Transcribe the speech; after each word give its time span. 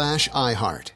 iHeart. 0.00 0.92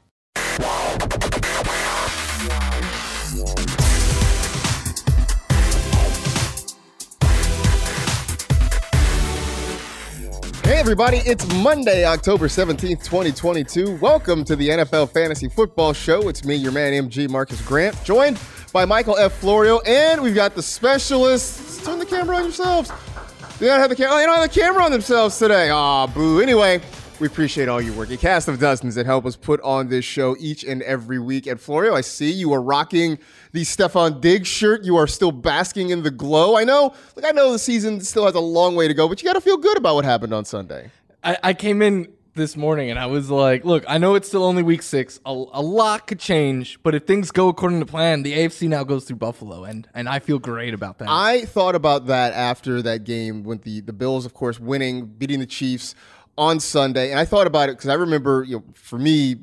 Hey, 10.65 10.79
everybody, 10.79 11.19
it's 11.19 11.47
Monday, 11.57 12.07
October 12.07 12.49
17th, 12.49 13.05
2022. 13.05 13.97
Welcome 13.97 14.45
to 14.45 14.57
the 14.57 14.71
NFL 14.71 15.11
Fantasy 15.11 15.49
Football 15.49 15.93
Show. 15.93 16.29
It's 16.29 16.45
me, 16.45 16.55
your 16.55 16.73
man, 16.73 16.93
MG 16.93 17.29
Marcus 17.29 17.61
Grant, 17.61 18.03
joined 18.03 18.41
by 18.73 18.87
Michael 18.87 19.19
F. 19.19 19.35
Florio, 19.35 19.81
and 19.81 20.23
we've 20.23 20.35
got 20.35 20.55
the 20.55 20.63
specialists. 20.63 21.85
Turn 21.85 21.99
the 21.99 22.07
camera 22.07 22.37
on 22.37 22.45
yourselves. 22.45 22.91
They 23.59 23.67
don't 23.67 23.79
have 23.79 23.91
the 23.91 23.97
camera. 23.97 24.15
Oh, 24.15 24.19
they 24.19 24.25
don't 24.25 24.37
have 24.37 24.53
the 24.53 24.61
camera 24.61 24.83
on 24.83 24.91
themselves 24.91 25.39
today. 25.39 25.69
Aw, 25.69 26.07
boo. 26.07 26.41
Anyway, 26.41 26.81
we 27.25 27.29
appreciate 27.29 27.71
all 27.71 27.81
your 27.81 27.95
work. 27.95 28.11
A 28.11 28.19
cast 28.19 28.49
of 28.49 28.61
dozens 28.61 28.97
that 28.97 29.07
help 29.07 29.25
us 29.25 29.35
put 29.35 29.59
on 29.63 29.89
this 29.89 30.05
show 30.05 30.37
each 30.39 30.63
and 30.63 30.83
every 30.83 31.19
week. 31.19 31.47
And 31.47 31.59
Florio, 31.59 31.95
I 31.95 32.03
see 32.03 32.31
you 32.31 32.53
are 32.53 32.61
rocking 32.61 33.19
the 33.53 33.63
Stefon 33.63 34.21
Diggs 34.21 34.47
shirt. 34.47 34.85
You 34.85 34.99
are 34.99 35.07
still 35.07 35.33
basking 35.33 35.89
in 35.89 36.03
the 36.03 36.11
glow. 36.11 36.59
I 36.59 36.65
know, 36.65 36.93
like 37.17 37.25
I 37.25 37.31
know 37.31 37.51
the 37.53 37.59
season 37.59 38.03
still 38.03 38.27
has 38.27 38.35
a 38.35 38.41
long 38.41 38.77
way 38.77 38.89
to 38.89 38.93
go, 38.93 39.09
but 39.09 39.23
you 39.23 39.27
got 39.27 39.37
to 39.37 39.41
feel 39.41 39.57
good 39.57 39.79
about 39.79 39.95
what 39.95 40.05
happened 40.05 40.35
on 40.35 40.45
Sunday. 40.45 40.91
I, 41.23 41.39
I 41.43 41.55
came 41.55 41.81
in 41.81 42.13
this 42.35 42.57
morning 42.57 42.91
and 42.91 42.99
I 42.99 43.07
was 43.07 43.31
like, 43.31 43.65
look, 43.65 43.85
I 43.89 43.99
know 43.99 44.17
it's 44.17 44.29
still 44.29 44.45
only 44.45 44.63
week 44.63 44.83
six. 44.83 45.21
A, 45.25 45.31
a 45.31 45.63
lot 45.63 46.07
could 46.07 46.19
change, 46.19 46.83
but 46.83 46.95
if 46.95 47.07
things 47.07 47.31
go 47.31 47.49
according 47.49 47.81
to 47.81 47.87
plan, 47.87 48.23
the 48.23 48.35
AFC 48.35 48.69
now 48.69 48.85
goes 48.85 49.05
through 49.05 49.17
Buffalo, 49.17 49.65
and 49.65 49.89
and 49.95 50.09
I 50.09 50.19
feel 50.19 50.39
great 50.39 50.75
about 50.75 50.99
that. 50.99 51.09
I 51.09 51.47
thought 51.47 51.75
about 51.75 52.07
that 52.07 52.35
after 52.35 52.83
that 52.83 53.05
game 53.05 53.45
when 53.45 53.59
the 53.59 53.81
the 53.81 53.93
Bills, 53.93 54.27
of 54.27 54.35
course, 54.35 54.61
winning, 54.61 55.07
beating 55.07 55.41
the 55.41 55.47
Chiefs 55.47 55.95
on 56.37 56.61
Sunday, 56.61 57.11
and 57.11 57.19
I 57.19 57.25
thought 57.25 57.47
about 57.47 57.69
it 57.69 57.77
because 57.77 57.91
I 57.91 57.95
remember, 57.95 58.45
you 58.45 58.57
know, 58.57 58.65
for 58.75 58.99
me 58.99 59.37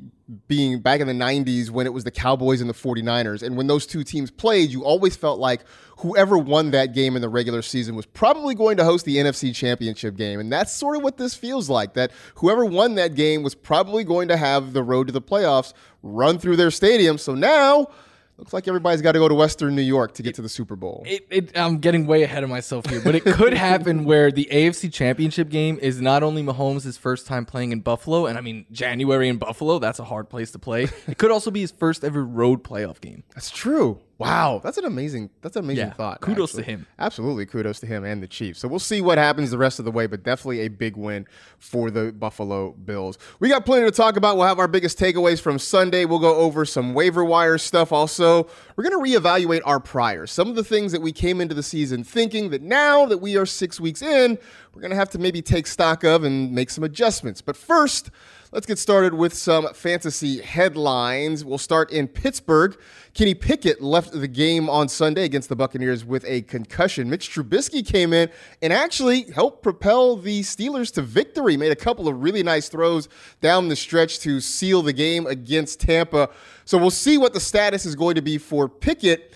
being 0.48 0.80
back 0.80 1.00
in 1.00 1.06
the 1.06 1.12
90s 1.12 1.68
when 1.68 1.86
it 1.86 1.92
was 1.92 2.04
the 2.04 2.10
Cowboys 2.10 2.60
and 2.60 2.68
the 2.68 2.74
49ers, 2.74 3.42
and 3.42 3.56
when 3.56 3.66
those 3.66 3.86
two 3.86 4.04
teams 4.04 4.30
played, 4.30 4.70
you 4.70 4.84
always 4.84 5.16
felt 5.16 5.38
like 5.38 5.62
whoever 5.98 6.38
won 6.38 6.70
that 6.70 6.94
game 6.94 7.16
in 7.16 7.22
the 7.22 7.28
regular 7.28 7.62
season 7.62 7.94
was 7.94 8.06
probably 8.06 8.54
going 8.54 8.76
to 8.76 8.84
host 8.84 9.04
the 9.04 9.16
NFC 9.16 9.54
Championship 9.54 10.16
game, 10.16 10.40
and 10.40 10.52
that's 10.52 10.72
sort 10.72 10.96
of 10.96 11.02
what 11.02 11.16
this 11.16 11.34
feels 11.34 11.68
like. 11.68 11.94
That 11.94 12.12
whoever 12.36 12.64
won 12.64 12.94
that 12.96 13.14
game 13.14 13.42
was 13.42 13.54
probably 13.54 14.04
going 14.04 14.28
to 14.28 14.36
have 14.36 14.72
the 14.72 14.82
road 14.82 15.06
to 15.08 15.12
the 15.12 15.22
playoffs 15.22 15.72
run 16.02 16.38
through 16.38 16.56
their 16.56 16.70
stadium. 16.70 17.18
So 17.18 17.34
now 17.34 17.88
Looks 18.38 18.52
like 18.52 18.66
everybody's 18.66 19.02
got 19.02 19.12
to 19.12 19.18
go 19.18 19.28
to 19.28 19.34
Western 19.34 19.76
New 19.76 19.82
York 19.82 20.14
to 20.14 20.22
get 20.22 20.34
to 20.36 20.42
the 20.42 20.48
Super 20.48 20.74
Bowl. 20.74 21.04
It, 21.06 21.26
it, 21.30 21.56
I'm 21.56 21.78
getting 21.78 22.06
way 22.06 22.22
ahead 22.22 22.42
of 22.42 22.50
myself 22.50 22.86
here, 22.86 23.00
but 23.00 23.14
it 23.14 23.24
could 23.24 23.52
happen 23.52 24.04
where 24.06 24.32
the 24.32 24.48
AFC 24.50 24.92
Championship 24.92 25.48
game 25.48 25.78
is 25.80 26.00
not 26.00 26.22
only 26.22 26.42
Mahomes' 26.42 26.98
first 26.98 27.26
time 27.26 27.44
playing 27.44 27.72
in 27.72 27.80
Buffalo, 27.80 28.26
and 28.26 28.38
I 28.38 28.40
mean 28.40 28.64
January 28.72 29.28
in 29.28 29.36
Buffalo, 29.36 29.78
that's 29.78 29.98
a 29.98 30.04
hard 30.04 30.28
place 30.28 30.50
to 30.52 30.58
play. 30.58 30.88
It 31.06 31.18
could 31.18 31.30
also 31.30 31.50
be 31.50 31.60
his 31.60 31.72
first 31.72 32.04
ever 32.04 32.24
road 32.24 32.64
playoff 32.64 33.00
game. 33.00 33.22
That's 33.34 33.50
true. 33.50 34.00
Wow, 34.22 34.60
that's 34.62 34.78
an 34.78 34.84
amazing 34.84 35.30
that's 35.40 35.56
an 35.56 35.64
amazing 35.64 35.88
Yeah, 35.88 35.92
thought. 35.92 36.20
kudos 36.20 36.50
actually. 36.50 36.62
to 36.64 36.70
him. 36.70 36.86
Absolutely, 36.98 37.46
kudos 37.46 37.80
to 37.80 37.86
him 37.86 38.04
and 38.04 38.22
the 38.22 38.26
Chiefs. 38.26 38.60
So 38.60 38.68
we'll 38.68 38.78
see 38.78 39.00
what 39.00 39.18
happens 39.18 39.50
the 39.50 39.58
rest 39.58 39.78
of 39.78 39.84
the 39.84 39.90
way, 39.90 40.06
but 40.06 40.22
definitely 40.22 40.60
a 40.60 40.68
big 40.68 40.96
win 40.96 41.26
for 41.58 41.90
the 41.90 42.12
Buffalo 42.12 42.72
Bills. 42.72 43.18
We 43.40 43.48
got 43.48 43.64
plenty 43.66 43.84
to 43.84 43.90
talk 43.90 44.16
about. 44.16 44.36
We'll 44.36 44.46
have 44.46 44.58
our 44.58 44.68
biggest 44.68 44.98
takeaways 44.98 45.40
from 45.40 45.58
Sunday. 45.58 46.04
We'll 46.04 46.18
go 46.18 46.36
over 46.36 46.64
some 46.64 46.94
waiver 46.94 47.24
wire 47.24 47.58
stuff. 47.58 47.92
Also, 47.92 48.48
we're 48.76 48.88
going 48.88 49.04
to 49.04 49.18
reevaluate 49.20 49.60
our 49.64 49.80
priors. 49.80 50.30
Some 50.32 50.48
of 50.48 50.56
the 50.56 50.64
things 50.64 50.92
that 50.92 51.02
we 51.02 51.12
came 51.12 51.40
into 51.40 51.54
the 51.54 51.62
season 51.62 52.04
thinking 52.04 52.50
that 52.50 52.62
now 52.62 53.06
that 53.06 53.18
we 53.18 53.36
are 53.36 53.46
six 53.46 53.78
weeks 53.80 54.02
in, 54.02 54.38
we're 54.74 54.80
going 54.80 54.90
to 54.90 54.96
have 54.96 55.10
to 55.10 55.18
maybe 55.18 55.42
take 55.42 55.66
stock 55.66 56.04
of 56.04 56.24
and 56.24 56.52
make 56.52 56.70
some 56.70 56.84
adjustments. 56.84 57.40
But 57.42 57.56
first. 57.56 58.10
Let's 58.54 58.66
get 58.66 58.78
started 58.78 59.14
with 59.14 59.32
some 59.32 59.72
fantasy 59.72 60.42
headlines. 60.42 61.42
We'll 61.42 61.56
start 61.56 61.90
in 61.90 62.06
Pittsburgh. 62.06 62.78
Kenny 63.14 63.32
Pickett 63.32 63.80
left 63.80 64.12
the 64.12 64.28
game 64.28 64.68
on 64.68 64.90
Sunday 64.90 65.24
against 65.24 65.48
the 65.48 65.56
Buccaneers 65.56 66.04
with 66.04 66.22
a 66.26 66.42
concussion. 66.42 67.08
Mitch 67.08 67.30
Trubisky 67.30 67.82
came 67.82 68.12
in 68.12 68.28
and 68.60 68.70
actually 68.70 69.22
helped 69.30 69.62
propel 69.62 70.18
the 70.18 70.42
Steelers 70.42 70.92
to 70.92 71.00
victory. 71.00 71.56
Made 71.56 71.72
a 71.72 71.76
couple 71.76 72.08
of 72.08 72.22
really 72.22 72.42
nice 72.42 72.68
throws 72.68 73.08
down 73.40 73.68
the 73.68 73.76
stretch 73.76 74.18
to 74.20 74.38
seal 74.38 74.82
the 74.82 74.92
game 74.92 75.26
against 75.26 75.80
Tampa. 75.80 76.28
So 76.66 76.76
we'll 76.76 76.90
see 76.90 77.16
what 77.16 77.32
the 77.32 77.40
status 77.40 77.86
is 77.86 77.96
going 77.96 78.16
to 78.16 78.22
be 78.22 78.36
for 78.36 78.68
Pickett. 78.68 79.32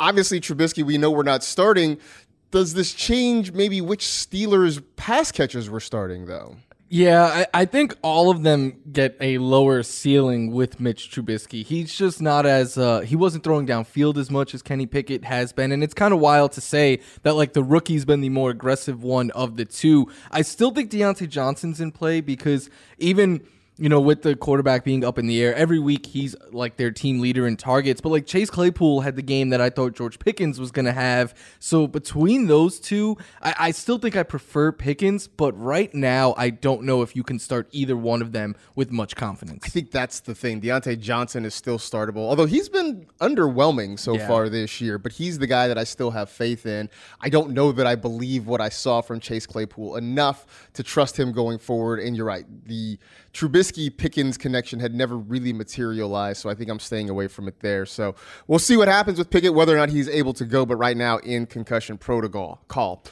Obviously, 0.00 0.40
Trubisky, 0.40 0.82
we 0.82 0.98
know 0.98 1.12
we're 1.12 1.22
not 1.22 1.44
starting. 1.44 1.96
Does 2.50 2.74
this 2.74 2.92
change 2.92 3.52
maybe 3.52 3.80
which 3.80 4.04
Steelers 4.04 4.82
pass 4.96 5.30
catchers 5.30 5.70
we're 5.70 5.78
starting, 5.78 6.26
though? 6.26 6.56
Yeah, 6.90 7.24
I, 7.24 7.46
I 7.52 7.64
think 7.66 7.94
all 8.00 8.30
of 8.30 8.44
them 8.44 8.80
get 8.90 9.14
a 9.20 9.36
lower 9.36 9.82
ceiling 9.82 10.52
with 10.52 10.80
Mitch 10.80 11.10
Trubisky. 11.10 11.62
He's 11.62 11.94
just 11.94 12.22
not 12.22 12.46
as 12.46 12.78
uh, 12.78 13.00
he 13.00 13.14
wasn't 13.14 13.44
throwing 13.44 13.66
downfield 13.66 14.16
as 14.16 14.30
much 14.30 14.54
as 14.54 14.62
Kenny 14.62 14.86
Pickett 14.86 15.24
has 15.24 15.52
been, 15.52 15.70
and 15.70 15.84
it's 15.84 15.92
kind 15.92 16.14
of 16.14 16.20
wild 16.20 16.52
to 16.52 16.62
say 16.62 17.00
that 17.24 17.36
like 17.36 17.52
the 17.52 17.62
rookie's 17.62 18.06
been 18.06 18.22
the 18.22 18.30
more 18.30 18.48
aggressive 18.48 19.02
one 19.02 19.30
of 19.32 19.58
the 19.58 19.66
two. 19.66 20.10
I 20.30 20.40
still 20.40 20.70
think 20.70 20.90
Diontae 20.90 21.28
Johnson's 21.28 21.78
in 21.78 21.92
play 21.92 22.22
because 22.22 22.70
even 22.96 23.46
you 23.78 23.88
know, 23.88 24.00
with 24.00 24.22
the 24.22 24.34
quarterback 24.34 24.84
being 24.84 25.04
up 25.04 25.18
in 25.18 25.28
the 25.28 25.40
air 25.40 25.54
every 25.54 25.78
week, 25.78 26.06
he's 26.06 26.34
like 26.50 26.76
their 26.76 26.90
team 26.90 27.20
leader 27.20 27.46
in 27.46 27.56
targets. 27.56 28.00
But 28.00 28.08
like 28.08 28.26
Chase 28.26 28.50
Claypool 28.50 29.02
had 29.02 29.14
the 29.14 29.22
game 29.22 29.50
that 29.50 29.60
I 29.60 29.70
thought 29.70 29.94
George 29.94 30.18
Pickens 30.18 30.58
was 30.58 30.72
going 30.72 30.86
to 30.86 30.92
have. 30.92 31.32
So 31.60 31.86
between 31.86 32.48
those 32.48 32.80
two, 32.80 33.16
I, 33.40 33.54
I, 33.58 33.70
still 33.70 33.98
think 33.98 34.16
I 34.16 34.24
prefer 34.24 34.72
Pickens. 34.72 35.28
But 35.28 35.56
right 35.56 35.94
now, 35.94 36.34
I 36.36 36.50
don't 36.50 36.82
know 36.82 37.02
if 37.02 37.14
you 37.14 37.22
can 37.22 37.38
start 37.38 37.68
either 37.70 37.96
one 37.96 38.20
of 38.20 38.32
them 38.32 38.56
with 38.74 38.90
much 38.90 39.14
confidence. 39.14 39.62
I 39.64 39.68
think 39.68 39.92
that's 39.92 40.20
the 40.20 40.34
thing. 40.34 40.60
Diontae 40.60 40.98
Johnson 40.98 41.44
is 41.44 41.54
still 41.54 41.78
startable, 41.78 42.28
although 42.28 42.46
he's 42.46 42.68
been 42.68 43.06
underwhelming 43.20 43.96
so 43.96 44.14
yeah. 44.14 44.26
far 44.26 44.48
this 44.48 44.80
year. 44.80 44.98
But 44.98 45.12
he's 45.12 45.38
the 45.38 45.46
guy 45.46 45.68
that 45.68 45.78
I 45.78 45.84
still 45.84 46.10
have 46.10 46.28
faith 46.30 46.66
in. 46.66 46.90
I 47.20 47.28
don't 47.28 47.50
know 47.50 47.70
that 47.70 47.86
I 47.86 47.94
believe 47.94 48.48
what 48.48 48.60
I 48.60 48.70
saw 48.70 49.02
from 49.02 49.20
Chase 49.20 49.46
Claypool 49.46 49.94
enough 49.96 50.68
to 50.72 50.82
trust 50.82 51.16
him 51.16 51.30
going 51.30 51.58
forward. 51.60 52.00
And 52.00 52.16
you're 52.16 52.26
right. 52.26 52.44
The 52.66 52.98
Trubisky 53.32 53.67
Pickens 53.72 54.36
connection 54.36 54.80
had 54.80 54.94
never 54.94 55.16
really 55.16 55.52
materialized, 55.52 56.40
so 56.40 56.50
I 56.50 56.54
think 56.54 56.70
I'm 56.70 56.80
staying 56.80 57.10
away 57.10 57.28
from 57.28 57.48
it 57.48 57.60
there. 57.60 57.86
So 57.86 58.14
we'll 58.46 58.58
see 58.58 58.76
what 58.76 58.88
happens 58.88 59.18
with 59.18 59.30
Pickett, 59.30 59.54
whether 59.54 59.74
or 59.74 59.78
not 59.78 59.90
he's 59.90 60.08
able 60.08 60.32
to 60.34 60.44
go, 60.44 60.66
but 60.66 60.76
right 60.76 60.96
now 60.96 61.18
in 61.18 61.46
concussion 61.46 61.98
protocol. 61.98 62.60
Call. 62.68 63.04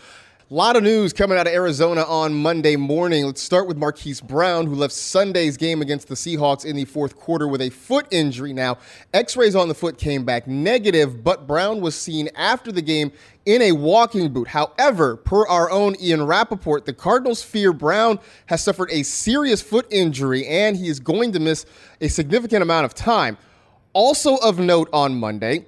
A 0.48 0.54
lot 0.54 0.76
of 0.76 0.84
news 0.84 1.12
coming 1.12 1.36
out 1.36 1.48
of 1.48 1.52
Arizona 1.52 2.04
on 2.04 2.32
Monday 2.32 2.76
morning. 2.76 3.26
Let's 3.26 3.42
start 3.42 3.66
with 3.66 3.76
Marquise 3.76 4.20
Brown, 4.20 4.68
who 4.68 4.76
left 4.76 4.94
Sunday's 4.94 5.56
game 5.56 5.82
against 5.82 6.06
the 6.06 6.14
Seahawks 6.14 6.64
in 6.64 6.76
the 6.76 6.84
fourth 6.84 7.16
quarter 7.16 7.48
with 7.48 7.60
a 7.60 7.70
foot 7.70 8.06
injury. 8.12 8.52
Now, 8.52 8.78
x 9.12 9.36
rays 9.36 9.56
on 9.56 9.66
the 9.66 9.74
foot 9.74 9.98
came 9.98 10.24
back 10.24 10.46
negative, 10.46 11.24
but 11.24 11.48
Brown 11.48 11.80
was 11.80 11.96
seen 11.96 12.28
after 12.36 12.70
the 12.70 12.80
game 12.80 13.10
in 13.46 13.62
a 13.62 13.72
walking 13.72 14.32
boot. 14.32 14.48
However, 14.48 15.16
per 15.16 15.46
our 15.46 15.70
own 15.70 15.96
Ian 16.00 16.26
Rapoport, 16.26 16.84
the 16.84 16.92
Cardinals 16.92 17.42
fear 17.42 17.72
Brown 17.72 18.18
has 18.46 18.62
suffered 18.62 18.90
a 18.90 19.04
serious 19.04 19.62
foot 19.62 19.86
injury 19.90 20.46
and 20.46 20.76
he 20.76 20.88
is 20.88 21.00
going 21.00 21.32
to 21.32 21.38
miss 21.38 21.64
a 22.00 22.08
significant 22.08 22.62
amount 22.62 22.84
of 22.84 22.94
time. 22.94 23.38
Also 23.92 24.36
of 24.36 24.58
note 24.58 24.90
on 24.92 25.18
Monday, 25.18 25.64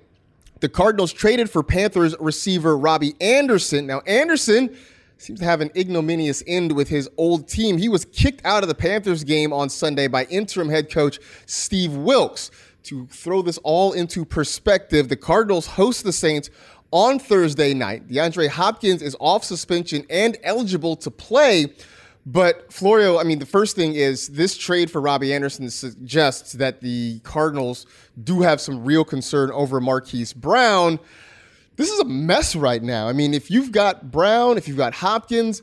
the 0.60 0.68
Cardinals 0.68 1.12
traded 1.12 1.48
for 1.48 1.62
Panthers 1.62 2.16
receiver 2.18 2.76
Robbie 2.76 3.14
Anderson. 3.20 3.86
Now, 3.86 4.00
Anderson 4.00 4.76
seems 5.16 5.38
to 5.38 5.44
have 5.44 5.60
an 5.60 5.70
ignominious 5.76 6.42
end 6.46 6.72
with 6.72 6.88
his 6.88 7.08
old 7.16 7.48
team. 7.48 7.78
He 7.78 7.88
was 7.88 8.04
kicked 8.04 8.44
out 8.44 8.62
of 8.64 8.68
the 8.68 8.74
Panthers 8.74 9.24
game 9.24 9.52
on 9.52 9.68
Sunday 9.68 10.08
by 10.08 10.24
interim 10.24 10.68
head 10.68 10.90
coach 10.90 11.20
Steve 11.46 11.94
Wilks. 11.94 12.50
To 12.84 13.06
throw 13.06 13.42
this 13.42 13.58
all 13.58 13.92
into 13.92 14.24
perspective, 14.24 15.08
the 15.08 15.16
Cardinals 15.16 15.66
host 15.66 16.04
the 16.04 16.12
Saints 16.12 16.48
on 16.90 17.18
Thursday 17.18 17.74
night. 17.74 18.08
DeAndre 18.08 18.48
Hopkins 18.48 19.02
is 19.02 19.16
off 19.20 19.44
suspension 19.44 20.04
and 20.10 20.36
eligible 20.42 20.96
to 20.96 21.10
play. 21.10 21.72
But 22.26 22.70
Florio, 22.72 23.18
I 23.18 23.24
mean, 23.24 23.38
the 23.38 23.46
first 23.46 23.74
thing 23.74 23.94
is 23.94 24.28
this 24.28 24.56
trade 24.56 24.90
for 24.90 25.00
Robbie 25.00 25.32
Anderson 25.32 25.70
suggests 25.70 26.52
that 26.52 26.80
the 26.80 27.20
Cardinals 27.20 27.86
do 28.22 28.42
have 28.42 28.60
some 28.60 28.84
real 28.84 29.04
concern 29.04 29.50
over 29.52 29.80
Marquise 29.80 30.32
Brown. 30.34 30.98
This 31.76 31.90
is 31.90 32.00
a 32.00 32.04
mess 32.04 32.54
right 32.54 32.82
now. 32.82 33.08
I 33.08 33.12
mean, 33.12 33.32
if 33.32 33.50
you've 33.50 33.72
got 33.72 34.10
Brown, 34.10 34.58
if 34.58 34.68
you've 34.68 34.76
got 34.76 34.92
Hopkins, 34.94 35.62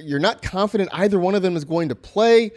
you're 0.00 0.20
not 0.20 0.40
confident 0.40 0.88
either 0.92 1.18
one 1.18 1.34
of 1.34 1.42
them 1.42 1.56
is 1.56 1.64
going 1.64 1.88
to 1.88 1.94
play. 1.94 2.52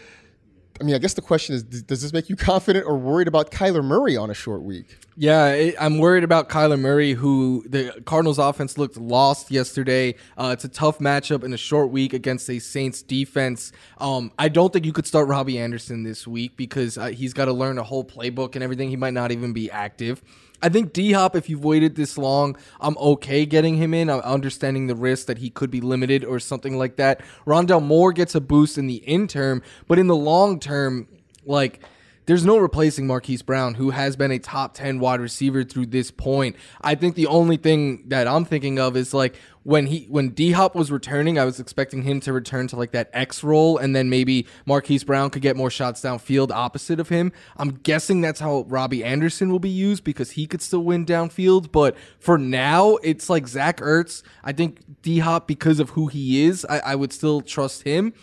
I 0.80 0.84
mean, 0.84 0.96
I 0.96 0.98
guess 0.98 1.14
the 1.14 1.22
question 1.22 1.56
is 1.56 1.64
does 1.64 2.02
this 2.02 2.14
make 2.14 2.30
you 2.30 2.36
confident 2.38 2.86
or 2.86 2.98
worried 2.98 3.28
about 3.28 3.52
Kyler 3.52 3.84
Murray 3.84 4.16
on 4.16 4.30
a 4.30 4.34
short 4.34 4.64
week? 4.64 4.98
Yeah, 5.18 5.72
I'm 5.80 5.98
worried 5.98 6.24
about 6.24 6.48
Kyler 6.48 6.80
Murray, 6.80 7.14
who 7.14 7.66
the 7.68 8.02
Cardinals 8.06 8.40
offense 8.40 8.78
looked 8.78 8.96
lost 8.96 9.52
yesterday. 9.52 10.16
Uh, 10.38 10.52
it's 10.54 10.64
a 10.64 10.70
tough 10.70 11.00
matchup 11.00 11.44
in 11.44 11.52
a 11.54 11.58
short 11.58 11.90
week 11.90 12.14
against 12.14 12.50
a 12.50 12.60
Saints 12.60 13.02
defense. 13.02 13.74
Um, 13.98 14.32
I 14.40 14.48
don't 14.48 14.72
think 14.72 14.86
you 14.86 14.94
could 14.94 15.08
start 15.08 15.28
Robbie 15.28 15.60
Anderson 15.60 16.04
this 16.04 16.26
week 16.26 16.56
because 16.56 16.98
uh, 16.98 17.08
he's 17.08 17.34
got 17.34 17.46
to 17.46 17.54
learn 17.54 17.78
a 17.78 17.84
whole 17.84 18.06
playbook 18.06 18.56
and 18.56 18.64
everything. 18.64 18.90
He 18.90 18.96
might 18.96 19.14
not 19.14 19.32
even 19.32 19.52
be 19.52 19.70
active. 19.70 20.22
I 20.62 20.70
think 20.70 20.94
D 20.94 21.14
Hop, 21.14 21.36
if 21.36 21.50
you've 21.50 21.64
waited 21.64 21.96
this 21.96 22.18
long, 22.18 22.58
I'm 22.80 22.98
okay 22.98 23.46
getting 23.46 23.78
him 23.78 23.94
in. 23.94 24.10
I'm 24.10 24.20
understanding 24.22 24.88
the 24.88 24.96
risk 24.96 25.28
that 25.28 25.38
he 25.38 25.50
could 25.50 25.72
be 25.72 25.82
limited 25.82 26.26
or 26.26 26.40
something 26.40 26.78
like 26.78 26.98
that. 26.98 27.22
Rondale 27.46 27.84
Moore 27.84 28.12
gets 28.12 28.36
a 28.36 28.42
boost 28.42 28.78
in 28.78 28.88
the 28.88 28.98
interim, 28.98 29.62
but 29.88 30.00
in 30.00 30.08
the 30.08 30.16
long 30.16 30.60
term, 30.60 31.08
like 31.46 31.82
there's 32.30 32.46
no 32.46 32.60
replacing 32.60 33.08
Marquise 33.08 33.42
Brown, 33.42 33.74
who 33.74 33.90
has 33.90 34.16
been 34.16 34.30
a 34.30 34.38
top 34.38 34.76
10 34.76 35.00
wide 35.00 35.20
receiver 35.20 35.64
through 35.64 35.88
this 35.88 36.12
point. 36.12 36.56
I 36.80 36.94
think 36.94 37.16
the 37.16 37.26
only 37.26 37.58
thing 37.58 38.04
that 38.10 38.28
I'm 38.28 38.46
thinking 38.46 38.78
of 38.78 38.96
is 38.96 39.16
like 39.16 39.36
when 39.70 39.86
he 39.86 40.08
when 40.10 40.30
D 40.30 40.54
Hop 40.54 40.74
was 40.74 40.92
returning, 40.92 41.38
I 41.38 41.46
was 41.46 41.60
expecting 41.60 42.02
him 42.02 42.20
to 42.22 42.34
return 42.34 42.66
to 42.70 42.76
like 42.76 42.92
that 42.94 43.08
X 43.14 43.44
role, 43.44 43.78
and 43.78 43.96
then 43.96 44.10
maybe 44.10 44.48
Marquise 44.66 45.04
Brown 45.04 45.30
could 45.30 45.44
get 45.44 45.56
more 45.56 45.70
shots 45.70 46.02
downfield 46.02 46.50
opposite 46.50 47.00
of 47.00 47.10
him. 47.10 47.32
I'm 47.56 47.74
guessing 47.84 48.20
that's 48.20 48.40
how 48.40 48.66
Robbie 48.68 49.04
Anderson 49.04 49.52
will 49.52 49.60
be 49.60 49.70
used 49.70 50.04
because 50.04 50.32
he 50.32 50.48
could 50.48 50.64
still 50.64 50.84
win 50.84 51.06
downfield. 51.06 51.72
But 51.72 51.96
for 52.18 52.40
now, 52.40 52.96
it's 53.04 53.30
like 53.30 53.48
Zach 53.48 53.78
Ertz. 53.78 54.24
I 54.44 54.54
think 54.54 54.80
D 55.04 55.20
Hop, 55.20 55.46
because 55.48 55.80
of 55.80 55.92
who 55.92 56.08
he 56.08 56.46
is, 56.46 56.66
I, 56.66 56.80
I 56.80 56.96
would 56.96 57.14
still 57.14 57.42
trust 57.42 57.84
him. 57.84 58.14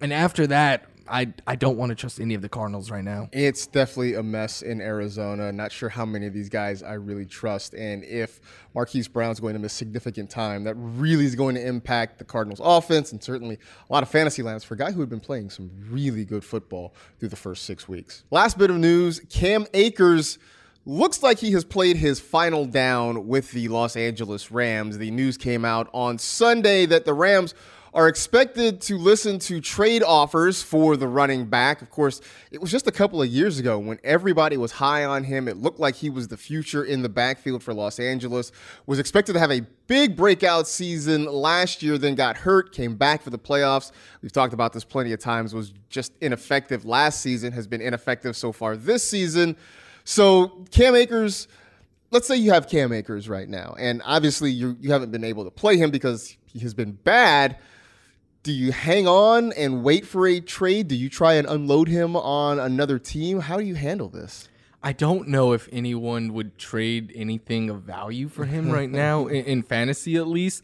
And 0.00 0.12
after 0.12 0.44
that, 0.48 0.86
I 1.08 1.32
I 1.46 1.56
don't 1.56 1.76
want 1.76 1.90
to 1.90 1.94
trust 1.94 2.20
any 2.20 2.34
of 2.34 2.42
the 2.42 2.48
Cardinals 2.48 2.90
right 2.90 3.04
now. 3.04 3.28
It's 3.32 3.66
definitely 3.66 4.14
a 4.14 4.22
mess 4.22 4.62
in 4.62 4.80
Arizona. 4.80 5.52
Not 5.52 5.72
sure 5.72 5.88
how 5.88 6.04
many 6.04 6.26
of 6.26 6.32
these 6.32 6.48
guys 6.48 6.82
I 6.82 6.94
really 6.94 7.26
trust, 7.26 7.74
and 7.74 8.04
if 8.04 8.40
Marquise 8.74 9.08
Brown's 9.08 9.40
going 9.40 9.54
to 9.54 9.58
miss 9.58 9.72
significant 9.72 10.30
time, 10.30 10.64
that 10.64 10.74
really 10.74 11.24
is 11.24 11.34
going 11.34 11.54
to 11.54 11.66
impact 11.66 12.18
the 12.18 12.24
Cardinals' 12.24 12.60
offense 12.62 13.12
and 13.12 13.22
certainly 13.22 13.58
a 13.88 13.92
lot 13.92 14.02
of 14.02 14.08
fantasy 14.08 14.42
lands 14.42 14.64
for 14.64 14.74
a 14.74 14.76
guy 14.76 14.92
who 14.92 15.00
had 15.00 15.08
been 15.08 15.20
playing 15.20 15.50
some 15.50 15.70
really 15.88 16.24
good 16.24 16.44
football 16.44 16.94
through 17.18 17.28
the 17.28 17.36
first 17.36 17.64
six 17.64 17.88
weeks. 17.88 18.24
Last 18.30 18.58
bit 18.58 18.70
of 18.70 18.76
news: 18.76 19.20
Cam 19.30 19.66
Akers. 19.74 20.38
Looks 20.88 21.20
like 21.20 21.40
he 21.40 21.50
has 21.50 21.64
played 21.64 21.96
his 21.96 22.20
final 22.20 22.64
down 22.64 23.26
with 23.26 23.50
the 23.50 23.66
Los 23.66 23.96
Angeles 23.96 24.52
Rams. 24.52 24.98
The 24.98 25.10
news 25.10 25.36
came 25.36 25.64
out 25.64 25.90
on 25.92 26.16
Sunday 26.16 26.86
that 26.86 27.04
the 27.04 27.12
Rams 27.12 27.54
are 27.96 28.08
expected 28.08 28.78
to 28.82 28.98
listen 28.98 29.38
to 29.38 29.58
trade 29.58 30.02
offers 30.02 30.62
for 30.62 30.98
the 30.98 31.08
running 31.08 31.46
back. 31.46 31.80
Of 31.80 31.88
course, 31.88 32.20
it 32.50 32.60
was 32.60 32.70
just 32.70 32.86
a 32.86 32.92
couple 32.92 33.22
of 33.22 33.28
years 33.28 33.58
ago 33.58 33.78
when 33.78 33.98
everybody 34.04 34.58
was 34.58 34.72
high 34.72 35.06
on 35.06 35.24
him. 35.24 35.48
It 35.48 35.56
looked 35.56 35.80
like 35.80 35.94
he 35.94 36.10
was 36.10 36.28
the 36.28 36.36
future 36.36 36.84
in 36.84 37.00
the 37.00 37.08
backfield 37.08 37.62
for 37.62 37.72
Los 37.72 37.98
Angeles. 37.98 38.52
Was 38.84 38.98
expected 38.98 39.32
to 39.32 39.38
have 39.38 39.50
a 39.50 39.62
big 39.86 40.14
breakout 40.14 40.68
season 40.68 41.24
last 41.24 41.82
year, 41.82 41.96
then 41.96 42.14
got 42.14 42.36
hurt, 42.36 42.70
came 42.70 42.96
back 42.96 43.22
for 43.22 43.30
the 43.30 43.38
playoffs. 43.38 43.92
We've 44.20 44.30
talked 44.30 44.52
about 44.52 44.74
this 44.74 44.84
plenty 44.84 45.14
of 45.14 45.18
times, 45.18 45.54
was 45.54 45.72
just 45.88 46.12
ineffective 46.20 46.84
last 46.84 47.22
season, 47.22 47.50
has 47.52 47.66
been 47.66 47.80
ineffective 47.80 48.36
so 48.36 48.52
far 48.52 48.76
this 48.76 49.08
season. 49.08 49.56
So 50.04 50.66
Cam 50.70 50.94
Akers 50.94 51.48
let's 52.10 52.28
say 52.28 52.36
you 52.36 52.52
have 52.52 52.68
Cam 52.68 52.92
Akers 52.92 53.26
right 53.26 53.48
now, 53.48 53.74
and 53.78 54.02
obviously 54.04 54.50
you 54.50 54.76
you 54.82 54.92
haven't 54.92 55.12
been 55.12 55.24
able 55.24 55.44
to 55.44 55.50
play 55.50 55.78
him 55.78 55.90
because 55.90 56.36
he 56.44 56.58
has 56.58 56.74
been 56.74 56.92
bad 56.92 57.56
do 58.46 58.52
you 58.52 58.70
hang 58.70 59.08
on 59.08 59.52
and 59.54 59.82
wait 59.82 60.06
for 60.06 60.24
a 60.24 60.38
trade? 60.38 60.86
Do 60.86 60.94
you 60.94 61.10
try 61.10 61.34
and 61.34 61.48
unload 61.48 61.88
him 61.88 62.14
on 62.14 62.60
another 62.60 62.96
team? 62.96 63.40
How 63.40 63.56
do 63.56 63.64
you 63.64 63.74
handle 63.74 64.08
this? 64.08 64.48
I 64.80 64.92
don't 64.92 65.26
know 65.26 65.52
if 65.52 65.68
anyone 65.72 66.32
would 66.32 66.56
trade 66.56 67.10
anything 67.16 67.70
of 67.70 67.82
value 67.82 68.28
for 68.28 68.44
him 68.44 68.70
right 68.70 68.88
now 69.04 69.26
in, 69.26 69.44
in 69.46 69.62
fantasy 69.64 70.14
at 70.14 70.28
least. 70.28 70.62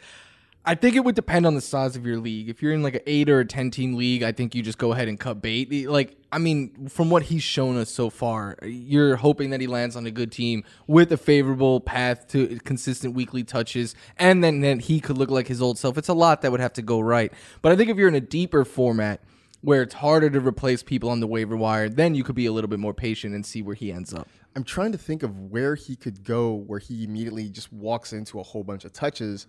I 0.64 0.76
think 0.76 0.94
it 0.94 1.00
would 1.00 1.16
depend 1.16 1.44
on 1.44 1.56
the 1.56 1.60
size 1.60 1.96
of 1.96 2.06
your 2.06 2.18
league. 2.18 2.48
If 2.48 2.62
you're 2.62 2.72
in 2.72 2.84
like 2.84 2.94
an 2.94 3.00
eight 3.06 3.28
or 3.28 3.40
a 3.40 3.44
ten 3.44 3.72
team 3.72 3.94
league, 3.94 4.22
I 4.22 4.30
think 4.30 4.54
you 4.54 4.62
just 4.62 4.78
go 4.78 4.92
ahead 4.92 5.08
and 5.08 5.18
cut 5.18 5.42
bait. 5.42 5.88
Like, 5.88 6.16
I 6.30 6.38
mean, 6.38 6.88
from 6.88 7.10
what 7.10 7.24
he's 7.24 7.42
shown 7.42 7.76
us 7.76 7.90
so 7.90 8.10
far, 8.10 8.56
you're 8.62 9.16
hoping 9.16 9.50
that 9.50 9.60
he 9.60 9.66
lands 9.66 9.96
on 9.96 10.06
a 10.06 10.10
good 10.12 10.30
team 10.30 10.62
with 10.86 11.10
a 11.10 11.16
favorable 11.16 11.80
path 11.80 12.28
to 12.28 12.60
consistent 12.60 13.14
weekly 13.14 13.42
touches, 13.42 13.96
and 14.18 14.44
then 14.44 14.60
then 14.60 14.78
he 14.78 15.00
could 15.00 15.18
look 15.18 15.30
like 15.30 15.48
his 15.48 15.60
old 15.60 15.78
self. 15.78 15.98
It's 15.98 16.08
a 16.08 16.14
lot 16.14 16.42
that 16.42 16.52
would 16.52 16.60
have 16.60 16.74
to 16.74 16.82
go 16.82 17.00
right. 17.00 17.32
But 17.60 17.72
I 17.72 17.76
think 17.76 17.90
if 17.90 17.96
you're 17.96 18.08
in 18.08 18.14
a 18.14 18.20
deeper 18.20 18.64
format 18.64 19.20
where 19.62 19.82
it's 19.82 19.94
harder 19.94 20.30
to 20.30 20.40
replace 20.40 20.84
people 20.84 21.10
on 21.10 21.18
the 21.18 21.26
waiver 21.26 21.56
wire, 21.56 21.88
then 21.88 22.14
you 22.14 22.22
could 22.22 22.34
be 22.36 22.46
a 22.46 22.52
little 22.52 22.68
bit 22.68 22.78
more 22.78 22.94
patient 22.94 23.34
and 23.34 23.44
see 23.44 23.62
where 23.62 23.74
he 23.74 23.92
ends 23.92 24.14
up. 24.14 24.28
I'm 24.54 24.64
trying 24.64 24.92
to 24.92 24.98
think 24.98 25.24
of 25.24 25.50
where 25.50 25.74
he 25.74 25.96
could 25.96 26.24
go 26.24 26.54
where 26.54 26.78
he 26.78 27.04
immediately 27.04 27.48
just 27.48 27.72
walks 27.72 28.12
into 28.12 28.38
a 28.38 28.42
whole 28.42 28.62
bunch 28.62 28.84
of 28.84 28.92
touches 28.92 29.46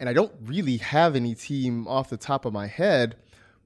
and 0.00 0.08
I 0.08 0.12
don't 0.12 0.32
really 0.42 0.78
have 0.78 1.16
any 1.16 1.34
team 1.34 1.86
off 1.88 2.10
the 2.10 2.16
top 2.16 2.44
of 2.44 2.52
my 2.52 2.66
head 2.66 3.16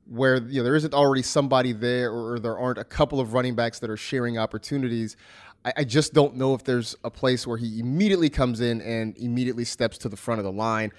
where 0.06 0.36
you 0.36 0.58
know 0.58 0.64
there 0.64 0.76
isn't 0.76 0.94
already 0.94 1.22
somebody 1.22 1.72
there 1.72 2.10
or 2.10 2.38
there 2.38 2.56
aren't 2.58 2.78
a 2.78 2.84
couple 2.84 3.20
of 3.20 3.34
running 3.34 3.54
backs 3.54 3.78
that 3.80 3.90
are 3.90 3.96
sharing 3.96 4.38
opportunities. 4.38 5.16
I, 5.64 5.72
I 5.78 5.84
just 5.84 6.14
don't 6.14 6.36
know 6.36 6.54
if 6.54 6.64
there's 6.64 6.94
a 7.04 7.10
place 7.10 7.46
where 7.46 7.58
he 7.58 7.78
immediately 7.80 8.30
comes 8.30 8.60
in 8.60 8.80
and 8.80 9.16
immediately 9.18 9.64
steps 9.64 9.98
to 9.98 10.08
the 10.08 10.16
front 10.16 10.38
of 10.38 10.44
the 10.44 10.52
line. 10.52 10.92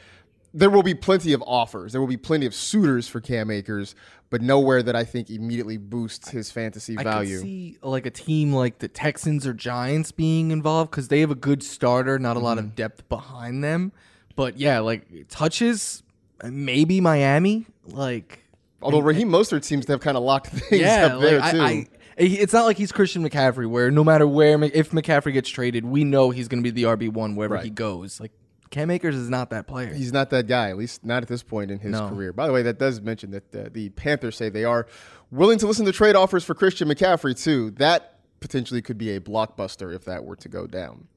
there 0.54 0.70
will 0.70 0.84
be 0.84 0.94
plenty 0.96 1.32
of 1.34 1.44
offers. 1.48 1.92
There 1.92 2.02
will 2.02 2.08
be 2.08 2.18
plenty 2.18 2.46
of 2.46 2.54
suitors 2.56 3.08
for 3.08 3.22
Cam 3.22 3.50
Akers, 3.52 3.96
but 4.32 4.42
nowhere 4.42 4.82
that 4.84 4.96
I 4.96 5.04
think 5.06 5.30
immediately 5.30 5.78
boosts 5.78 6.30
his 6.30 6.52
fantasy 6.52 6.98
I 6.98 7.04
value. 7.04 7.38
could 7.38 7.44
see 7.46 7.78
like 7.82 8.06
a 8.06 8.12
team 8.12 8.52
like 8.54 8.80
the 8.80 8.88
Texans 8.88 9.46
or 9.48 9.54
Giants 9.54 10.12
being 10.12 10.52
involved 10.52 10.92
because 10.92 11.08
they 11.08 11.20
have 11.22 11.32
a 11.32 11.36
good 11.36 11.64
starter, 11.64 12.18
not 12.20 12.36
a 12.36 12.40
lot 12.40 12.58
Mm-hmm. 12.58 12.68
of 12.68 12.76
depth 12.76 13.08
behind 13.10 13.64
them. 13.64 13.92
But 14.40 14.58
yeah, 14.58 14.80
like 14.80 15.28
touches, 15.28 16.02
maybe 16.42 17.02
Miami. 17.02 17.66
Like 17.86 18.42
Although 18.82 19.02
Raheem 19.02 19.28
Mostert 19.28 19.66
seems 19.66 19.86
to 19.88 19.92
have 19.92 20.00
kind 20.00 20.16
of 20.16 20.24
locked 20.24 20.48
things 20.52 20.82
yeah, 20.82 21.08
up 21.08 21.20
there 21.20 21.42
like, 21.42 21.52
too. 21.52 21.60
I, 21.60 21.66
I, 21.68 21.88
it's 22.16 22.54
not 22.54 22.64
like 22.64 22.78
he's 22.78 22.94
Christian 22.94 23.22
McCaffrey, 23.22 23.70
where 23.70 23.92
no 23.92 24.02
matter 24.02 24.26
where 24.26 24.64
if 24.64 24.92
McCaffrey 24.92 25.34
gets 25.34 25.50
traded, 25.50 25.84
we 25.84 26.06
know 26.06 26.30
he's 26.30 26.48
going 26.48 26.64
to 26.64 26.72
be 26.72 26.72
the 26.72 26.88
RB 26.88 27.12
one 27.12 27.36
wherever 27.36 27.58
he 27.58 27.70
goes. 27.70 28.22
Like 28.22 28.32
Cam 28.70 28.90
Akers 28.92 29.16
is 29.16 29.30
not 29.30 29.50
that 29.50 29.68
player. 29.68 29.94
He's 29.94 30.14
not 30.14 30.30
that 30.30 30.48
guy, 30.48 30.70
at 30.70 30.78
least 30.78 31.04
not 31.04 31.22
at 31.22 31.28
this 31.28 31.44
point 31.44 31.70
in 31.70 31.80
his 31.80 31.92
No. 31.92 32.08
career. 32.08 32.32
By 32.32 32.48
the 32.48 32.54
way, 32.54 32.62
that 32.62 32.80
does 32.80 33.02
mention 33.02 33.32
that 33.32 33.54
uh, 33.54 33.68
the 33.74 33.90
Panthers 33.90 34.38
say 34.38 34.48
they 34.48 34.64
are 34.64 34.88
willing 35.32 35.60
to 35.60 35.68
listen 35.68 35.86
to 35.86 35.92
trade 35.92 36.16
offers 36.16 36.46
for 36.46 36.54
Christian 36.56 36.88
McCaffrey 36.88 37.38
too. 37.38 37.72
That 37.72 38.20
potentially 38.40 38.82
could 38.82 38.98
be 38.98 39.18
a 39.18 39.20
blockbuster 39.20 39.94
if 39.94 40.06
that 40.06 40.24
were 40.24 40.38
to 40.38 40.48
go 40.48 40.66
down. 40.66 41.10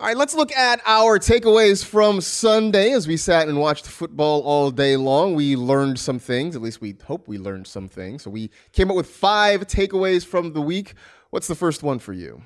All 0.00 0.06
right, 0.06 0.16
let's 0.16 0.32
look 0.32 0.54
at 0.54 0.80
our 0.86 1.18
takeaways 1.18 1.84
from 1.84 2.20
Sunday 2.20 2.92
as 2.92 3.08
we 3.08 3.16
sat 3.16 3.48
and 3.48 3.58
watched 3.58 3.84
football 3.84 4.42
all 4.42 4.70
day 4.70 4.96
long. 4.96 5.34
We 5.34 5.56
learned 5.56 5.98
some 5.98 6.20
things, 6.20 6.54
at 6.54 6.62
least 6.62 6.80
we 6.80 6.94
hope 7.04 7.26
we 7.26 7.36
learned 7.36 7.66
some 7.66 7.88
things. 7.88 8.22
So 8.22 8.30
we 8.30 8.52
came 8.70 8.92
up 8.92 8.96
with 8.96 9.08
five 9.08 9.66
takeaways 9.66 10.24
from 10.24 10.52
the 10.52 10.60
week. 10.60 10.94
What's 11.30 11.48
the 11.48 11.56
first 11.56 11.82
one 11.82 11.98
for 11.98 12.12
you? 12.12 12.42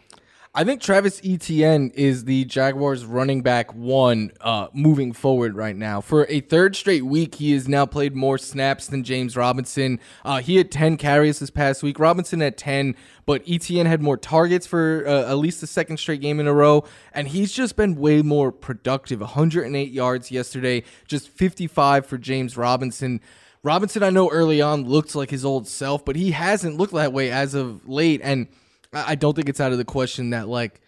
I 0.54 0.64
think 0.64 0.82
Travis 0.82 1.18
Etienne 1.24 1.90
is 1.94 2.26
the 2.26 2.44
Jaguars 2.44 3.06
running 3.06 3.40
back 3.40 3.72
one 3.72 4.32
uh, 4.42 4.66
moving 4.74 5.14
forward 5.14 5.56
right 5.56 5.74
now. 5.74 6.02
For 6.02 6.26
a 6.28 6.40
third 6.40 6.76
straight 6.76 7.06
week, 7.06 7.36
he 7.36 7.52
has 7.52 7.68
now 7.68 7.86
played 7.86 8.14
more 8.14 8.36
snaps 8.36 8.86
than 8.86 9.02
James 9.02 9.34
Robinson. 9.34 9.98
Uh, 10.26 10.42
he 10.42 10.56
had 10.56 10.70
10 10.70 10.98
carries 10.98 11.38
this 11.38 11.48
past 11.48 11.82
week. 11.82 11.98
Robinson 11.98 12.40
had 12.40 12.58
10, 12.58 12.96
but 13.24 13.42
Etienne 13.48 13.86
had 13.86 14.02
more 14.02 14.18
targets 14.18 14.66
for 14.66 15.04
uh, 15.06 15.30
at 15.30 15.38
least 15.38 15.62
the 15.62 15.66
second 15.66 15.96
straight 15.96 16.20
game 16.20 16.38
in 16.38 16.46
a 16.46 16.52
row. 16.52 16.84
And 17.14 17.28
he's 17.28 17.50
just 17.50 17.74
been 17.74 17.94
way 17.94 18.20
more 18.20 18.52
productive 18.52 19.20
108 19.20 19.90
yards 19.90 20.30
yesterday, 20.30 20.82
just 21.08 21.30
55 21.30 22.04
for 22.04 22.18
James 22.18 22.58
Robinson. 22.58 23.22
Robinson, 23.62 24.02
I 24.02 24.10
know 24.10 24.28
early 24.28 24.60
on 24.60 24.84
looked 24.86 25.14
like 25.14 25.30
his 25.30 25.46
old 25.46 25.66
self, 25.66 26.04
but 26.04 26.14
he 26.14 26.32
hasn't 26.32 26.76
looked 26.76 26.92
that 26.92 27.14
way 27.14 27.30
as 27.30 27.54
of 27.54 27.88
late. 27.88 28.20
And 28.22 28.48
I 28.92 29.14
don't 29.14 29.34
think 29.34 29.48
it's 29.48 29.60
out 29.60 29.72
of 29.72 29.78
the 29.78 29.84
question 29.84 30.30
that 30.30 30.48
like 30.48 30.80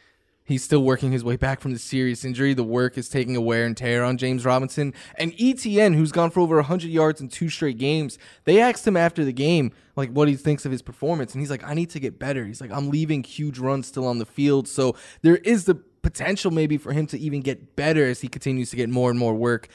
he's 0.44 0.62
still 0.62 0.82
working 0.82 1.10
his 1.10 1.24
way 1.24 1.36
back 1.36 1.60
from 1.60 1.72
the 1.72 1.78
serious 1.78 2.24
injury. 2.24 2.52
The 2.52 2.62
work 2.62 2.98
is 2.98 3.08
taking 3.08 3.34
a 3.34 3.40
wear 3.40 3.64
and 3.64 3.76
tear 3.76 4.04
on 4.04 4.18
James 4.18 4.44
Robinson 4.44 4.92
and 5.16 5.32
Etienne, 5.40 5.94
who's 5.94 6.12
gone 6.12 6.30
for 6.30 6.40
over 6.40 6.56
100 6.56 6.90
yards 6.90 7.20
in 7.20 7.28
two 7.28 7.48
straight 7.48 7.78
games. 7.78 8.18
They 8.44 8.60
asked 8.60 8.86
him 8.86 8.96
after 8.96 9.24
the 9.24 9.32
game 9.32 9.72
like 9.96 10.10
what 10.10 10.28
he 10.28 10.36
thinks 10.36 10.66
of 10.66 10.72
his 10.72 10.82
performance, 10.82 11.32
and 11.32 11.40
he's 11.40 11.50
like, 11.50 11.64
"I 11.64 11.74
need 11.74 11.90
to 11.90 12.00
get 12.00 12.18
better." 12.18 12.44
He's 12.44 12.60
like, 12.60 12.70
"I'm 12.70 12.90
leaving 12.90 13.22
huge 13.22 13.58
runs 13.58 13.86
still 13.86 14.06
on 14.06 14.18
the 14.18 14.26
field, 14.26 14.68
so 14.68 14.94
there 15.22 15.36
is 15.36 15.64
the 15.64 15.76
potential 15.76 16.50
maybe 16.50 16.76
for 16.76 16.92
him 16.92 17.06
to 17.06 17.18
even 17.18 17.40
get 17.40 17.74
better 17.76 18.04
as 18.04 18.20
he 18.20 18.28
continues 18.28 18.68
to 18.70 18.76
get 18.76 18.90
more 18.90 19.10
and 19.10 19.18
more 19.18 19.34
work." 19.34 19.68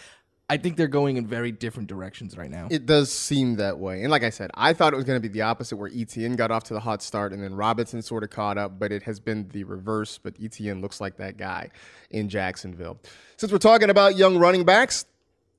I 0.50 0.58
think 0.58 0.78
they're 0.78 0.88
going 0.88 1.18
in 1.18 1.28
very 1.28 1.52
different 1.52 1.88
directions 1.88 2.36
right 2.36 2.50
now. 2.50 2.68
It 2.72 2.88
does 2.88 3.12
seem 3.12 3.58
that 3.58 3.78
way. 3.78 4.02
And 4.02 4.10
like 4.10 4.24
I 4.24 4.32
said, 4.32 4.50
I 4.56 4.74
thought 4.74 4.94
it 4.94 4.96
was 4.96 5.06
going 5.06 5.22
to 5.22 5.28
be 5.28 5.32
the 5.32 5.44
opposite 5.44 5.78
where 5.78 5.92
Etienne 5.94 6.36
got 6.36 6.50
off 6.50 6.64
to 6.66 6.74
the 6.74 6.80
hot 6.80 7.04
start 7.04 7.34
and 7.34 7.44
then 7.44 7.54
Robinson 7.54 8.02
sort 8.02 8.24
of 8.24 8.32
caught 8.32 8.58
up, 8.58 8.80
but 8.80 8.92
it 8.92 9.04
has 9.04 9.20
been 9.20 9.48
the 9.50 9.64
reverse. 9.64 10.18
But 10.18 10.36
Etienne 10.42 10.82
looks 10.82 11.00
like 11.00 11.18
that 11.18 11.38
guy 11.38 11.70
in 12.10 12.30
Jacksonville. 12.30 13.00
Since 13.38 13.52
we're 13.52 13.60
talking 13.60 13.92
about 13.92 14.18
young 14.18 14.38
running 14.38 14.66
backs, 14.66 15.06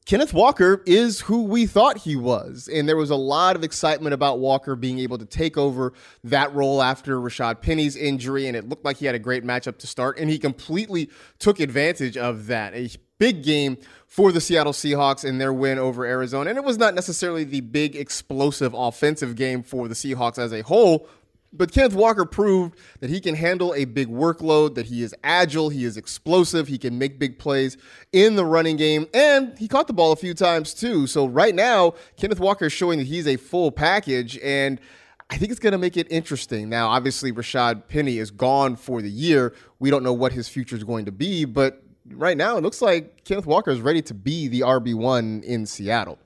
Kenneth 0.06 0.34
Walker 0.34 0.82
is 0.86 1.20
who 1.20 1.44
we 1.44 1.66
thought 1.66 1.98
he 1.98 2.16
was. 2.16 2.68
And 2.72 2.88
there 2.88 2.96
was 2.96 3.10
a 3.10 3.16
lot 3.16 3.54
of 3.54 3.62
excitement 3.62 4.12
about 4.12 4.40
Walker 4.40 4.74
being 4.74 4.98
able 4.98 5.18
to 5.18 5.26
take 5.26 5.56
over 5.56 5.92
that 6.24 6.52
role 6.52 6.82
after 6.82 7.18
Rashad 7.18 7.60
Penny's 7.62 7.94
injury. 7.94 8.48
And 8.48 8.56
it 8.56 8.68
looked 8.68 8.84
like 8.84 8.96
he 8.96 9.06
had 9.06 9.14
a 9.14 9.20
great 9.20 9.44
matchup 9.44 9.78
to 9.78 9.86
start. 9.86 10.18
And 10.18 10.28
he 10.28 10.38
completely 10.38 11.10
took 11.38 11.60
advantage 11.60 12.16
of 12.16 12.48
that. 12.48 12.74
Big 13.20 13.44
game 13.44 13.78
for 14.08 14.32
the 14.32 14.40
Seattle 14.40 14.72
Seahawks 14.72 15.24
in 15.24 15.38
their 15.38 15.52
win 15.52 15.78
over 15.78 16.04
Arizona. 16.04 16.50
And 16.50 16.58
it 16.58 16.64
was 16.64 16.78
not 16.78 16.96
necessarily 16.96 17.44
the 17.44 17.60
big, 17.60 17.94
explosive 17.94 18.74
offensive 18.74 19.36
game 19.36 19.62
for 19.62 19.86
the 19.86 19.94
Seahawks 19.94 20.38
as 20.38 20.52
a 20.52 20.62
whole. 20.62 21.06
But 21.52 21.72
Kenneth 21.72 21.94
Walker 21.94 22.24
proved 22.24 22.78
that 23.00 23.10
he 23.10 23.20
can 23.20 23.34
handle 23.34 23.74
a 23.74 23.84
big 23.84 24.08
workload, 24.08 24.76
that 24.76 24.86
he 24.86 25.02
is 25.02 25.14
agile, 25.22 25.68
he 25.68 25.84
is 25.84 25.96
explosive, 25.96 26.68
he 26.68 26.78
can 26.78 26.96
make 26.96 27.18
big 27.18 27.38
plays 27.38 27.76
in 28.12 28.36
the 28.36 28.44
running 28.44 28.76
game, 28.76 29.08
and 29.12 29.58
he 29.58 29.66
caught 29.66 29.88
the 29.88 29.92
ball 29.92 30.12
a 30.12 30.16
few 30.16 30.32
times 30.32 30.72
too. 30.72 31.08
So 31.08 31.26
right 31.26 31.54
now, 31.54 31.94
Kenneth 32.16 32.38
Walker 32.38 32.66
is 32.66 32.72
showing 32.72 32.98
that 33.00 33.08
he's 33.08 33.26
a 33.26 33.36
full 33.36 33.72
package, 33.72 34.38
and 34.38 34.80
I 35.28 35.38
think 35.38 35.50
it's 35.50 35.60
going 35.60 35.72
to 35.72 35.78
make 35.78 35.96
it 35.96 36.06
interesting. 36.08 36.68
Now, 36.68 36.88
obviously, 36.88 37.32
Rashad 37.32 37.88
Penny 37.88 38.18
is 38.18 38.30
gone 38.30 38.76
for 38.76 39.02
the 39.02 39.10
year. 39.10 39.52
We 39.80 39.90
don't 39.90 40.04
know 40.04 40.12
what 40.12 40.32
his 40.32 40.48
future 40.48 40.76
is 40.76 40.84
going 40.84 41.06
to 41.06 41.12
be, 41.12 41.44
but 41.44 41.82
right 42.08 42.36
now 42.36 42.56
it 42.56 42.62
looks 42.62 42.82
like 42.82 43.24
Kenneth 43.24 43.46
Walker 43.46 43.70
is 43.70 43.80
ready 43.80 44.02
to 44.02 44.14
be 44.14 44.48
the 44.48 44.60
RB1 44.60 45.44
in 45.44 45.66
Seattle. 45.66 46.18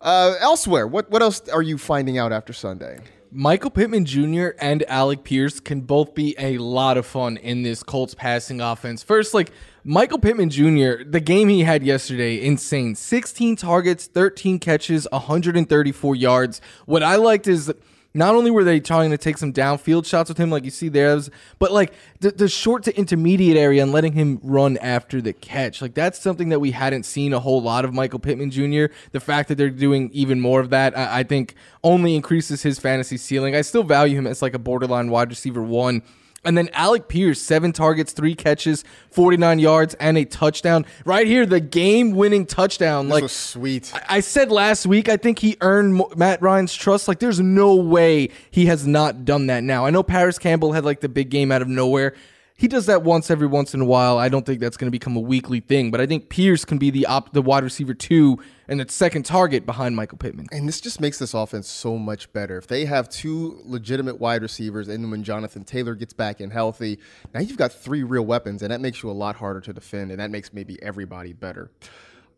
Uh, 0.00 0.34
elsewhere, 0.40 0.86
what, 0.86 1.10
what 1.10 1.22
else 1.22 1.48
are 1.48 1.62
you 1.62 1.78
finding 1.78 2.18
out 2.18 2.32
after 2.32 2.52
Sunday? 2.52 2.98
Michael 3.34 3.70
Pittman 3.70 4.04
Jr. 4.04 4.48
and 4.60 4.82
Alec 4.88 5.24
Pierce 5.24 5.58
can 5.58 5.80
both 5.80 6.14
be 6.14 6.34
a 6.38 6.58
lot 6.58 6.98
of 6.98 7.06
fun 7.06 7.38
in 7.38 7.62
this 7.62 7.82
Colts 7.82 8.14
passing 8.14 8.60
offense. 8.60 9.02
First, 9.02 9.32
like 9.32 9.52
Michael 9.84 10.18
Pittman 10.18 10.50
Jr., 10.50 11.02
the 11.02 11.20
game 11.24 11.48
he 11.48 11.62
had 11.62 11.82
yesterday, 11.82 12.44
insane. 12.44 12.94
16 12.94 13.56
targets, 13.56 14.06
13 14.06 14.58
catches, 14.58 15.06
134 15.12 16.14
yards. 16.14 16.60
What 16.84 17.02
I 17.02 17.16
liked 17.16 17.48
is 17.48 17.72
not 18.14 18.34
only 18.34 18.50
were 18.50 18.64
they 18.64 18.80
trying 18.80 19.10
to 19.10 19.18
take 19.18 19.38
some 19.38 19.52
downfield 19.52 20.06
shots 20.06 20.28
with 20.28 20.38
him, 20.38 20.50
like 20.50 20.64
you 20.64 20.70
see 20.70 20.88
there, 20.88 21.18
but 21.58 21.72
like 21.72 21.92
the, 22.20 22.30
the 22.30 22.48
short 22.48 22.82
to 22.84 22.96
intermediate 22.96 23.56
area 23.56 23.82
and 23.82 23.92
letting 23.92 24.12
him 24.12 24.38
run 24.42 24.76
after 24.78 25.20
the 25.20 25.32
catch. 25.32 25.80
Like 25.80 25.94
that's 25.94 26.18
something 26.18 26.50
that 26.50 26.60
we 26.60 26.72
hadn't 26.72 27.04
seen 27.04 27.32
a 27.32 27.40
whole 27.40 27.62
lot 27.62 27.84
of 27.84 27.94
Michael 27.94 28.18
Pittman 28.18 28.50
Jr. 28.50 28.86
The 29.12 29.20
fact 29.20 29.48
that 29.48 29.56
they're 29.56 29.70
doing 29.70 30.10
even 30.12 30.40
more 30.40 30.60
of 30.60 30.70
that, 30.70 30.96
I, 30.96 31.20
I 31.20 31.22
think, 31.22 31.54
only 31.82 32.14
increases 32.14 32.62
his 32.62 32.78
fantasy 32.78 33.16
ceiling. 33.16 33.54
I 33.54 33.62
still 33.62 33.82
value 33.82 34.16
him 34.16 34.26
as 34.26 34.42
like 34.42 34.54
a 34.54 34.58
borderline 34.58 35.10
wide 35.10 35.30
receiver 35.30 35.62
one. 35.62 36.02
And 36.44 36.58
then 36.58 36.68
Alec 36.72 37.06
Pierce, 37.06 37.40
seven 37.40 37.72
targets, 37.72 38.12
three 38.12 38.34
catches, 38.34 38.82
49 39.10 39.60
yards, 39.60 39.94
and 39.94 40.18
a 40.18 40.24
touchdown. 40.24 40.84
Right 41.04 41.26
here, 41.26 41.46
the 41.46 41.60
game 41.60 42.12
winning 42.12 42.46
touchdown. 42.46 43.08
This 43.08 43.22
like 43.22 43.30
sweet. 43.30 43.92
I 44.08 44.18
said 44.20 44.50
last 44.50 44.84
week, 44.84 45.08
I 45.08 45.16
think 45.16 45.38
he 45.38 45.56
earned 45.60 45.94
Mo- 45.94 46.10
Matt 46.16 46.42
Ryan's 46.42 46.74
trust. 46.74 47.06
Like, 47.06 47.20
there's 47.20 47.38
no 47.38 47.76
way 47.76 48.30
he 48.50 48.66
has 48.66 48.86
not 48.86 49.24
done 49.24 49.46
that 49.46 49.62
now. 49.62 49.86
I 49.86 49.90
know 49.90 50.02
Parris 50.02 50.38
Campbell 50.38 50.72
had 50.72 50.84
like 50.84 51.00
the 51.00 51.08
big 51.08 51.30
game 51.30 51.52
out 51.52 51.62
of 51.62 51.68
nowhere. 51.68 52.14
He 52.56 52.68
does 52.68 52.86
that 52.86 53.02
once 53.02 53.30
every 53.30 53.46
once 53.46 53.74
in 53.74 53.80
a 53.80 53.84
while. 53.84 54.18
I 54.18 54.28
don't 54.28 54.44
think 54.46 54.60
that's 54.60 54.76
going 54.76 54.86
to 54.86 54.92
become 54.92 55.16
a 55.16 55.20
weekly 55.20 55.60
thing, 55.60 55.90
but 55.90 56.00
I 56.00 56.06
think 56.06 56.28
Pierce 56.28 56.64
can 56.64 56.78
be 56.78 56.90
the 56.90 57.06
op- 57.06 57.32
the 57.32 57.42
wide 57.42 57.64
receiver 57.64 57.94
two 57.94 58.38
and 58.72 58.80
the 58.80 58.90
second 58.90 59.24
target 59.24 59.66
behind 59.66 59.94
Michael 59.94 60.16
Pittman. 60.16 60.46
And 60.50 60.66
this 60.66 60.80
just 60.80 60.98
makes 60.98 61.18
this 61.18 61.34
offense 61.34 61.68
so 61.68 61.98
much 61.98 62.32
better. 62.32 62.56
If 62.56 62.68
they 62.68 62.86
have 62.86 63.06
two 63.10 63.60
legitimate 63.66 64.18
wide 64.18 64.40
receivers, 64.40 64.88
and 64.88 65.10
when 65.10 65.22
Jonathan 65.22 65.62
Taylor 65.62 65.94
gets 65.94 66.14
back 66.14 66.40
in 66.40 66.50
healthy, 66.50 66.98
now 67.34 67.40
you've 67.40 67.58
got 67.58 67.70
three 67.70 68.02
real 68.02 68.24
weapons, 68.24 68.62
and 68.62 68.72
that 68.72 68.80
makes 68.80 69.02
you 69.02 69.10
a 69.10 69.12
lot 69.12 69.36
harder 69.36 69.60
to 69.60 69.74
defend, 69.74 70.10
and 70.10 70.20
that 70.20 70.30
makes 70.30 70.54
maybe 70.54 70.82
everybody 70.82 71.34
better. 71.34 71.70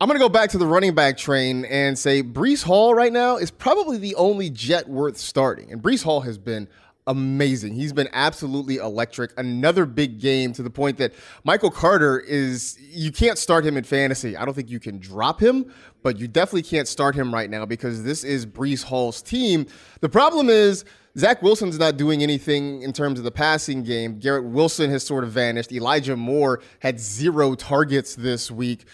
I'm 0.00 0.09
going 0.09 0.19
to 0.19 0.25
go 0.25 0.29
back 0.29 0.50
to 0.50 0.59
the 0.59 0.67
running 0.67 0.93
back 0.93 1.17
train 1.17 1.67
and 1.67 1.97
say 1.97 2.21
Breece 2.21 2.64
Hall 2.64 2.95
right 2.95 3.12
now 3.12 3.37
is 3.37 3.53
probably 3.53 3.97
the 3.97 4.17
only 4.17 4.50
jet 4.50 4.88
worth 4.88 5.17
starting. 5.17 5.71
And 5.71 5.81
Breece 5.81 6.03
Hall 6.03 6.23
has 6.23 6.37
been 6.37 6.67
amazing. 7.07 7.75
He's 7.75 7.93
been 7.93 8.09
absolutely 8.12 8.76
electric. 8.76 9.38
Another 9.38 9.87
big 9.87 10.21
game 10.21 10.53
to 10.55 10.62
the 10.62 10.71
point 10.71 10.99
that 10.99 11.12
Michael 11.45 11.71
Carter 11.71 12.19
is, 12.19 12.79
you 12.81 13.12
can't 13.12 13.38
start 13.38 13.64
him 13.64 13.76
in 13.76 13.85
fantasy. 13.85 14.37
I 14.37 14.45
don't 14.45 14.55
think 14.55 14.71
you 14.71 14.81
can 14.81 14.99
drop 14.99 15.41
him, 15.41 15.73
but 16.04 16.18
you 16.18 16.28
definitely 16.28 16.62
can't 16.62 16.87
start 16.87 17.16
him 17.16 17.34
right 17.34 17.50
now 17.50 17.64
because 17.64 18.04
this 18.04 18.23
is 18.23 18.46
Breece 18.46 18.84
Hall's 18.84 19.23
team. 19.23 19.66
The 20.00 20.08
problem 20.08 20.49
is, 20.49 20.84
Zach 21.16 21.42
Wilson's 21.42 21.78
not 21.78 21.96
doing 21.96 22.23
anything 22.23 22.82
in 22.82 22.92
terms 22.92 23.18
of 23.18 23.25
the 23.25 23.30
passing 23.30 23.82
game. 23.82 24.18
Garrett 24.18 24.44
Wilson 24.44 24.90
has 24.90 25.04
sort 25.04 25.25
of 25.25 25.30
vanished. 25.30 25.73
Elijah 25.73 26.16
Moore 26.16 26.61
had 26.80 27.00
zero 27.00 27.54
targets 27.54 28.14
this 28.14 28.50
week 28.50 28.84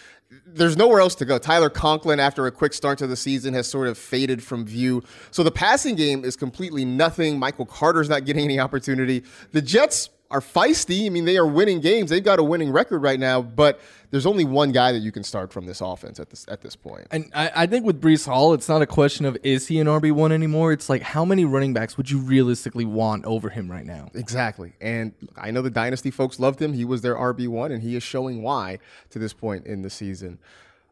there's 0.45 0.77
nowhere 0.77 1.01
else 1.01 1.15
to 1.15 1.25
go. 1.25 1.37
Tyler 1.37 1.69
Conklin, 1.69 2.19
after 2.19 2.47
a 2.47 2.51
quick 2.51 2.73
start 2.73 2.97
to 2.99 3.07
the 3.07 3.17
season, 3.17 3.53
has 3.53 3.67
sort 3.67 3.87
of 3.87 3.97
faded 3.97 4.41
from 4.41 4.65
view. 4.65 5.03
So 5.29 5.43
the 5.43 5.51
passing 5.51 5.95
game 5.95 6.23
is 6.23 6.37
completely 6.37 6.85
nothing. 6.85 7.37
Michael 7.37 7.65
Carter's 7.65 8.07
not 8.07 8.23
getting 8.25 8.45
any 8.45 8.59
opportunity. 8.59 9.23
The 9.51 9.61
Jets 9.61 10.09
are 10.31 10.39
feisty. 10.39 11.05
I 11.05 11.09
mean, 11.09 11.25
they 11.25 11.37
are 11.37 11.45
winning 11.45 11.81
games. 11.81 12.09
They've 12.09 12.23
got 12.23 12.39
a 12.39 12.43
winning 12.43 12.71
record 12.71 12.99
right 12.99 13.19
now, 13.19 13.41
but 13.41 13.79
there's 14.09 14.25
only 14.25 14.45
one 14.45 14.71
guy 14.71 14.91
that 14.91 14.99
you 14.99 15.11
can 15.11 15.23
start 15.23 15.53
from 15.53 15.65
this 15.65 15.81
offense 15.81 16.19
at 16.19 16.29
this 16.29 16.45
at 16.47 16.61
this 16.61 16.75
point. 16.75 17.07
And 17.11 17.31
I, 17.33 17.51
I 17.55 17.65
think 17.65 17.85
with 17.85 18.01
Breece 18.01 18.25
Hall, 18.25 18.53
it's 18.53 18.67
not 18.67 18.81
a 18.81 18.85
question 18.85 19.25
of 19.25 19.37
is 19.43 19.67
he 19.67 19.79
an 19.79 19.87
RB 19.87 20.11
one 20.11 20.31
anymore. 20.31 20.71
It's 20.73 20.89
like 20.89 21.01
how 21.01 21.23
many 21.25 21.45
running 21.45 21.73
backs 21.73 21.97
would 21.97 22.09
you 22.09 22.19
realistically 22.19 22.85
want 22.85 23.25
over 23.25 23.49
him 23.49 23.69
right 23.69 23.85
now? 23.85 24.09
Exactly. 24.13 24.73
And 24.81 25.13
I 25.37 25.51
know 25.51 25.61
the 25.61 25.69
Dynasty 25.69 26.11
folks 26.11 26.39
loved 26.39 26.61
him. 26.61 26.73
He 26.73 26.85
was 26.85 27.01
their 27.01 27.15
RB1, 27.15 27.71
and 27.71 27.81
he 27.81 27.95
is 27.95 28.03
showing 28.03 28.41
why 28.41 28.79
to 29.11 29.19
this 29.19 29.33
point 29.33 29.65
in 29.65 29.81
the 29.81 29.89
season. 29.89 30.39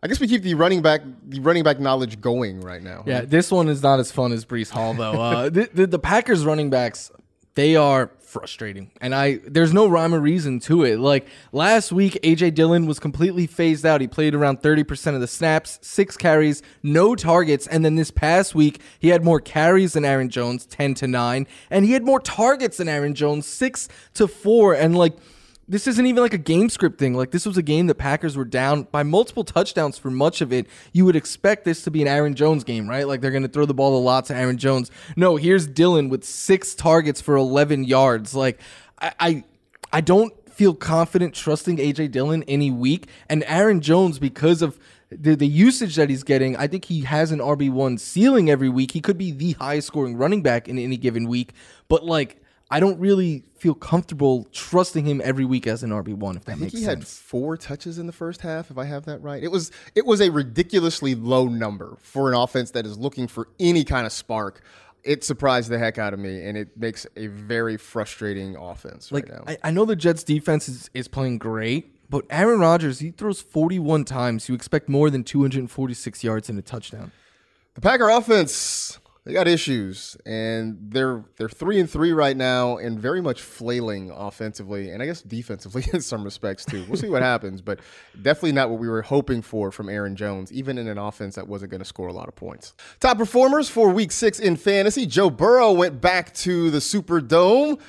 I 0.02 0.08
guess 0.08 0.20
we 0.20 0.28
keep 0.28 0.44
the 0.44 0.54
running 0.54 0.82
back 0.82 1.02
the 1.28 1.42
running 1.42 1.64
back 1.64 1.80
knowledge 1.80 2.22
going 2.22 2.62
right 2.62 2.82
now. 2.82 3.04
Yeah, 3.06 3.22
this 3.22 3.52
one 3.52 3.68
is 3.68 3.84
not 3.84 4.00
as 4.00 4.12
fun 4.12 4.32
as 4.32 4.46
Breece 4.46 4.70
Hall 4.70 4.94
though. 4.94 5.10
Uh, 5.20 5.50
the, 5.50 5.70
the, 5.74 5.86
the 5.88 6.00
Packers 6.00 6.46
running 6.46 6.70
backs, 6.70 7.12
they 7.56 7.76
are 7.76 8.12
frustrating, 8.20 8.92
and 9.02 9.14
I 9.14 9.40
there's 9.46 9.74
no 9.74 9.88
rhyme 9.88 10.14
or 10.14 10.20
reason 10.20 10.60
to 10.62 10.84
it. 10.84 11.00
Like 11.00 11.28
last 11.52 11.92
week, 11.92 12.20
AJ 12.24 12.54
Dillon 12.56 12.86
was 12.86 13.00
completely 13.00 13.48
phased 13.48 13.86
out. 13.86 14.02
He 14.02 14.08
played 14.08 14.36
around 14.36 14.62
30% 14.62 15.16
of 15.16 15.22
the 15.22 15.28
snaps, 15.28 15.80
six 15.82 16.16
carries, 16.16 16.62
no 16.84 17.16
targets, 17.16 17.68
and 17.68 17.84
then 17.84 17.96
this 17.96 18.12
past 18.12 18.54
week 18.54 18.82
he 19.00 19.10
had 19.10 19.24
more 19.24 19.40
carries 19.40 19.94
than 19.94 20.06
Aaron 20.06 20.30
Jones, 20.30 20.66
10 20.68 20.94
to 20.96 21.08
nine, 21.08 21.48
and 21.70 21.86
he 21.86 21.94
had 21.94 22.04
more 22.04 22.20
targets 22.20 22.78
than 22.78 22.88
Aaron 22.88 23.16
Jones, 23.16 23.48
six 23.48 23.90
to 24.14 24.28
four, 24.28 24.74
and 24.74 24.98
like 24.98 25.18
this 25.70 25.86
isn't 25.86 26.06
even 26.08 26.24
like 26.24 26.34
a 26.34 26.40
game 26.40 26.68
script 26.68 26.98
thing. 26.98 27.14
Like 27.14 27.30
this 27.30 27.46
was 27.46 27.56
a 27.56 27.62
game 27.62 27.86
the 27.86 27.96
Packers 27.96 28.36
were 28.36 28.44
down 28.44 28.84
by 28.92 29.04
multiple 29.04 29.44
touchdowns 29.44 30.00
for 30.00 30.10
much 30.10 30.42
of 30.42 30.52
it. 30.52 30.68
You 30.94 31.06
would 31.06 31.16
expect 31.16 31.64
this 31.64 31.84
to 31.84 31.92
be 31.92 32.02
an 32.02 32.08
Aaron 32.08 32.34
Jones 32.34 32.64
game, 32.64 32.90
right? 32.90 33.08
Like 33.08 33.22
they're 33.22 33.32
going 33.32 33.44
to 33.44 33.50
throw 33.50 33.68
the 33.68 33.74
ball 33.76 33.96
a 33.96 34.02
lot 34.02 34.26
to 34.26 34.36
Aaron 34.36 34.58
Jones. 34.58 34.90
No, 35.16 35.36
here's 35.36 35.68
Dillon 35.68 36.10
with 36.10 36.24
six 36.24 36.74
targets 36.74 37.22
for 37.22 37.36
11 37.36 37.84
yards. 37.84 38.34
Like 38.34 38.60
I, 39.00 39.14
I, 39.20 39.44
I 39.94 40.02
don't 40.02 40.34
feel 40.50 40.74
confident 40.74 41.36
trusting 41.36 41.78
AJ 41.78 42.12
Dillon 42.12 42.44
any 42.48 42.72
week, 42.72 43.08
and 43.30 43.44
Aaron 43.46 43.80
Jones 43.80 44.18
because 44.18 44.64
of 44.64 44.80
the, 45.12 45.36
the 45.36 45.48
usage 45.48 45.96
that 45.96 46.10
he's 46.10 46.24
getting, 46.24 46.58
I 46.58 46.68
think 46.68 46.86
he 46.86 47.02
has 47.02 47.32
an 47.32 47.40
RB1 47.40 48.00
ceiling 48.00 48.50
every 48.50 48.70
week. 48.70 48.92
He 48.92 49.02
could 49.02 49.18
be 49.18 49.32
the 49.32 49.54
highest 49.54 49.88
scoring 49.88 50.18
running 50.18 50.42
back 50.42 50.68
in 50.68 50.78
any 50.78 50.98
given 50.98 51.28
week, 51.28 51.54
but 51.88 52.04
like 52.04 52.39
I 52.72 52.80
don't 52.80 53.00
really 53.00 53.44
feel 53.58 53.74
comfortable 53.74 54.48
trusting 54.52 55.06
him 55.06 55.22
every 55.24 55.46
week 55.46 55.66
as 55.66 55.82
an 55.82 55.90
RB 55.90 56.14
one. 56.14 56.38
If 56.38 56.46
that 56.46 56.52
I 56.52 56.56
think 56.56 56.62
makes 56.62 56.74
he 56.74 56.84
sense. 56.84 57.00
had 57.00 57.08
four 57.08 57.58
touches 57.58 57.98
in 57.98 58.06
the 58.06 58.14
first 58.14 58.42
half, 58.42 58.70
if 58.70 58.78
I 58.78 58.86
have 58.86 59.06
that 59.06 59.22
right. 59.24 59.42
It 59.42 59.52
was 59.52 59.72
it 59.96 60.06
was 60.06 60.22
a 60.22 60.30
ridiculously 60.30 61.16
low 61.16 61.48
number 61.48 61.98
for 62.02 62.30
an 62.30 62.36
offense 62.36 62.72
that 62.72 62.86
is 62.86 62.98
looking 62.98 63.28
for 63.28 63.50
any 63.60 63.84
kind 63.84 64.06
of 64.06 64.12
spark. 64.12 64.62
It 65.04 65.24
surprised 65.24 65.70
the 65.70 65.80
heck 65.80 65.98
out 65.98 66.14
of 66.14 66.20
me, 66.20 66.44
and 66.44 66.58
it 66.58 66.78
makes 66.78 67.08
a 67.16 67.28
very 67.28 67.78
frustrating 67.78 68.56
offense 68.56 69.12
like 69.12 69.30
right 69.30 69.46
now. 69.48 69.54
I, 69.64 69.70
I 69.70 69.72
know 69.72 69.86
the 69.86 69.96
Jets 69.96 70.24
defense 70.24 70.68
is, 70.68 70.90
is 70.94 71.08
playing 71.08 71.38
great, 71.38 72.10
but 72.10 72.26
Aaron 72.30 72.60
Rodgers 72.60 73.00
he 73.00 73.12
throws 73.12 73.42
41 73.42 74.04
times. 74.06 74.48
You 74.50 74.56
expect 74.56 74.90
more 74.90 75.10
than 75.10 75.24
246 75.24 76.24
yards 76.24 76.50
and 76.50 76.60
a 76.60 76.62
touchdown. 76.62 77.14
The 77.76 77.82
Packer 77.82 78.10
offense, 78.10 79.00
they 79.30 79.36
got 79.36 79.48
issues, 79.48 80.18
and 80.26 80.76
they're 80.90 81.24
they're 81.38 81.48
three 81.48 81.80
and 81.80 81.88
three 81.88 82.14
right 82.14 82.36
now, 82.36 82.78
and 82.78 83.00
very 83.00 83.22
much 83.22 83.44
flailing 83.44 84.10
offensively, 84.10 84.90
and 84.90 85.04
I 85.04 85.06
guess 85.06 85.22
defensively 85.22 85.86
in 85.94 86.02
some 86.02 86.24
respects 86.24 86.66
too. 86.66 86.84
We'll 86.88 86.98
see 86.98 87.10
what 87.10 87.22
happens, 87.22 87.62
but 87.62 87.80
definitely 88.20 88.54
not 88.54 88.72
what 88.72 88.80
we 88.80 88.90
were 88.90 89.04
hoping 89.04 89.44
for 89.44 89.72
from 89.72 89.88
Aaron 89.88 90.16
Jones, 90.16 90.52
even 90.52 90.80
in 90.80 90.88
an 90.88 90.98
offense 90.98 91.36
that 91.36 91.48
wasn't 91.48 91.70
going 91.70 91.80
to 91.80 91.86
score 91.86 92.08
a 92.08 92.14
lot 92.14 92.28
of 92.28 92.36
points. 92.36 92.74
Top 93.00 93.20
performers 93.20 93.70
for 93.70 93.92
Week 93.92 94.12
Six 94.12 94.40
in 94.40 94.56
fantasy: 94.56 95.06
Joe 95.06 95.30
Burrow 95.30 95.74
went 95.74 96.02
back 96.02 96.34
to 96.34 96.72
the 96.72 96.80
Superdome 96.80 97.80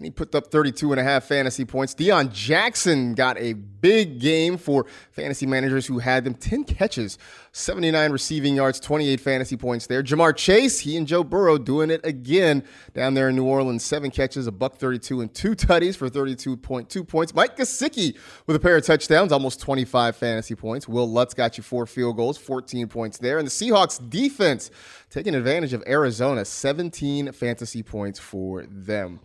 and 0.00 0.06
he 0.06 0.10
put 0.10 0.34
up 0.34 0.50
32 0.50 0.92
and 0.92 0.98
a 0.98 1.04
half 1.04 1.24
fantasy 1.24 1.66
points. 1.66 1.94
Deon 1.94 2.32
Jackson 2.32 3.12
got 3.12 3.36
a 3.38 3.52
big 3.52 4.18
game 4.18 4.56
for 4.56 4.86
fantasy 5.12 5.44
managers 5.44 5.84
who 5.84 5.98
had 5.98 6.24
them 6.24 6.32
10 6.32 6.64
catches, 6.64 7.18
79 7.52 8.10
receiving 8.10 8.54
yards, 8.54 8.80
28 8.80 9.20
fantasy 9.20 9.58
points 9.58 9.86
there. 9.88 10.02
Ja'Marr 10.02 10.34
Chase, 10.34 10.80
he 10.80 10.96
and 10.96 11.06
Joe 11.06 11.22
Burrow 11.22 11.58
doing 11.58 11.90
it 11.90 12.00
again 12.02 12.64
down 12.94 13.12
there 13.12 13.28
in 13.28 13.36
New 13.36 13.44
Orleans, 13.44 13.84
seven 13.84 14.10
catches, 14.10 14.46
a 14.46 14.52
buck 14.52 14.78
32 14.78 15.20
and 15.20 15.34
two 15.34 15.54
tutties 15.54 15.96
for 15.96 16.08
32.2 16.08 17.06
points. 17.06 17.34
Mike 17.34 17.58
Gesicki 17.58 18.16
with 18.46 18.56
a 18.56 18.60
pair 18.60 18.78
of 18.78 18.86
touchdowns, 18.86 19.32
almost 19.32 19.60
25 19.60 20.16
fantasy 20.16 20.54
points. 20.54 20.88
Wil 20.88 21.10
Lutz 21.10 21.34
got 21.34 21.58
you 21.58 21.62
four 21.62 21.84
field 21.84 22.16
goals, 22.16 22.38
14 22.38 22.88
points 22.88 23.18
there. 23.18 23.36
And 23.36 23.46
the 23.46 23.52
Seahawks 23.52 24.00
defense 24.08 24.70
taking 25.10 25.34
advantage 25.34 25.74
of 25.74 25.84
Arizona, 25.86 26.46
17 26.46 27.32
fantasy 27.32 27.82
points 27.82 28.18
for 28.18 28.62
them. 28.62 29.20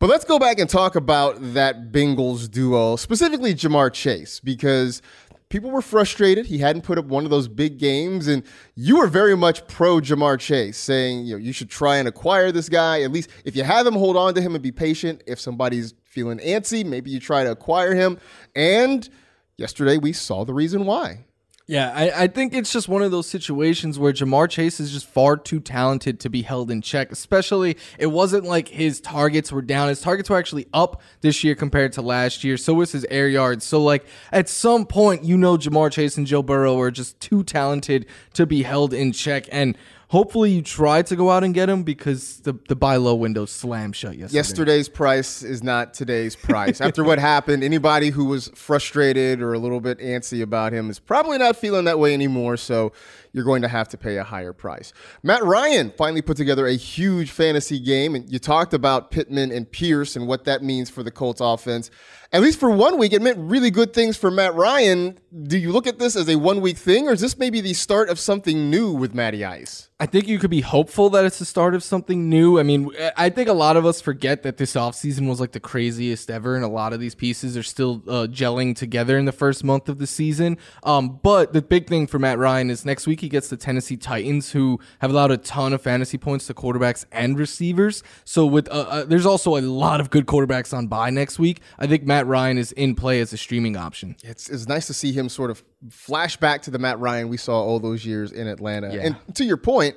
But 0.00 0.10
let's 0.10 0.24
go 0.24 0.38
back 0.38 0.60
and 0.60 0.70
talk 0.70 0.94
about 0.94 1.36
that 1.54 1.90
Bengals 1.90 2.48
duo, 2.48 2.94
specifically 2.94 3.52
Ja'Marr 3.52 3.92
Chase, 3.92 4.38
because 4.38 5.02
people 5.48 5.72
were 5.72 5.82
frustrated. 5.82 6.46
He 6.46 6.58
hadn't 6.58 6.82
put 6.82 6.98
up 6.98 7.06
one 7.06 7.24
of 7.24 7.30
those 7.30 7.48
big 7.48 7.78
games, 7.78 8.28
and 8.28 8.44
you 8.76 8.98
were 8.98 9.08
very 9.08 9.36
much 9.36 9.66
pro 9.66 9.96
Ja'Marr 9.96 10.38
Chase, 10.38 10.78
saying 10.78 11.26
you 11.26 11.32
know 11.32 11.38
you 11.38 11.52
should 11.52 11.68
try 11.68 11.96
and 11.96 12.06
acquire 12.06 12.52
this 12.52 12.68
guy. 12.68 13.02
At 13.02 13.10
least 13.10 13.28
if 13.44 13.56
you 13.56 13.64
have 13.64 13.88
him, 13.88 13.94
hold 13.94 14.16
on 14.16 14.34
to 14.34 14.40
him 14.40 14.54
and 14.54 14.62
be 14.62 14.70
patient. 14.70 15.24
If 15.26 15.40
somebody's 15.40 15.94
feeling 16.04 16.38
antsy, 16.38 16.86
maybe 16.86 17.10
you 17.10 17.18
try 17.18 17.42
to 17.42 17.50
acquire 17.50 17.92
him. 17.92 18.18
And 18.54 19.08
yesterday 19.56 19.98
we 19.98 20.12
saw 20.12 20.44
the 20.44 20.54
reason 20.54 20.86
why. 20.86 21.24
Yeah, 21.70 21.92
I, 21.94 22.22
I 22.22 22.26
think 22.28 22.54
it's 22.54 22.72
just 22.72 22.88
one 22.88 23.02
of 23.02 23.10
those 23.10 23.26
situations 23.26 23.98
where 23.98 24.10
Ja'Marr 24.10 24.48
Chase 24.48 24.80
is 24.80 24.90
just 24.90 25.04
far 25.04 25.36
too 25.36 25.60
talented 25.60 26.18
to 26.20 26.30
be 26.30 26.40
held 26.40 26.70
in 26.70 26.80
check. 26.80 27.12
Especially, 27.12 27.76
it 27.98 28.06
wasn't 28.06 28.46
like 28.46 28.68
his 28.68 29.02
targets 29.02 29.52
were 29.52 29.60
down. 29.60 29.90
His 29.90 30.00
targets 30.00 30.30
were 30.30 30.38
actually 30.38 30.66
up 30.72 31.02
this 31.20 31.44
year 31.44 31.54
compared 31.54 31.92
to 31.92 32.00
last 32.00 32.42
year. 32.42 32.56
So 32.56 32.72
was 32.72 32.92
his 32.92 33.04
air 33.10 33.28
yards. 33.28 33.66
So, 33.66 33.82
like, 33.82 34.06
at 34.32 34.48
some 34.48 34.86
point, 34.86 35.24
you 35.24 35.36
know, 35.36 35.58
Ja'Marr 35.58 35.92
Chase 35.92 36.16
and 36.16 36.26
Joe 36.26 36.42
Burrow 36.42 36.80
are 36.80 36.90
just 36.90 37.20
too 37.20 37.44
talented 37.44 38.06
to 38.32 38.46
be 38.46 38.62
held 38.62 38.94
in 38.94 39.12
check. 39.12 39.44
And 39.52 39.76
hopefully, 40.08 40.50
you 40.50 40.62
try 40.62 41.02
to 41.02 41.16
go 41.16 41.30
out 41.30 41.44
and 41.44 41.54
get 41.54 41.68
him 41.68 41.82
because 41.82 42.40
the, 42.40 42.58
the 42.68 42.76
buy 42.76 42.96
low 42.96 43.14
window 43.14 43.46
slammed 43.46 43.96
shut 43.96 44.16
yesterday. 44.16 44.36
Yesterday's 44.36 44.88
price 44.88 45.42
is 45.42 45.62
not 45.62 45.94
today's 45.94 46.34
price. 46.36 46.80
After 46.80 47.04
what 47.04 47.18
happened, 47.18 47.62
anybody 47.62 48.10
who 48.10 48.24
was 48.24 48.48
frustrated 48.54 49.40
or 49.40 49.54
a 49.54 49.58
little 49.58 49.80
bit 49.80 49.98
antsy 50.00 50.42
about 50.42 50.72
him 50.72 50.90
is 50.90 50.98
probably 50.98 51.38
not 51.38 51.56
feeling 51.56 51.84
that 51.84 51.98
way 51.98 52.12
anymore. 52.12 52.56
So 52.56 52.92
you're 53.32 53.44
going 53.44 53.62
to 53.62 53.68
have 53.68 53.88
to 53.90 53.98
pay 53.98 54.16
a 54.16 54.24
higher 54.24 54.52
price. 54.52 54.92
Matt 55.22 55.44
Ryan 55.44 55.92
finally 55.96 56.22
put 56.22 56.36
together 56.36 56.66
a 56.66 56.74
huge 56.74 57.30
fantasy 57.30 57.78
game, 57.78 58.14
and 58.14 58.30
you 58.30 58.38
talked 58.38 58.74
about 58.74 59.10
Pittman 59.10 59.52
and 59.52 59.70
Pierce 59.70 60.16
and 60.16 60.26
what 60.26 60.44
that 60.44 60.62
means 60.62 60.90
for 60.90 61.02
the 61.02 61.10
Colts 61.10 61.40
offense. 61.40 61.90
At 62.30 62.42
least 62.42 62.60
for 62.60 62.70
one 62.70 62.98
week, 62.98 63.14
it 63.14 63.22
meant 63.22 63.38
really 63.38 63.70
good 63.70 63.94
things 63.94 64.18
for 64.18 64.30
Matt 64.30 64.54
Ryan. 64.54 65.18
Do 65.44 65.56
you 65.56 65.72
look 65.72 65.86
at 65.86 65.98
this 65.98 66.14
as 66.14 66.28
a 66.28 66.36
one 66.36 66.60
week 66.60 66.76
thing, 66.76 67.08
or 67.08 67.12
is 67.12 67.22
this 67.22 67.38
maybe 67.38 67.62
the 67.62 67.72
start 67.72 68.10
of 68.10 68.18
something 68.18 68.68
new 68.68 68.92
with 68.92 69.14
Matty 69.14 69.46
Ice? 69.46 69.88
I 69.98 70.06
think 70.06 70.28
you 70.28 70.38
could 70.38 70.50
be 70.50 70.60
hopeful 70.60 71.10
that 71.10 71.24
it's 71.24 71.38
the 71.38 71.44
start 71.44 71.74
of 71.74 71.82
something 71.82 72.28
new. 72.28 72.60
I 72.60 72.62
mean, 72.62 72.90
I 73.16 73.30
think 73.30 73.48
a 73.48 73.54
lot 73.54 73.76
of 73.76 73.84
us 73.84 74.00
forget 74.00 74.42
that 74.42 74.58
this 74.58 74.74
offseason 74.74 75.26
was 75.26 75.40
like 75.40 75.52
the 75.52 75.60
craziest 75.60 76.30
ever, 76.30 76.54
and 76.54 76.64
a 76.64 76.68
lot 76.68 76.92
of 76.92 77.00
these 77.00 77.14
pieces 77.14 77.56
are 77.56 77.62
still 77.62 78.02
uh, 78.06 78.26
gelling 78.26 78.76
together 78.76 79.16
in 79.18 79.24
the 79.24 79.32
first 79.32 79.64
month 79.64 79.88
of 79.88 79.98
the 79.98 80.06
season. 80.06 80.58
Um, 80.82 81.18
but 81.22 81.54
the 81.54 81.62
big 81.62 81.88
thing 81.88 82.06
for 82.06 82.18
Matt 82.18 82.38
Ryan 82.38 82.70
is 82.70 82.84
next 82.84 83.06
week 83.06 83.17
he 83.20 83.28
gets 83.28 83.48
the 83.48 83.56
Tennessee 83.56 83.96
Titans, 83.96 84.52
who 84.52 84.80
have 85.00 85.10
allowed 85.10 85.30
a 85.30 85.36
ton 85.36 85.72
of 85.72 85.82
fantasy 85.82 86.18
points 86.18 86.46
to 86.46 86.54
quarterbacks 86.54 87.04
and 87.12 87.38
receivers. 87.38 88.02
So 88.24 88.46
with 88.46 88.68
uh, 88.68 88.86
uh, 88.88 89.04
there's 89.04 89.26
also 89.26 89.56
a 89.56 89.60
lot 89.60 90.00
of 90.00 90.10
good 90.10 90.26
quarterbacks 90.26 90.76
on 90.76 90.86
bye 90.86 91.10
next 91.10 91.38
week. 91.38 91.60
I 91.78 91.86
think 91.86 92.04
Matt 92.04 92.26
Ryan 92.26 92.58
is 92.58 92.72
in 92.72 92.94
play 92.94 93.20
as 93.20 93.32
a 93.32 93.36
streaming 93.36 93.76
option. 93.76 94.16
It's, 94.22 94.48
it's 94.48 94.66
nice 94.68 94.86
to 94.88 94.94
see 94.94 95.12
him 95.12 95.28
sort 95.28 95.50
of 95.50 95.62
flash 95.90 96.36
back 96.36 96.62
to 96.62 96.70
the 96.70 96.78
Matt 96.78 96.98
Ryan 96.98 97.28
we 97.28 97.36
saw 97.36 97.60
all 97.60 97.80
those 97.80 98.04
years 98.04 98.32
in 98.32 98.46
Atlanta. 98.46 98.94
Yeah. 98.94 99.02
And 99.02 99.34
to 99.36 99.44
your 99.44 99.56
point, 99.56 99.96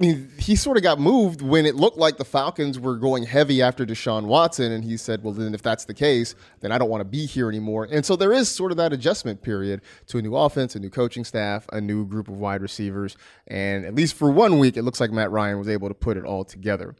I 0.00 0.06
mean, 0.06 0.30
he 0.38 0.54
sort 0.54 0.76
of 0.76 0.84
got 0.84 1.00
moved 1.00 1.42
when 1.42 1.66
it 1.66 1.74
looked 1.74 1.98
like 1.98 2.18
the 2.18 2.24
Falcons 2.24 2.78
were 2.78 2.94
going 2.94 3.24
heavy 3.24 3.60
after 3.60 3.84
Deshaun 3.84 4.26
Watson, 4.26 4.70
and 4.70 4.84
he 4.84 4.96
said, 4.96 5.24
"Well, 5.24 5.32
then 5.32 5.54
if 5.54 5.62
that's 5.62 5.86
the 5.86 5.94
case, 5.94 6.36
then 6.60 6.70
I 6.70 6.78
don't 6.78 6.88
want 6.88 7.00
to 7.00 7.04
be 7.04 7.26
here 7.26 7.48
anymore." 7.48 7.88
And 7.90 8.06
so 8.06 8.14
there 8.14 8.32
is 8.32 8.48
sort 8.48 8.70
of 8.70 8.76
that 8.76 8.92
adjustment 8.92 9.42
period 9.42 9.80
to 10.06 10.18
a 10.18 10.22
new 10.22 10.36
offense, 10.36 10.76
a 10.76 10.78
new 10.78 10.88
coaching 10.88 11.24
staff, 11.24 11.66
a 11.72 11.80
new 11.80 12.06
group 12.06 12.28
of 12.28 12.36
wide 12.36 12.62
receivers, 12.62 13.16
and 13.48 13.84
at 13.84 13.96
least 13.96 14.14
for 14.14 14.30
one 14.30 14.60
week, 14.60 14.76
it 14.76 14.82
looks 14.82 15.00
like 15.00 15.10
Matt 15.10 15.32
Ryan 15.32 15.58
was 15.58 15.68
able 15.68 15.88
to 15.88 15.94
put 15.94 16.16
it 16.16 16.24
all 16.24 16.44
together. 16.44 16.94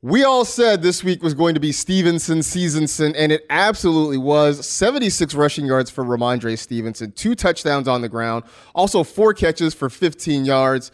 We 0.00 0.22
all 0.22 0.44
said 0.44 0.82
this 0.82 1.02
week 1.02 1.24
was 1.24 1.34
going 1.34 1.54
to 1.54 1.60
be 1.60 1.72
Stevenson, 1.72 2.38
Seasonson, 2.38 3.12
and 3.18 3.32
it 3.32 3.44
absolutely 3.50 4.18
was. 4.18 4.66
76 4.66 5.34
rushing 5.34 5.66
yards 5.66 5.90
for 5.90 6.04
Rhamondre 6.04 6.56
Stevenson, 6.56 7.10
two 7.10 7.34
touchdowns 7.34 7.88
on 7.88 8.02
the 8.02 8.08
ground, 8.08 8.44
also 8.72 9.02
four 9.02 9.34
catches 9.34 9.74
for 9.74 9.90
15 9.90 10.44
yards. 10.44 10.92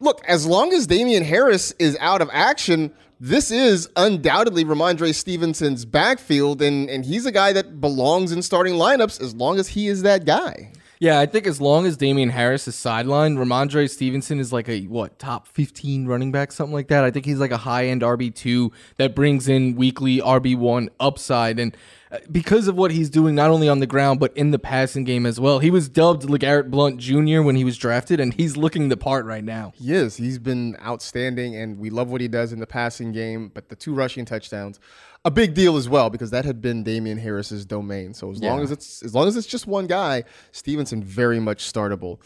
Look, 0.00 0.24
as 0.28 0.46
long 0.46 0.72
as 0.72 0.86
Damien 0.86 1.24
Harris 1.24 1.72
is 1.80 1.96
out 2.00 2.22
of 2.22 2.30
action, 2.32 2.92
this 3.18 3.50
is 3.50 3.88
undoubtedly 3.96 4.64
Rhamondre 4.64 5.12
Stevenson's 5.12 5.84
backfield, 5.84 6.62
and, 6.62 6.88
and 6.88 7.04
he's 7.04 7.26
a 7.26 7.32
guy 7.32 7.52
that 7.52 7.80
belongs 7.80 8.30
in 8.30 8.42
starting 8.42 8.74
lineups 8.74 9.20
as 9.20 9.34
long 9.34 9.58
as 9.58 9.66
he 9.66 9.88
is 9.88 10.02
that 10.02 10.24
guy. 10.24 10.70
Yeah, 11.00 11.20
I 11.20 11.26
think 11.26 11.46
as 11.46 11.60
long 11.60 11.86
as 11.86 11.96
Damien 11.96 12.30
Harris 12.30 12.66
is 12.66 12.74
sidelined, 12.74 13.38
Rhamondre 13.38 13.88
Stevenson 13.88 14.40
is 14.40 14.52
like 14.52 14.68
a 14.68 14.82
what 14.82 15.18
top 15.18 15.46
fifteen 15.46 16.06
running 16.06 16.32
back, 16.32 16.50
something 16.50 16.74
like 16.74 16.88
that. 16.88 17.04
I 17.04 17.12
think 17.12 17.24
he's 17.24 17.38
like 17.38 17.52
a 17.52 17.56
high 17.56 17.86
end 17.86 18.02
RB 18.02 18.34
two 18.34 18.72
that 18.96 19.14
brings 19.14 19.48
in 19.48 19.76
weekly 19.76 20.18
RB 20.18 20.56
one 20.56 20.90
upside, 20.98 21.60
and 21.60 21.76
uh, 22.10 22.18
because 22.32 22.66
of 22.66 22.74
what 22.74 22.90
he's 22.90 23.10
doing 23.10 23.36
not 23.36 23.50
only 23.50 23.68
on 23.68 23.78
the 23.78 23.86
ground 23.86 24.18
but 24.18 24.36
in 24.36 24.50
the 24.50 24.58
passing 24.58 25.04
game 25.04 25.24
as 25.24 25.38
well, 25.38 25.60
he 25.60 25.70
was 25.70 25.88
dubbed 25.88 26.22
LeGarrette 26.24 26.70
Blunt 26.70 26.98
Jr. 26.98 27.42
when 27.42 27.54
he 27.54 27.64
was 27.64 27.76
drafted, 27.76 28.18
and 28.18 28.34
he's 28.34 28.56
looking 28.56 28.88
the 28.88 28.96
part 28.96 29.24
right 29.24 29.44
now. 29.44 29.72
He 29.76 29.92
is. 29.92 30.16
He's 30.16 30.38
been 30.38 30.76
outstanding, 30.84 31.54
and 31.54 31.78
we 31.78 31.90
love 31.90 32.10
what 32.10 32.20
he 32.20 32.28
does 32.28 32.52
in 32.52 32.58
the 32.58 32.66
passing 32.66 33.12
game. 33.12 33.52
But 33.54 33.68
the 33.68 33.76
two 33.76 33.94
rushing 33.94 34.24
touchdowns, 34.24 34.80
a 35.24 35.30
big 35.30 35.54
deal 35.54 35.76
as 35.76 35.88
well 35.88 36.10
because 36.10 36.30
that 36.30 36.44
had 36.44 36.60
been 36.60 36.82
Damien 36.82 37.18
Harris's 37.18 37.66
domain. 37.66 38.14
So 38.14 38.30
as 38.30 38.40
long 38.42 38.60
as 38.62 38.70
it's 38.70 39.02
as 39.02 39.14
long 39.14 39.28
as 39.28 39.36
it's 39.36 39.46
just 39.46 39.66
one 39.66 39.86
guy, 39.86 40.24
Stevenson 40.52 41.02
very 41.02 41.40
much 41.40 41.64
startable. 41.70 42.20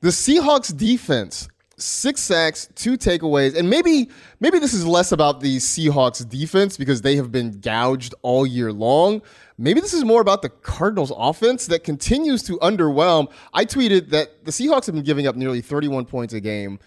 The 0.00 0.08
Seahawks 0.08 0.74
defense, 0.76 1.48
six 1.76 2.20
sacks, 2.20 2.68
two 2.74 2.96
takeaways, 2.96 3.56
and 3.56 3.68
maybe 3.68 4.08
maybe 4.40 4.58
this 4.58 4.72
is 4.72 4.86
less 4.86 5.12
about 5.12 5.40
the 5.40 5.56
Seahawks 5.56 6.26
defense 6.28 6.76
because 6.76 7.02
they 7.02 7.16
have 7.16 7.32
been 7.32 7.58
gouged 7.60 8.14
all 8.22 8.46
year 8.46 8.72
long. 8.72 9.22
Maybe 9.60 9.80
this 9.80 9.92
is 9.92 10.04
more 10.04 10.20
about 10.20 10.42
the 10.42 10.50
Cardinals 10.50 11.12
offense 11.16 11.66
that 11.66 11.82
continues 11.82 12.44
to 12.44 12.58
underwhelm. 12.58 13.32
I 13.52 13.64
tweeted 13.64 14.10
that 14.10 14.44
the 14.44 14.52
Seahawks 14.52 14.86
have 14.86 14.94
been 14.94 15.04
giving 15.04 15.26
up 15.26 15.34
nearly 15.34 15.60
31 15.60 16.04
points 16.04 16.32
a 16.32 16.40
game. 16.40 16.78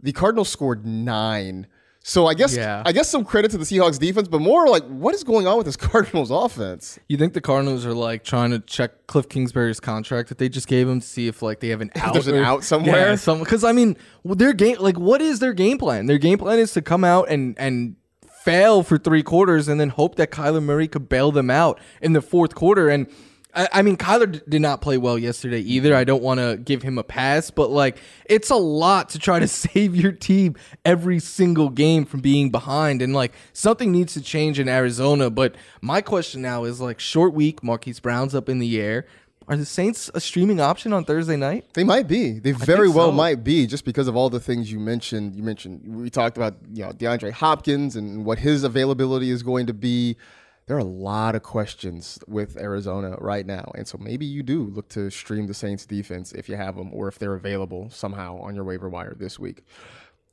The 0.00 0.12
Cardinals 0.12 0.48
scored 0.48 0.86
nine. 0.86 1.66
So 2.04 2.26
I 2.26 2.34
guess 2.34 2.56
Yeah. 2.56 2.82
I 2.84 2.92
guess 2.92 3.08
some 3.08 3.24
credit 3.24 3.50
to 3.52 3.58
the 3.58 3.64
Seahawks 3.64 3.98
defense, 3.98 4.26
but 4.28 4.40
more 4.40 4.66
like 4.68 4.82
what 4.84 5.14
is 5.14 5.22
going 5.22 5.46
on 5.46 5.56
with 5.56 5.66
this 5.66 5.76
Cardinals 5.90 6.30
offense? 6.30 6.98
You 7.08 7.16
think 7.16 7.32
the 7.32 7.40
Cardinals 7.40 7.86
are 7.86 7.94
like 7.94 8.24
trying 8.24 8.50
to 8.50 8.58
check 8.58 9.06
Cliff 9.06 9.28
Kingsbury's 9.28 9.78
contract 9.80 10.28
that 10.28 10.38
they 10.38 10.48
just 10.48 10.66
gave 10.66 10.88
him 10.88 11.00
to 11.00 11.06
see 11.06 11.28
if 11.28 11.42
like 11.42 11.60
they 11.60 11.68
have 11.68 11.80
an 11.80 11.90
out? 11.96 12.12
there's 12.14 12.26
an 12.28 12.36
or- 12.36 12.44
out 12.44 12.64
somewhere? 12.64 13.10
Yeah, 13.10 13.14
some 13.14 13.38
because 13.38 13.62
I 13.64 13.72
mean, 13.72 13.96
their 14.24 14.52
game 14.52 14.76
like 14.80 14.98
what 14.98 15.20
is 15.22 15.38
their 15.38 15.52
game 15.52 15.78
plan? 15.78 16.06
Their 16.06 16.18
game 16.18 16.38
plan 16.38 16.58
is 16.58 16.72
to 16.72 16.82
come 16.82 17.04
out 17.04 17.28
and 17.28 17.56
and 17.58 17.96
fail 18.44 18.82
for 18.82 18.98
three 18.98 19.22
quarters 19.22 19.68
and 19.68 19.78
then 19.80 19.90
hope 19.90 20.16
that 20.16 20.32
Kyler 20.32 20.60
Murray 20.62 20.88
could 20.88 21.08
bail 21.08 21.30
them 21.30 21.48
out 21.48 21.78
in 22.00 22.12
the 22.12 22.20
fourth 22.20 22.56
quarter. 22.56 22.88
And 22.88 23.06
I, 23.54 23.68
I 23.72 23.82
mean, 23.82 23.96
Kyler 23.96 24.30
d- 24.30 24.40
did 24.48 24.62
not 24.62 24.80
play 24.80 24.96
well 24.96 25.18
yesterday 25.18 25.60
either. 25.60 25.94
I 25.94 26.04
don't 26.04 26.22
want 26.22 26.40
to 26.40 26.56
give 26.56 26.82
him 26.82 26.98
a 26.98 27.02
pass, 27.02 27.50
but 27.50 27.70
like 27.70 27.98
it's 28.24 28.50
a 28.50 28.56
lot 28.56 29.10
to 29.10 29.18
try 29.18 29.38
to 29.38 29.48
save 29.62 29.94
your 29.94 30.12
team 30.12 30.56
every 30.84 31.18
single 31.18 31.68
game 31.68 32.04
from 32.04 32.20
being 32.20 32.50
behind. 32.50 33.02
And 33.02 33.12
like 33.14 33.32
something 33.52 33.92
needs 33.92 34.14
to 34.14 34.20
change 34.20 34.58
in 34.58 34.68
Arizona. 34.68 35.30
But 35.30 35.54
my 35.80 36.00
question 36.00 36.42
now 36.42 36.64
is 36.64 36.80
like 36.80 37.00
short 37.00 37.34
week, 37.34 37.62
Marquise 37.62 38.00
Brown's 38.00 38.34
up 38.34 38.48
in 38.48 38.58
the 38.58 38.80
air. 38.80 39.06
Are 39.48 39.56
the 39.56 39.64
Saints 39.66 40.10
a 40.14 40.20
streaming 40.20 40.60
option 40.60 40.92
on 40.92 41.04
Thursday 41.04 41.36
night? 41.36 41.66
They 41.74 41.84
might 41.84 42.06
be. 42.06 42.38
They 42.38 42.52
very 42.52 42.88
well 42.88 43.08
so. 43.08 43.12
might 43.12 43.42
be, 43.42 43.66
just 43.66 43.84
because 43.84 44.06
of 44.06 44.16
all 44.16 44.30
the 44.30 44.40
things 44.40 44.70
you 44.70 44.78
mentioned. 44.78 45.34
You 45.34 45.42
mentioned 45.42 45.82
we 45.84 46.10
talked 46.10 46.36
about 46.36 46.54
you 46.72 46.84
know 46.84 46.92
DeAndre 46.92 47.32
Hopkins 47.32 47.96
and 47.96 48.24
what 48.24 48.38
his 48.38 48.64
availability 48.64 49.30
is 49.30 49.42
going 49.42 49.66
to 49.66 49.74
be. 49.74 50.16
There 50.66 50.76
are 50.76 50.80
a 50.80 50.84
lot 50.84 51.34
of 51.34 51.42
questions 51.42 52.18
with 52.28 52.56
Arizona 52.56 53.16
right 53.18 53.44
now, 53.44 53.72
and 53.74 53.86
so 53.86 53.98
maybe 53.98 54.24
you 54.24 54.42
do 54.42 54.64
look 54.64 54.88
to 54.90 55.10
stream 55.10 55.46
the 55.46 55.54
Saints 55.54 55.86
defense 55.86 56.32
if 56.32 56.48
you 56.48 56.56
have 56.56 56.76
them, 56.76 56.90
or 56.92 57.08
if 57.08 57.18
they're 57.18 57.34
available 57.34 57.90
somehow 57.90 58.38
on 58.38 58.54
your 58.54 58.64
waiver 58.64 58.88
wire 58.88 59.14
this 59.18 59.38
week. 59.38 59.64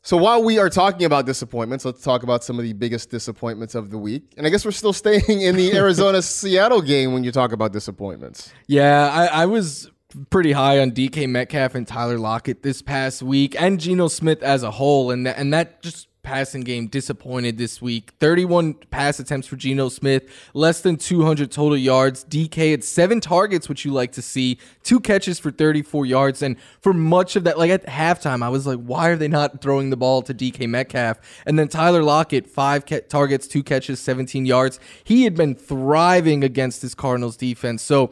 So 0.02 0.18
while 0.18 0.44
we 0.44 0.60
are 0.60 0.70
talking 0.70 1.06
about 1.06 1.26
disappointments, 1.26 1.84
let's 1.84 2.02
talk 2.02 2.24
about 2.24 2.44
some 2.44 2.58
of 2.58 2.64
the 2.64 2.74
biggest 2.74 3.10
disappointments 3.10 3.76
of 3.76 3.92
the 3.92 3.98
week. 3.98 4.34
And 4.38 4.48
I 4.48 4.50
guess 4.50 4.64
we're 4.64 4.72
still 4.72 4.94
staying 5.04 5.42
in 5.42 5.56
the 5.56 5.74
Arizona 5.76 6.22
Seattle 6.22 6.82
game 6.82 7.14
when 7.14 7.24
you 7.24 7.32
talk 7.32 7.52
about 7.52 7.74
disappointments. 7.74 8.54
Yeah, 8.68 9.10
I, 9.10 9.44
I 9.44 9.46
was 9.46 9.92
pretty 10.30 10.52
high 10.52 10.80
on 10.80 10.92
DK 10.92 11.28
Metcalf 11.28 11.76
and 11.76 11.88
Tyler 11.88 12.18
Lockett 12.18 12.64
this 12.64 12.82
past 12.82 13.22
week, 13.22 13.60
and 13.60 13.80
Geno 13.80 14.08
Smith 14.08 14.42
as 14.42 14.64
a 14.64 14.72
whole, 14.72 15.12
and 15.12 15.26
that, 15.26 15.38
and 15.38 15.54
that 15.54 15.82
just 15.84 16.08
passing 16.24 16.62
game 16.62 16.88
disappointed 16.88 17.58
this 17.58 17.82
week. 17.82 18.12
31 18.20 18.76
pass 18.92 19.20
attempts 19.20 19.48
for 19.48 19.56
Geno 19.56 19.90
Smith, 19.90 20.30
less 20.54 20.82
than 20.82 20.98
200 20.98 21.52
total 21.52 21.78
yards. 21.78 22.24
DK 22.26 22.72
had 22.72 22.84
seven 22.84 23.20
targets, 23.20 23.70
which 23.70 23.86
you 23.86 23.92
like 23.92 24.12
to 24.14 24.22
see, 24.22 24.58
two 24.84 25.00
catches 25.00 25.40
for 25.40 25.52
34 25.52 26.06
yards, 26.06 26.42
and 26.42 26.58
for 26.82 26.94
much 26.94 27.36
of 27.36 27.44
that, 27.46 27.58
like 27.58 27.72
at 27.72 27.86
halftime, 27.86 28.44
I 28.44 28.50
was 28.50 28.68
like, 28.68 28.80
why 28.80 29.10
are 29.10 29.16
they 29.16 29.28
not 29.28 29.62
throwing 29.62 29.90
the 29.90 29.98
ball 29.98 30.22
to 30.24 30.34
DK 30.34 30.68
Metcalf? 30.68 31.20
And 31.46 31.58
then 31.58 31.68
Tyler 31.68 32.04
Lockett, 32.04 32.48
five 32.48 32.86
ca- 32.86 33.02
targets, 33.02 33.48
two 33.48 33.64
catches, 33.64 34.00
17 34.00 34.46
yards. 34.46 34.80
He 35.04 35.24
had 35.24 35.36
been 35.36 35.56
thriving 35.56 36.44
against 36.44 36.82
this 36.82 36.94
Cardinals 36.94 37.38
defense, 37.38 37.82
so 37.82 38.12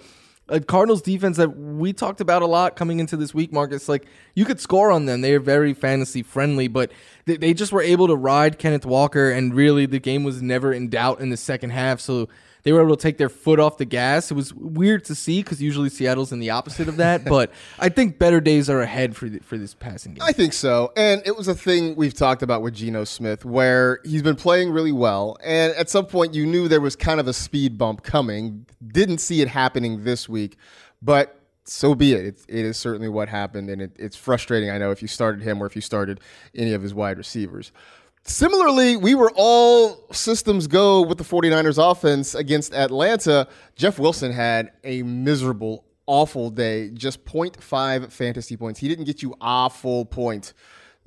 a 0.50 0.60
Cardinals 0.60 1.02
defense 1.02 1.38
that 1.38 1.50
we 1.58 1.94
talked 1.94 2.22
about 2.22 2.42
a 2.42 2.46
lot 2.46 2.76
coming 2.76 3.00
into 3.00 3.18
this 3.18 3.34
week, 3.34 3.52
Marcus. 3.52 3.90
Like 3.90 4.06
you 4.34 4.46
could 4.46 4.60
score 4.60 4.92
on 4.92 5.06
them; 5.06 5.22
they 5.22 5.34
are 5.34 5.40
very 5.40 5.74
fantasy 5.74 6.24
friendly, 6.24 6.68
but 6.68 6.92
they, 7.28 7.38
they 7.38 7.54
just 7.54 7.72
were 7.72 7.82
able 7.82 8.08
to 8.08 8.16
ride 8.16 8.58
Kenneth 8.58 8.86
Walker, 8.86 9.30
and 9.30 9.54
really 9.54 9.86
the 9.86 10.00
game 10.00 10.24
was 10.24 10.42
never 10.42 10.74
in 10.74 10.90
doubt 10.90 11.20
in 11.20 11.30
the 11.30 11.38
second 11.38 11.70
half. 11.72 12.00
So 12.00 12.28
they 12.64 12.72
were 12.72 12.82
able 12.82 12.96
to 12.96 13.02
take 13.02 13.18
their 13.18 13.30
foot 13.30 13.60
off 13.60 13.78
the 13.78 13.86
gas. 13.86 14.32
It 14.32 14.34
was 14.34 14.54
weird 14.54 15.06
to 15.06 15.16
see 15.16 15.44
because 15.44 15.62
usually 15.62 15.90
Seattle's 15.90 16.32
in 16.32 16.40
the 16.40 16.50
opposite 16.50 16.88
of 16.88 16.98
that, 16.98 17.26
but 17.30 17.52
I 17.78 17.90
think 17.90 18.18
better 18.18 18.42
days 18.42 18.70
are 18.70 18.82
ahead 18.82 19.16
for 19.16 19.30
the, 19.30 19.40
for 19.40 19.58
this 19.58 19.74
passing 19.74 20.16
game. 20.16 20.24
I 20.24 20.32
think 20.32 20.54
so. 20.54 20.92
And 20.96 21.22
it 21.26 21.36
was 21.36 21.48
a 21.48 21.56
thing 21.56 21.96
we've 21.96 22.14
talked 22.14 22.42
about 22.42 22.62
with 22.62 22.74
Geno 22.74 23.04
Smith 23.04 23.46
where 23.46 24.00
he's 24.04 24.24
been 24.24 24.36
playing 24.36 24.72
really 24.72 24.92
well. 24.92 25.38
And 25.44 25.74
at 25.76 25.90
some 25.90 26.06
point, 26.06 26.34
you 26.34 26.46
knew 26.46 26.68
there 26.68 26.82
was 26.82 26.96
kind 26.96 27.20
of 27.20 27.28
a 27.28 27.34
speed 27.34 27.78
bump 27.78 28.04
coming. 28.04 28.66
Didn't 28.86 29.20
see 29.20 29.42
it 29.42 29.50
happening 29.50 30.04
this 30.04 30.28
week, 30.28 30.58
but 31.02 31.37
so 31.70 31.96
be 31.96 32.14
it. 32.14 32.26
It, 32.26 32.46
it 32.48 32.66
is 32.66 32.78
certainly 32.78 33.10
what 33.10 33.30
happened. 33.30 33.70
And 33.70 33.82
it, 33.82 33.92
it's 33.98 34.16
frustrating, 34.16 34.70
I 34.70 34.78
know, 34.78 34.92
if 34.92 35.02
you 35.02 35.08
started 35.08 35.42
him 35.42 35.62
or 35.62 35.66
if 35.66 35.76
you 35.76 35.82
started 35.82 36.20
any 36.56 36.74
of 36.74 36.82
his 36.82 36.94
wide 36.94 37.18
receivers. 37.18 37.72
Similarly, 38.24 38.98
we 38.98 39.16
were 39.16 39.32
all 39.36 40.06
systems 40.12 40.68
go 40.68 41.02
with 41.02 41.18
the 41.18 41.24
49ers 41.24 41.80
offense 41.80 42.36
against 42.36 42.74
Atlanta. 42.74 43.48
Jeff 43.76 44.00
Wilson 44.00 44.34
had 44.34 44.72
a 44.84 45.02
miserable, 45.04 45.86
awful 46.08 46.50
day, 46.50 46.90
just 46.90 47.24
0.5 47.24 48.12
fantasy 48.12 48.58
points. 48.58 48.80
He 48.82 48.90
didn't 48.90 49.06
get 49.06 49.24
you 49.24 49.34
a 49.40 49.70
full 49.70 50.04
point 50.04 50.54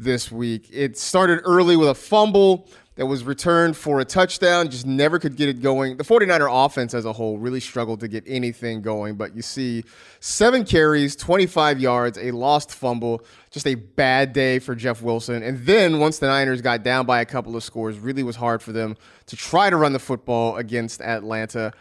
this 0.03 0.33
week. 0.33 0.69
It 0.73 0.99
started 0.99 1.41
early 1.45 1.77
with 1.77 1.89
a 1.89 1.95
fumble 1.95 2.69
that 2.97 3.07
was 3.07 3.25
returned 3.25 3.77
for 3.77 4.01
a 4.01 4.05
touchdown, 4.05 4.69
just 4.69 4.85
never 4.85 5.19
could 5.19 5.37
get 5.37 5.49
it 5.49 5.63
going. 5.63 5.97
The 5.97 6.05
49er 6.05 6.49
offense 6.67 6.93
as 6.93 7.05
a 7.05 7.13
whole 7.13 7.39
really 7.39 7.61
struggled 7.61 8.01
to 8.01 8.09
get 8.09 8.25
anything 8.27 8.83
going, 8.83 9.15
but 9.15 9.35
you 9.35 9.41
see 9.41 9.85
seven 10.19 10.65
carries, 10.65 11.17
25 11.17 11.81
yards, 11.81 12.19
a 12.19 12.31
lost 12.33 12.75
fumble, 12.75 13.25
just 13.51 13.67
a 13.67 13.75
bad 13.75 14.33
day 14.33 14.59
for 14.59 14.75
Jeff 14.75 15.01
Wilson. 15.01 15.43
And 15.43 15.65
then 15.65 15.99
once 15.99 16.19
the 16.19 16.27
Niners 16.27 16.61
got 16.61 16.83
down 16.83 17.07
by 17.07 17.21
a 17.21 17.25
couple 17.25 17.57
of 17.57 17.65
scores, 17.65 17.99
really 17.99 18.23
was 18.23 18.37
hard 18.37 18.61
for 18.61 18.73
them 18.73 18.97
to 19.27 19.37
try 19.37 19.71
to 19.71 19.77
run 19.77 19.93
the 19.93 19.99
football 19.99 20.57
against 20.57 21.01
Atlanta. 21.01 21.73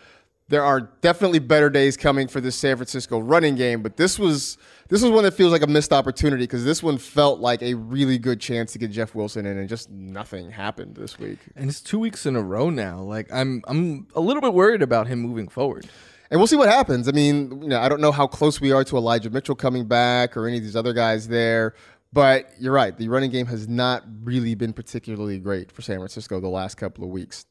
There 0.47 0.63
are 0.63 0.81
definitely 1.01 1.39
better 1.39 1.69
days 1.69 1.97
coming 1.97 2.27
for 2.27 2.39
this 2.39 2.55
San 2.55 2.77
Francisco 2.77 3.19
running 3.19 3.55
game, 3.55 3.81
but 3.81 3.97
this 3.97 4.17
was 4.17 4.57
this 4.89 5.03
is 5.03 5.09
one 5.09 5.23
that 5.23 5.33
feels 5.33 5.51
like 5.51 5.61
a 5.61 5.67
missed 5.67 5.93
opportunity 5.93 6.43
because 6.43 6.65
this 6.65 6.83
one 6.83 6.97
felt 6.97 7.39
like 7.39 7.61
a 7.61 7.75
really 7.75 8.17
good 8.17 8.39
chance 8.41 8.73
to 8.73 8.79
get 8.79 8.91
Jeff 8.91 9.15
Wilson 9.15 9.45
in, 9.45 9.57
and 9.57 9.69
just 9.69 9.89
nothing 9.89 10.51
happened 10.51 10.95
this 10.95 11.17
week. 11.17 11.39
and 11.55 11.69
it's 11.69 11.79
two 11.79 11.99
weeks 11.99 12.25
in 12.25 12.35
a 12.35 12.41
row 12.41 12.69
now. 12.69 12.99
Like 12.99 13.31
I'm 13.31 13.63
I'm 13.67 14.07
a 14.15 14.19
little 14.19 14.41
bit 14.41 14.53
worried 14.53 14.81
about 14.81 15.07
him 15.07 15.19
moving 15.19 15.47
forward. 15.47 15.87
And 16.31 16.39
we'll 16.39 16.47
see 16.47 16.55
what 16.55 16.69
happens. 16.69 17.07
I 17.07 17.11
mean, 17.11 17.61
you 17.63 17.69
know, 17.69 17.79
I 17.79 17.89
don't 17.89 18.01
know 18.01 18.11
how 18.11 18.27
close 18.27 18.61
we 18.61 18.71
are 18.71 18.83
to 18.83 18.97
Elijah 18.97 19.31
Mitchell 19.31 19.55
coming 19.55 19.85
back 19.85 20.37
or 20.37 20.47
any 20.47 20.57
of 20.57 20.63
these 20.63 20.75
other 20.75 20.93
guys 20.93 21.27
there, 21.27 21.73
but 22.13 22.49
you're 22.59 22.73
right. 22.73 22.95
The 22.95 23.07
running 23.09 23.31
game 23.31 23.47
has 23.47 23.67
not 23.67 24.03
really 24.23 24.53
been 24.53 24.71
particularly 24.73 25.39
great 25.39 25.71
for 25.71 25.81
San 25.81 25.97
Francisco 25.97 26.39
the 26.39 26.47
last 26.47 26.75
couple 26.75 27.03
of 27.03 27.09
weeks. 27.09 27.45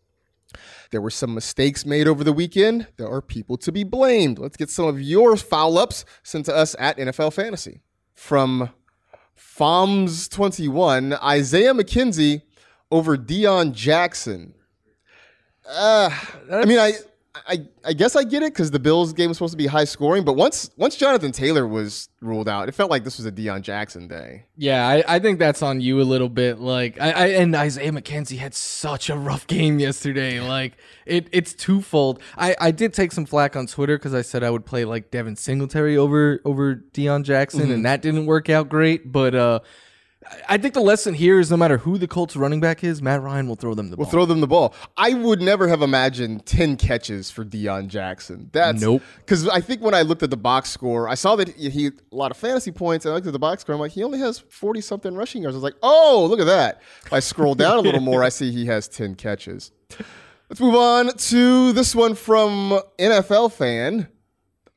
There 0.90 1.01
were 1.01 1.11
some 1.11 1.35
mistakes 1.35 1.85
made 1.85 2.09
over 2.09 2.24
the 2.24 2.33
weekend. 2.33 2.87
There 2.96 3.09
are 3.09 3.20
people 3.20 3.57
to 3.59 3.70
be 3.70 3.85
blamed. 3.85 4.38
Let's 4.38 4.57
get 4.57 4.70
some 4.70 4.87
of 4.87 5.01
your 5.01 5.37
foul 5.37 5.77
ups 5.77 6.05
sent 6.22 6.46
to 6.46 6.57
us 6.57 6.74
at 6.79 6.96
NFL 6.96 7.33
Fantasy. 7.35 7.81
From 8.14 8.70
FOMS21, 9.38 11.22
Isaiah 11.22 11.74
McKenzie 11.74 12.42
over 12.90 13.16
Deon 13.16 13.72
Jackson. 13.72 14.55
Uh, 15.68 16.11
I 16.51 16.64
mean, 16.64 16.79
I, 16.79 16.94
I, 17.34 17.66
I 17.84 17.92
guess 17.92 18.16
I 18.16 18.24
get 18.24 18.42
it 18.42 18.52
because 18.52 18.70
the 18.70 18.78
Bills 18.78 19.12
game 19.12 19.28
was 19.28 19.36
supposed 19.36 19.52
to 19.52 19.58
be 19.58 19.66
high 19.66 19.84
scoring, 19.84 20.24
but 20.24 20.34
once 20.34 20.70
once 20.76 20.96
Jonathan 20.96 21.30
Taylor 21.30 21.66
was 21.66 22.08
ruled 22.20 22.48
out, 22.48 22.68
it 22.68 22.72
felt 22.72 22.90
like 22.90 23.04
this 23.04 23.18
was 23.18 23.26
a 23.26 23.32
Deon 23.32 23.62
Jackson 23.62 24.08
day. 24.08 24.44
Yeah, 24.56 24.86
I, 24.86 25.04
I 25.06 25.18
think 25.18 25.38
that's 25.38 25.62
on 25.62 25.80
you 25.80 26.00
a 26.00 26.02
little 26.02 26.28
bit. 26.28 26.58
Like, 26.58 27.00
I, 27.00 27.10
I 27.10 27.26
and 27.26 27.54
Isaiah 27.54 27.92
McKenzie 27.92 28.38
had 28.38 28.54
such 28.54 29.10
a 29.10 29.16
rough 29.16 29.46
game 29.46 29.78
yesterday. 29.78 30.40
Like, 30.40 30.78
it 31.06 31.28
it's 31.30 31.54
twofold. 31.54 32.20
I, 32.36 32.56
I 32.60 32.70
did 32.70 32.94
take 32.94 33.12
some 33.12 33.26
flack 33.26 33.56
on 33.56 33.66
Twitter 33.66 33.98
because 33.98 34.14
I 34.14 34.22
said 34.22 34.42
I 34.42 34.50
would 34.50 34.66
play 34.66 34.84
like 34.84 35.10
Devin 35.10 35.36
Singletary 35.36 35.96
over 35.96 36.40
over 36.44 36.76
Deon 36.76 37.24
Jackson, 37.24 37.70
and 37.70 37.84
that 37.84 38.02
didn't 38.02 38.26
work 38.26 38.48
out 38.48 38.68
great. 38.68 39.12
But 39.12 39.34
uh, 39.34 39.60
I- 40.48 40.58
think 40.58 40.74
the 40.74 40.80
lesson 40.80 41.14
here 41.14 41.38
is 41.38 41.50
no 41.50 41.56
matter 41.56 41.78
who 41.78 41.98
the 41.98 42.08
Colts 42.08 42.36
running 42.36 42.60
back 42.60 42.82
is, 42.84 43.00
Matt 43.02 43.22
Ryan 43.22 43.46
will 43.48 43.54
throw 43.56 43.74
them 43.74 43.90
the 43.90 43.96
We'll 43.96 44.04
ball. 44.06 44.10
throw 44.12 44.24
them 44.26 44.40
the 44.40 44.46
ball. 44.46 44.74
I 44.96 45.14
would 45.14 45.40
never 45.40 45.68
have 45.68 45.82
imagined 45.82 46.44
10 46.46 46.76
catches 46.76 47.30
for 47.30 47.44
Deon 47.44 47.88
Jackson. 47.88 48.50
That's 48.52 48.80
Nope. 48.80 49.02
Because 49.18 49.48
I 49.48 49.60
think 49.60 49.80
when 49.82 49.94
I 49.94 50.02
looked 50.02 50.22
at 50.22 50.30
the 50.30 50.36
box 50.36 50.70
score, 50.70 51.08
I 51.08 51.14
saw 51.14 51.36
that 51.36 51.48
he, 51.50 51.70
he 51.70 51.86
a 51.88 51.92
lot 52.10 52.30
of 52.30 52.36
fantasy 52.36 52.70
points. 52.72 53.04
And 53.04 53.12
I 53.12 53.14
looked 53.16 53.26
at 53.26 53.32
the 53.32 53.38
box 53.38 53.62
score. 53.62 53.74
I'm 53.74 53.80
like, 53.80 53.92
he 53.92 54.02
only 54.04 54.18
has 54.20 54.38
40 54.38 54.80
something 54.80 55.14
rushing 55.14 55.42
yards. 55.42 55.54
I 55.54 55.58
was 55.58 55.64
like, 55.64 55.76
oh, 55.82 56.26
look 56.28 56.40
at 56.40 56.46
that. 56.46 56.82
If 57.06 57.12
I 57.12 57.20
scroll 57.20 57.54
down 57.54 57.78
a 57.78 57.80
little 57.80 58.00
more, 58.00 58.22
I 58.24 58.28
see 58.28 58.50
he 58.50 58.66
has 58.66 58.88
10 58.88 59.14
catches. 59.14 59.70
Let's 60.50 60.60
move 60.60 60.74
on 60.74 61.14
to 61.16 61.72
this 61.72 61.94
one 61.94 62.14
from 62.14 62.80
NFL 62.98 63.52
fan. 63.52 64.08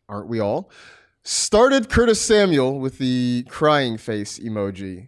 Aren't 0.10 0.28
we 0.28 0.40
all? 0.40 0.70
Started 1.24 1.88
Curtis 1.88 2.20
Samuel 2.20 2.80
with 2.80 2.98
the 2.98 3.46
crying 3.48 3.98
face 3.98 4.40
emoji. 4.40 5.08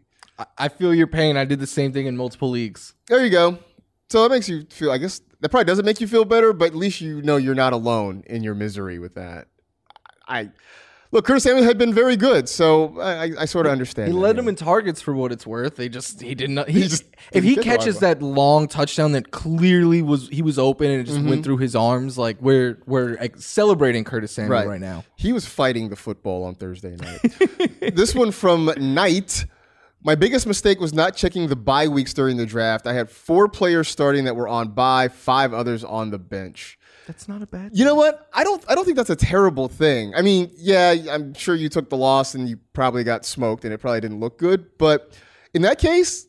I, 0.58 0.68
feel 0.68 0.94
your 0.94 1.08
pain. 1.08 1.38
I 1.38 1.46
did 1.46 1.60
the 1.60 1.68
same 1.68 1.94
thing 1.94 2.08
in 2.08 2.18
multiple 2.18 2.50
leagues. 2.50 2.94
There 3.08 3.24
you 3.24 3.30
go. 3.30 3.60
So 4.10 4.24
that 4.24 4.30
makes 4.30 4.50
you 4.50 4.66
feel. 4.70 4.92
I 4.92 4.98
guess 4.98 5.22
that 5.42 5.50
probably 5.50 5.66
doesn't 5.66 5.86
make 5.86 6.02
you 6.02 6.08
feel 6.08 6.26
better, 6.26 6.54
but 6.54 6.66
at 6.66 6.76
least 6.76 7.02
you 7.02 7.22
know 7.22 7.38
you're 7.38 7.56
not 7.56 7.74
alone 7.74 8.24
in 8.28 8.44
your 8.44 8.56
misery 8.56 9.00
with 9.00 9.16
that. 9.16 9.48
I 10.28 10.52
Look, 11.14 11.26
Curtis 11.26 11.44
Samuel 11.44 11.64
had 11.64 11.78
been 11.78 11.94
very 11.94 12.18
good, 12.18 12.50
so 12.50 13.00
I, 13.00 13.42
I, 13.42 13.46
sort 13.46 13.68
of 13.68 13.72
understand. 13.72 14.08
He 14.08 14.14
that, 14.14 14.20
led 14.20 14.36
yeah. 14.36 14.42
him 14.42 14.48
in 14.48 14.56
targets 14.56 15.00
for 15.00 15.14
what 15.14 15.32
it's 15.32 15.46
worth. 15.46 15.76
They 15.76 15.88
just 15.88 16.20
he 16.24 16.34
did 16.34 16.50
not. 16.50 16.68
He, 16.68 16.82
He 16.82 16.88
just 16.88 17.06
if 17.32 17.44
he 17.44 17.56
catches 17.56 18.00
that 18.00 18.24
long 18.24 18.68
touchdown 18.68 19.12
that 19.12 19.30
clearly 19.30 20.02
was 20.02 20.28
he 20.30 20.42
was 20.42 20.58
open 20.58 20.90
and 20.90 21.02
it 21.02 21.04
just 21.04 21.14
Mm-hmm. 21.20 21.30
went 21.30 21.44
through 21.44 21.58
his 21.58 21.76
arms, 21.76 22.18
like 22.18 22.42
we're 22.42 22.80
we're 22.88 23.16
like, 23.18 23.38
celebrating 23.38 24.04
Curtis 24.04 24.32
Samuel 24.32 24.66
right, 24.66 24.82
now. 24.82 25.06
He 25.16 25.32
was 25.34 25.46
fighting 25.46 25.90
the 25.90 25.96
football 25.96 26.46
on 26.46 26.56
Thursday 26.56 26.96
night. 26.96 27.22
this 27.96 28.16
one 28.16 28.32
from 28.32 28.72
Knight. 28.80 29.46
My 30.06 30.16
biggest 30.16 30.46
mistake 30.46 30.82
was 30.82 30.94
not 30.94 31.16
checking 31.16 31.48
the 31.48 31.56
bye 31.56 31.88
weeks 31.88 32.14
during 32.14 32.36
the 32.36 32.46
draft. 32.46 32.88
I 32.88 32.94
had 32.94 33.10
four 33.10 33.48
players 33.48 33.88
starting 33.88 34.26
that 34.26 34.36
were 34.36 34.50
on 34.50 34.72
bye, 34.72 35.08
five 35.08 35.54
others 35.54 35.84
on 35.84 36.12
the 36.12 36.20
bench. 36.20 36.78
That's 37.08 37.28
not 37.28 37.42
a 37.42 37.48
bad. 37.48 37.72
You 37.74 37.86
know 37.86 37.96
what? 37.96 38.28
I 38.34 38.44
don't. 38.44 38.64
I 38.70 38.76
don't 38.76 38.86
think 38.86 38.98
that's 38.98 39.10
a 39.10 39.16
terrible 39.16 39.68
thing. 39.68 40.14
I 40.16 40.22
mean, 40.22 40.52
yeah, 40.56 40.96
I'm 41.10 41.34
sure 41.34 41.56
you 41.56 41.70
took 41.70 41.90
the 41.90 41.98
loss 41.98 42.36
and 42.36 42.48
you 42.48 42.58
probably 42.74 43.04
got 43.04 43.26
smoked, 43.26 43.66
and 43.66 43.74
it 43.74 43.78
probably 43.78 44.02
didn't 44.02 44.20
look 44.20 44.38
good. 44.38 44.78
But 44.78 45.18
in 45.54 45.62
that 45.64 45.80
case, 45.80 46.28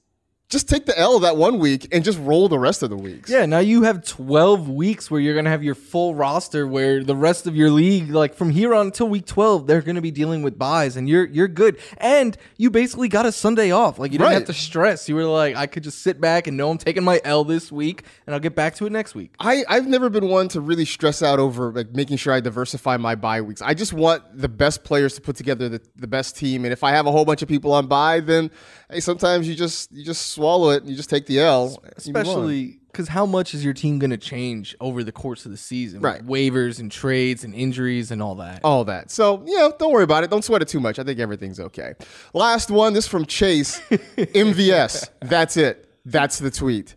just 0.50 0.68
take 0.68 0.87
the 0.87 0.96
L 0.98 1.18
that 1.20 1.37
one 1.37 1.59
week 1.59 1.88
and 1.92 2.04
just 2.04 2.18
roll 2.20 2.48
the 2.48 2.59
rest 2.59 2.83
of 2.83 2.90
the 2.90 2.96
weeks. 2.96 3.30
Yeah, 3.30 3.46
now 3.46 3.59
you 3.59 3.83
have 3.83 4.04
12 4.04 4.68
weeks 4.68 5.11
where 5.11 5.20
you're 5.20 5.33
going 5.33 5.46
to 5.46 5.50
have 5.50 5.64
your 5.64 5.74
full 5.74 6.14
roster 6.14 6.66
where 6.66 7.02
the 7.02 7.16
rest 7.16 7.46
of 7.46 7.57
your 7.57 7.70
league 7.70 8.11
like 8.11 8.35
from 8.35 8.50
here 8.50 8.74
on 8.74 8.87
until 8.87 9.09
week 9.09 9.26
12 9.26 9.66
they're 9.66 9.80
going 9.80 9.96
to 9.96 10.02
be 10.02 10.11
dealing 10.11 10.42
with 10.42 10.59
byes 10.59 10.96
and 10.96 11.09
you're 11.09 11.24
you're 11.24 11.48
good. 11.48 11.78
And 11.96 12.37
you 12.57 12.70
basically 12.70 13.09
got 13.09 13.26
a 13.26 13.33
Sunday 13.33 13.70
off. 13.70 13.98
Like 13.98 14.12
you 14.12 14.18
didn't 14.18 14.35
have 14.35 14.44
to 14.44 14.52
stress. 14.52 15.09
You 15.09 15.16
were 15.16 15.24
like 15.24 15.57
I 15.57 15.66
could 15.66 15.83
just 15.83 16.02
sit 16.02 16.20
back 16.20 16.46
and 16.46 16.57
know 16.57 16.70
I'm 16.70 16.78
taking 16.78 17.04
my 17.04 17.20
L 17.24 17.44
this 17.44 17.72
week 17.72 18.04
and 18.26 18.35
I'll 18.35 18.40
get 18.40 18.54
back 18.54 18.74
to 18.76 18.87
it 18.87 18.92
next 18.92 19.14
week. 19.14 19.35
I, 19.40 19.64
I've 19.68 19.87
never 19.88 20.11
been 20.11 20.28
one 20.28 20.48
to 20.48 20.61
really 20.61 20.85
stress 20.85 21.22
out 21.22 21.40
over 21.40 21.72
like 21.72 21.92
making 21.92 22.18
sure 22.18 22.33
I 22.33 22.40
diversify 22.40 22.96
my 22.98 23.14
bye 23.14 23.40
weeks. 23.40 23.62
I 23.62 23.74
just 23.74 23.92
want 23.92 24.22
the 24.37 24.48
best 24.48 24.85
players 24.85 25.14
to 25.14 25.22
put 25.22 25.37
together 25.37 25.68
the, 25.68 25.80
the 25.96 26.07
best 26.07 26.37
team. 26.37 26.64
And 26.64 26.72
if 26.72 26.85
I 26.85 26.90
have 26.90 27.07
a 27.07 27.11
whole 27.11 27.24
bunch 27.24 27.42
of 27.42 27.48
people 27.48 27.72
on 27.72 27.87
bye, 27.87 28.20
then 28.20 28.50
hey, 28.90 29.00
sometimes 29.00 29.48
you 29.48 29.54
just 29.54 29.90
you 29.90 30.04
just 30.04 30.34
swallow 30.35 30.70
it 30.70 30.83
and 30.83 30.90
you 30.90 30.97
just 30.97 31.11
take 31.11 31.27
the 31.27 31.40
L. 31.40 31.81
and 31.83 32.07
you 32.07 32.12
move 32.12 32.16
on. 32.16 32.23
Especially 32.27 32.79
because 32.90 33.09
how 33.09 33.27
much 33.27 33.55
is 33.55 33.64
your 33.64 33.75
team 33.75 33.99
going 33.99 34.11
to 34.12 34.16
change 34.16 34.77
over 34.81 35.03
the 35.03 35.11
course 35.11 35.44
of 35.47 35.51
the 35.51 35.57
season? 35.57 36.01
Right. 36.01 36.25
waivers 36.25 36.79
and 36.79 36.92
trades 36.92 37.42
and 37.42 37.53
injuries 37.53 38.11
and 38.12 38.23
all 38.23 38.37
that. 38.37 38.61
all 38.62 38.85
that. 38.85 39.11
So, 39.11 39.42
yeah, 39.47 39.68
don't 39.79 39.92
worry 39.92 40.05
about 40.05 40.23
it. 40.23 40.31
Don't 40.31 40.44
sweat 40.44 40.62
it 40.62 40.68
too 40.68 40.79
much. 40.79 41.01
I 41.01 41.03
think 41.03 41.18
everything's 41.18 41.59
okay. 41.59 41.94
Last 42.35 42.70
one, 42.70 42.92
this 42.92 43.09
from 43.09 43.27
Chase. 43.27 43.81
MVS. 43.90 45.09
That's 45.23 45.57
it. 45.57 45.88
That's 46.05 46.38
the 46.38 46.51
tweet. 46.53 46.94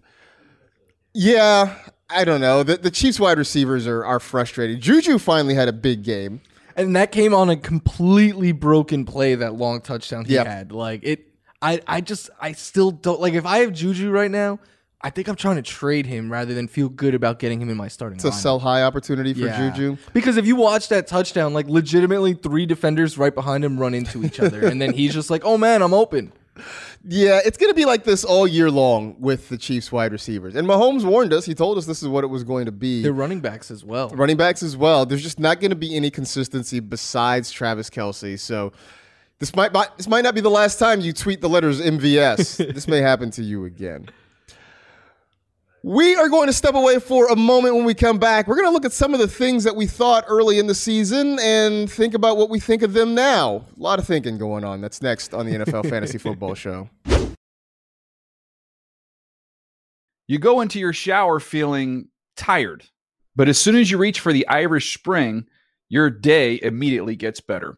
Yeah, 1.14 1.76
I 2.10 2.24
don't 2.26 2.42
know. 2.42 2.64
The, 2.64 2.78
the 2.78 2.92
Chiefs 2.92 3.20
wide 3.20 3.38
receivers 3.38 3.88
are, 3.88 4.06
are 4.06 4.20
frustrated. 4.20 4.82
Juju 4.82 5.18
finally 5.18 5.56
had 5.56 5.68
a 5.68 5.74
big 5.74 6.04
game. 6.04 6.42
And 6.76 6.96
that 6.96 7.12
came 7.12 7.34
on 7.34 7.50
a 7.50 7.58
completely 7.58 8.52
broken 8.52 9.04
play, 9.04 9.34
that 9.34 9.56
long 9.56 9.82
touchdown 9.82 10.26
he 10.26 10.36
Yep. 10.36 10.46
had. 10.48 10.72
Like 10.72 11.00
it 11.04 11.27
I 11.62 11.82
I 11.88 12.02
just 12.02 12.30
I 12.40 12.52
still 12.54 12.92
don't 12.92 13.20
like 13.20 13.34
if 13.34 13.46
I 13.46 13.60
have 13.60 13.74
Juju 13.74 14.12
right 14.12 14.30
now, 14.32 14.60
I 15.02 15.10
think 15.10 15.28
I'm 15.28 15.36
trying 15.36 15.56
to 15.58 15.62
trade 15.62 16.06
him 16.06 16.32
rather 16.32 16.54
than 16.54 16.68
feel 16.68 16.90
good 16.90 17.14
about 17.16 17.40
getting 17.40 17.62
him 17.62 17.70
in 17.70 17.78
my 17.78 17.88
starting 17.88 18.18
It's 18.18 18.26
a 18.26 18.30
lineup. 18.30 18.34
sell 18.34 18.60
high 18.60 18.84
opportunity 18.84 19.34
for 19.34 19.42
Yeah. 19.46 19.70
Juju. 19.72 19.98
Because 20.14 20.38
if 20.38 20.46
you 20.48 20.56
watch 20.56 20.90
that 20.90 21.08
touchdown, 21.08 21.54
like 21.54 21.68
legitimately 21.68 22.34
three 22.36 22.66
defenders 22.66 23.18
right 23.18 23.34
behind 23.34 23.64
him 23.66 23.80
run 23.80 23.94
into 23.94 24.24
each 24.24 24.40
other. 24.40 24.66
and 24.68 24.82
then 24.82 24.94
he's 24.94 25.14
just 25.14 25.30
like, 25.30 25.44
Oh 25.46 25.58
man, 25.58 25.82
I'm 25.82 25.94
open. 25.94 26.32
Yeah, 27.08 27.40
it's 27.46 27.58
going 27.58 27.70
to 27.72 27.76
be 27.76 27.86
like 27.86 28.04
this 28.04 28.24
all 28.26 28.48
year 28.48 28.72
long 28.72 29.16
with 29.20 29.48
the 29.50 29.58
Chiefs 29.58 29.92
wide 29.92 30.12
receivers. 30.12 30.56
And 30.56 30.68
Mahomes 30.68 31.06
warned 31.06 31.32
us. 31.32 31.46
He 31.46 31.54
told 31.54 31.78
us 31.78 31.86
this 31.86 32.02
is 32.02 32.08
what 32.10 32.24
it 32.24 32.28
was 32.28 32.44
going 32.44 32.66
to 32.66 32.72
be. 32.72 33.04
They're 33.04 33.14
running 33.14 33.40
backs 33.42 33.70
as 33.70 33.84
well. 33.86 34.10
running 34.10 34.38
backs 34.38 34.64
as 34.64 34.76
well. 34.76 35.06
There's 35.06 35.22
just 35.22 35.40
not 35.40 35.60
going 35.60 35.70
to 35.70 35.76
be 35.78 35.96
any 35.96 36.10
consistency 36.10 36.80
besides 36.80 37.52
Travis 37.52 37.92
Kelce. 37.92 38.40
So 38.40 38.74
this 39.40 39.56
might 39.56 39.72
this 39.98 40.08
might 40.08 40.22
not 40.22 40.34
be 40.34 40.42
the 40.42 40.50
last 40.50 40.80
time 40.80 41.00
you 41.00 41.14
tweet 41.14 41.42
the 41.42 41.50
letters 41.50 41.80
MVS. 41.80 42.58
this 42.74 42.88
may 42.88 43.00
happen 43.00 43.30
to 43.32 43.44
you 43.44 43.66
again. 43.66 44.10
We 45.84 46.16
are 46.16 46.28
going 46.28 46.48
to 46.48 46.54
step 46.54 46.74
away 46.74 47.00
for 47.00 47.30
a 47.30 47.36
moment 47.36 47.76
when 47.76 47.86
we 47.86 47.94
come 47.94 48.18
back. 48.18 48.48
We're 48.48 48.56
going 48.56 48.68
to 48.68 48.72
look 48.72 48.84
at 48.84 48.92
some 48.92 49.14
of 49.14 49.20
the 49.20 49.28
things 49.28 49.64
that 49.64 49.76
we 49.76 49.86
thought 49.86 50.26
early 50.28 50.60
in 50.60 50.68
the 50.68 50.76
season 50.76 51.38
and 51.40 51.90
think 51.90 52.14
about 52.14 52.36
what 52.36 52.50
we 52.50 52.60
think 52.60 52.82
of 52.82 52.94
them 52.94 53.14
now. 53.14 53.64
A 53.78 53.80
lot 53.80 54.00
of 54.00 54.08
thinking 54.08 54.38
going 54.38 54.64
on. 54.64 54.82
That's 54.82 55.02
next 55.02 55.34
on 55.34 55.46
the 55.46 55.54
NFL 55.54 55.90
Fantasy 55.90 56.18
Football 56.18 56.56
Show. 56.56 56.90
You 60.28 60.40
go 60.40 60.60
into 60.60 60.78
your 60.80 60.92
shower 60.92 61.40
feeling 61.40 62.10
tired, 62.36 62.84
but 63.36 63.48
as 63.48 63.58
soon 63.58 63.78
as 63.78 63.90
you 63.90 63.98
reach 63.98 64.20
for 64.20 64.34
the 64.34 64.46
Irish 64.48 64.94
Spring, 64.94 65.46
your 65.88 66.10
day 66.10 66.60
immediately 66.62 67.16
gets 67.16 67.40
better. 67.40 67.78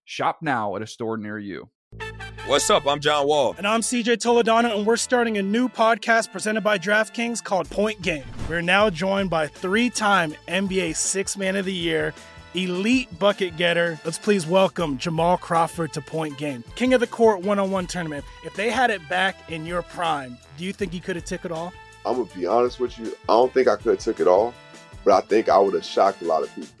Shop 0.11 0.39
now 0.41 0.75
at 0.75 0.81
a 0.81 0.87
store 0.87 1.15
near 1.15 1.39
you. 1.39 1.69
What's 2.45 2.69
up? 2.69 2.85
I'm 2.85 2.99
John 2.99 3.27
Wall. 3.27 3.55
And 3.57 3.65
I'm 3.65 3.79
CJ 3.79 4.17
Toledano, 4.17 4.75
and 4.75 4.85
we're 4.85 4.97
starting 4.97 5.37
a 5.37 5.41
new 5.41 5.69
podcast 5.69 6.33
presented 6.33 6.65
by 6.65 6.77
DraftKings 6.77 7.41
called 7.41 7.69
Point 7.69 8.01
Game. 8.01 8.25
We're 8.49 8.61
now 8.61 8.89
joined 8.89 9.29
by 9.29 9.47
three 9.47 9.89
time 9.89 10.35
NBA 10.49 10.97
Six 10.97 11.37
Man 11.37 11.55
of 11.55 11.63
the 11.63 11.73
Year, 11.73 12.13
elite 12.53 13.19
bucket 13.19 13.55
getter. 13.55 14.01
Let's 14.03 14.17
please 14.17 14.45
welcome 14.45 14.97
Jamal 14.97 15.37
Crawford 15.37 15.93
to 15.93 16.01
Point 16.01 16.37
Game. 16.37 16.65
King 16.75 16.93
of 16.93 16.99
the 16.99 17.07
Court 17.07 17.41
one 17.41 17.57
on 17.57 17.71
one 17.71 17.87
tournament. 17.87 18.25
If 18.43 18.53
they 18.53 18.69
had 18.69 18.89
it 18.89 19.07
back 19.07 19.49
in 19.49 19.65
your 19.65 19.81
prime, 19.81 20.37
do 20.57 20.65
you 20.65 20.73
think 20.73 20.91
he 20.91 20.99
could 20.99 21.15
have 21.15 21.23
took 21.23 21.45
it 21.45 21.53
all? 21.53 21.71
I'm 22.05 22.17
going 22.17 22.27
to 22.27 22.37
be 22.37 22.45
honest 22.45 22.81
with 22.81 22.99
you. 22.99 23.15
I 23.29 23.31
don't 23.31 23.53
think 23.53 23.69
I 23.69 23.77
could 23.77 23.91
have 23.91 23.99
took 23.99 24.19
it 24.19 24.27
all, 24.27 24.53
but 25.05 25.13
I 25.13 25.25
think 25.25 25.47
I 25.47 25.57
would 25.57 25.73
have 25.73 25.85
shocked 25.85 26.21
a 26.21 26.25
lot 26.25 26.43
of 26.43 26.53
people. 26.53 26.80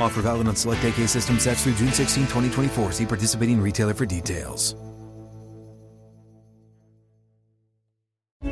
Offer 0.00 0.22
valid 0.22 0.48
on 0.48 0.56
select 0.56 0.84
AK 0.84 1.08
system 1.08 1.38
sets 1.38 1.64
through 1.64 1.74
June 1.74 1.92
16, 1.92 2.24
2024. 2.24 2.92
See 2.92 3.06
participating 3.06 3.60
retailer 3.60 3.94
for 3.94 4.06
details. 4.06 4.74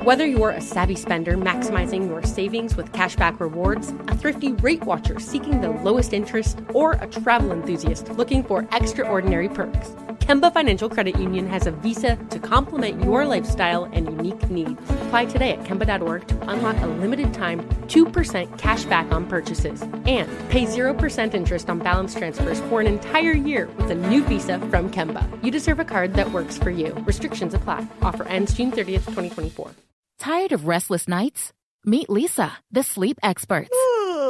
Whether 0.02 0.26
you're 0.26 0.50
a 0.50 0.61
savvy 0.61 0.96
spender 0.96 1.35
maximizing 1.35 2.09
your 2.09 2.22
savings 2.22 2.76
with 2.76 2.92
cashback 2.92 3.40
rewards, 3.40 3.88
a 4.09 4.14
thrifty 4.14 4.52
rate 4.52 4.85
watcher 4.85 5.18
seeking 5.18 5.62
the 5.62 5.70
lowest 5.70 6.12
interest, 6.12 6.59
or 6.74 6.92
a 6.92 7.07
travel 7.07 7.52
enthusiast 7.52 8.11
looking 8.11 8.44
for 8.44 8.68
extraordinary 8.72 9.48
perks, 9.48 9.94
Kemba 10.20 10.53
Financial 10.53 10.88
Credit 10.88 11.18
Union 11.18 11.46
has 11.46 11.66
a 11.66 11.70
visa 11.70 12.16
to 12.31 12.38
complement 12.38 13.03
your 13.03 13.27
lifestyle 13.27 13.85
and 13.85 14.07
unique 14.07 14.48
needs. 14.50 14.81
Apply 15.03 15.27
today 15.27 15.53
at 15.53 15.64
Kemba.org 15.64 16.27
to 16.29 16.50
unlock 16.50 16.81
a 16.81 16.87
limited 16.87 17.35
time 17.35 17.61
2% 17.88 18.59
cash 18.59 18.85
back 18.85 19.11
on 19.12 19.27
purchases 19.27 19.83
and 19.83 20.29
pay 20.48 20.64
0% 20.64 21.35
interest 21.35 21.68
on 21.68 21.79
balance 21.79 22.14
transfers 22.14 22.61
for 22.68 22.81
an 22.81 22.87
entire 22.87 23.33
year 23.33 23.68
with 23.77 23.90
a 23.90 23.94
new 23.94 24.24
visa 24.24 24.59
from 24.70 24.90
Kemba. 24.90 25.29
You 25.44 25.50
deserve 25.50 25.79
a 25.79 25.85
card 25.85 26.14
that 26.14 26.33
works 26.33 26.59
for 26.59 26.70
you. 26.70 26.94
Restrictions 27.07 27.55
apply. 27.55 27.87
Offer 28.03 28.27
ends 28.29 28.55
June 28.55 28.70
30th, 28.70 29.07
2024. 29.07 29.70
Tired 30.18 30.53
of 30.53 30.66
restless 30.66 31.07
nights? 31.07 31.53
Meet 31.85 32.09
Leesa, 32.09 32.53
the 32.70 32.83
sleep 32.83 33.18
experts. 33.22 33.77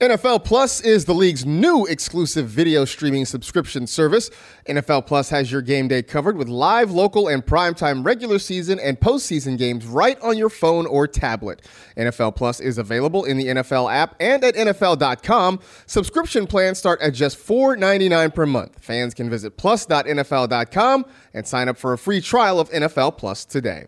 NFL 0.00 0.44
Plus 0.44 0.80
is 0.80 1.04
the 1.04 1.14
league's 1.14 1.46
new 1.46 1.86
exclusive 1.86 2.48
video 2.48 2.84
streaming 2.84 3.24
subscription 3.24 3.86
service. 3.86 4.30
NFL 4.68 5.06
Plus 5.06 5.30
has 5.30 5.50
your 5.50 5.62
game 5.62 5.88
day 5.88 6.02
covered 6.02 6.36
with 6.36 6.48
live, 6.48 6.90
local, 6.90 7.28
and 7.28 7.44
primetime 7.44 8.04
regular 8.04 8.38
season 8.38 8.78
and 8.78 8.98
postseason 9.00 9.56
games 9.56 9.86
right 9.86 10.20
on 10.20 10.36
your 10.36 10.48
phone 10.48 10.86
or 10.86 11.06
tablet. 11.06 11.62
NFL 11.96 12.36
Plus 12.36 12.60
is 12.60 12.78
available 12.78 13.24
in 13.24 13.36
the 13.36 13.46
NFL 13.46 13.92
app 13.92 14.14
and 14.20 14.44
at 14.44 14.54
NFL.com. 14.54 15.60
Subscription 15.86 16.46
plans 16.46 16.78
start 16.78 17.00
at 17.00 17.14
just 17.14 17.38
$4.99 17.38 18.34
per 18.34 18.46
month. 18.46 18.78
Fans 18.80 19.14
can 19.14 19.30
visit 19.30 19.56
plus.nfl.com 19.56 21.06
and 21.34 21.46
sign 21.46 21.68
up 21.68 21.78
for 21.78 21.92
a 21.92 21.98
free 21.98 22.20
trial 22.20 22.60
of 22.60 22.70
NFL 22.70 23.16
Plus 23.18 23.44
today. 23.44 23.86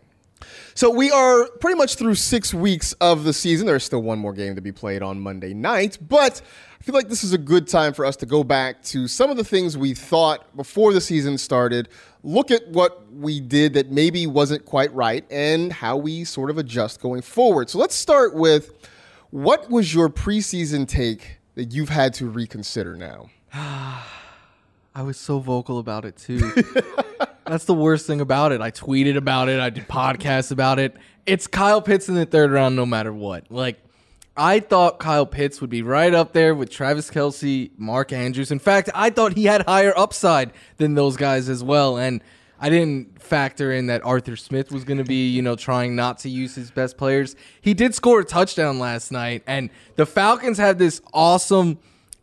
So 0.74 0.90
we 0.90 1.10
are 1.10 1.48
pretty 1.60 1.76
much 1.76 1.96
through 1.96 2.14
six 2.14 2.54
weeks 2.54 2.92
of 2.94 3.24
the 3.24 3.32
season. 3.32 3.66
There's 3.66 3.84
still 3.84 4.02
one 4.02 4.18
more 4.18 4.32
game 4.32 4.54
to 4.54 4.60
be 4.60 4.72
played 4.72 5.02
on 5.02 5.20
Monday 5.20 5.54
night, 5.54 5.98
but 6.00 6.40
I 6.80 6.84
feel 6.84 6.94
like 6.94 7.08
this 7.08 7.24
is 7.24 7.32
a 7.32 7.38
good 7.38 7.66
time 7.66 7.92
for 7.92 8.04
us 8.04 8.16
to 8.16 8.26
go 8.26 8.44
back 8.44 8.82
to 8.84 9.08
some 9.08 9.30
of 9.30 9.36
the 9.36 9.44
things 9.44 9.76
we 9.76 9.94
thought 9.94 10.56
before 10.56 10.92
the 10.92 11.00
season 11.00 11.36
started, 11.36 11.88
look 12.22 12.50
at 12.50 12.68
what 12.68 13.12
we 13.12 13.40
did 13.40 13.74
that 13.74 13.90
maybe 13.90 14.26
wasn't 14.26 14.64
quite 14.64 14.92
right, 14.94 15.24
and 15.30 15.72
how 15.72 15.96
we 15.96 16.24
sort 16.24 16.50
of 16.50 16.58
adjust 16.58 17.00
going 17.00 17.22
forward. 17.22 17.68
So 17.68 17.78
let's 17.78 17.96
start 17.96 18.34
with 18.34 18.88
what 19.30 19.68
was 19.70 19.92
your 19.92 20.08
preseason 20.08 20.86
take 20.86 21.38
that 21.56 21.72
you've 21.72 21.88
had 21.88 22.14
to 22.14 22.26
reconsider 22.26 22.96
now? 22.96 23.30
I 23.52 25.02
was 25.02 25.16
so 25.16 25.40
vocal 25.40 25.78
about 25.78 26.04
it 26.04 26.16
too. 26.16 26.52
That's 27.48 27.64
the 27.64 27.74
worst 27.74 28.06
thing 28.06 28.20
about 28.20 28.52
it. 28.52 28.60
I 28.60 28.70
tweeted 28.70 29.16
about 29.16 29.48
it. 29.48 29.60
I 29.60 29.70
did 29.70 29.88
podcasts 29.88 30.50
about 30.50 30.78
it. 30.78 30.96
It's 31.26 31.46
Kyle 31.46 31.82
Pitts 31.82 32.08
in 32.08 32.14
the 32.14 32.26
third 32.26 32.50
round, 32.50 32.76
no 32.76 32.86
matter 32.86 33.12
what. 33.12 33.50
Like, 33.50 33.78
I 34.36 34.60
thought 34.60 34.98
Kyle 34.98 35.26
Pitts 35.26 35.60
would 35.60 35.70
be 35.70 35.82
right 35.82 36.14
up 36.14 36.32
there 36.32 36.54
with 36.54 36.70
Travis 36.70 37.10
Kelce, 37.10 37.70
Mark 37.76 38.12
Andrews. 38.12 38.50
In 38.50 38.58
fact, 38.58 38.88
I 38.94 39.10
thought 39.10 39.32
he 39.34 39.44
had 39.44 39.66
higher 39.66 39.92
upside 39.96 40.52
than 40.76 40.94
those 40.94 41.16
guys 41.16 41.48
as 41.48 41.64
well. 41.64 41.98
And 41.98 42.22
I 42.60 42.70
didn't 42.70 43.20
factor 43.22 43.72
in 43.72 43.86
that 43.86 44.04
Arthur 44.04 44.36
Smith 44.36 44.72
was 44.72 44.84
going 44.84 44.98
to 44.98 45.04
be, 45.04 45.28
you 45.28 45.42
know, 45.42 45.56
trying 45.56 45.94
not 45.94 46.18
to 46.20 46.28
use 46.28 46.54
his 46.54 46.70
best 46.70 46.96
players. 46.96 47.36
He 47.60 47.74
did 47.74 47.94
score 47.94 48.20
a 48.20 48.24
touchdown 48.24 48.78
last 48.78 49.12
night, 49.12 49.42
and 49.46 49.70
the 49.96 50.06
Falcons 50.06 50.58
had 50.58 50.78
this 50.78 51.00
awesome 51.12 51.78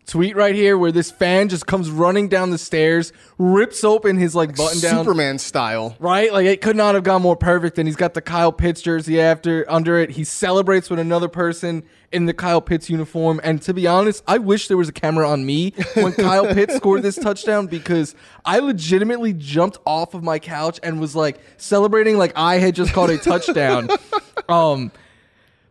tweet 0.06 0.36
right 0.36 0.56
here 0.56 0.78
where 0.78 0.92
this 0.92 1.12
fan 1.12 1.50
just 1.50 1.66
comes 1.66 1.90
running 1.90 2.28
down 2.28 2.52
the 2.52 2.58
stairs, 2.58 3.12
rips 3.38 3.84
open 3.84 4.18
his 4.18 4.36
like 4.36 4.56
button 4.56 4.80
down 4.80 5.04
Superman 5.04 5.38
style. 5.40 5.96
Right? 6.00 6.32
Like 6.32 6.46
it 6.46 6.62
could 6.62 6.76
not 6.76 6.96
have 6.96 7.04
gone 7.04 7.22
more 7.22 7.36
perfect. 7.36 7.78
And 7.78 7.88
he's 7.88 7.96
got 7.96 8.14
the 8.14 8.22
Kyle 8.22 8.52
Pitts 8.52 8.82
jersey 8.82 9.20
after 9.20 9.66
under 9.70 9.98
it. 9.98 10.12
He 10.12 10.24
celebrates 10.24 10.90
with 10.90 11.00
another 11.00 11.28
person 11.28 11.84
in 12.12 12.26
the 12.26 12.34
Kyle 12.34 12.62
Pitts 12.62 12.90
uniform. 12.90 13.42
And 13.44 13.62
to 13.64 13.74
be 13.74 13.88
honest, 13.88 14.24
I 14.28 14.38
wish 14.38 14.68
there 14.68 14.78
was 14.78 14.90
a 14.90 14.94
camera 14.94 15.30
on 15.30 15.46
me 15.46 15.74
when 15.96 16.14
Kyle 16.14 16.54
Pitts 16.54 16.76
scored 16.76 17.02
this 17.02 17.16
touchdown 17.16 17.68
because 17.68 18.16
I 18.46 18.60
legitimately 18.60 19.34
jumped 19.34 19.80
off 19.86 20.14
of 20.14 20.24
my 20.24 20.40
couch 20.40 20.80
and 20.84 21.00
was 21.00 21.16
like 21.16 21.40
celebrating 21.58 22.18
like 22.18 22.34
I 22.36 22.58
had 22.58 22.76
just 22.76 22.94
caught 22.94 23.10
a 23.10 23.18
touchdown. 23.18 23.90
um 24.50 24.92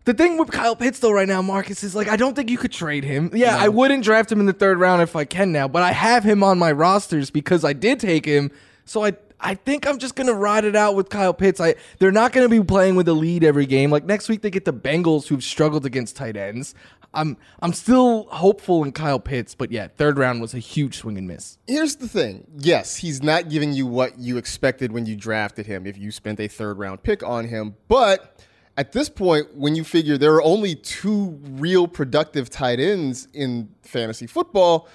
the 0.05 0.15
thing 0.15 0.39
with 0.39 0.51
Kyle 0.51 0.77
Pitts 0.77 0.99
though 0.99 1.13
right 1.13 1.29
now, 1.29 1.43
Marcus, 1.43 1.83
is 1.83 1.95
like 1.95 2.09
I 2.09 2.17
don't 2.17 2.35
think 2.35 2.51
you 2.51 2.59
could 2.59 2.73
trade 2.73 3.05
him. 3.05 3.31
Yeah, 3.35 3.57
I 3.59 3.69
wouldn't 3.69 4.05
draft 4.05 4.31
him 4.31 4.41
in 4.41 4.47
the 4.47 4.53
third 4.53 4.79
round 4.79 5.03
if 5.03 5.17
I 5.17 5.25
can 5.25 5.53
now, 5.53 5.69
but 5.69 5.83
I 5.83 5.93
have 5.93 6.25
him 6.25 6.43
on 6.43 6.59
my 6.59 6.73
rosters 6.73 7.31
because 7.31 7.65
I 7.65 7.73
did 7.73 8.01
take 8.01 8.25
him. 8.25 8.51
So 8.85 9.05
I 9.05 9.15
I 9.41 9.55
think 9.55 9.87
I'm 9.87 9.99
just 9.99 10.15
gonna 10.15 10.35
ride 10.35 10.65
it 10.65 10.77
out 10.77 10.95
with 10.95 11.09
Kyle 11.09 11.35
Pitts. 11.35 11.61
I 11.61 11.75
they're 11.99 12.13
not 12.13 12.33
gonna 12.33 12.49
be 12.49 12.63
playing 12.63 12.97
with 12.97 13.09
a 13.09 13.15
lead 13.15 13.45
every 13.45 13.67
game. 13.67 13.91
Like 13.91 14.05
next 14.05 14.29
week 14.29 14.43
they 14.43 14.51
get 14.51 14.65
the 14.65 14.73
Bengals 14.73 15.29
who've 15.29 15.45
struggled 15.45 15.87
against 15.87 16.17
tight 16.17 16.37
ends. 16.37 16.75
I'm 17.15 17.37
I'm 17.61 17.73
still 17.73 18.25
hopeful 18.25 18.85
in 18.85 18.93
Kyle 18.93 19.21
Pitts, 19.21 19.55
but 19.55 19.71
yeah, 19.71 19.89
third 19.97 20.19
round 20.19 20.41
was 20.41 20.55
a 20.55 20.59
huge 20.59 20.99
swing 20.99 21.17
and 21.17 21.27
miss. 21.27 21.59
Here's 21.67 21.97
the 21.97 22.09
thing. 22.09 22.47
Yes, 22.59 22.97
he's 22.97 23.23
not 23.23 23.49
giving 23.49 23.73
you 23.73 23.87
what 23.87 24.19
you 24.19 24.37
expected 24.37 24.93
when 24.93 25.07
you 25.07 25.17
drafted 25.17 25.67
him 25.67 25.87
if 25.87 25.97
you 25.97 26.11
spent 26.11 26.41
a 26.41 26.49
third 26.49 26.79
round 26.79 27.03
pick 27.03 27.23
on 27.23 27.47
him, 27.47 27.77
but 27.89 28.45
at 28.77 28.93
this 28.93 29.09
point, 29.09 29.55
when 29.55 29.77
you 29.77 29.85
figure 29.85 30.19
there 30.19 30.35
are 30.35 30.43
only 30.43 30.75
two 30.75 31.39
real 31.43 31.87
productive 31.87 32.51
tight 32.51 32.81
ends 32.81 33.29
in 33.33 33.69
fantasy 33.83 34.27
football, 34.27 34.89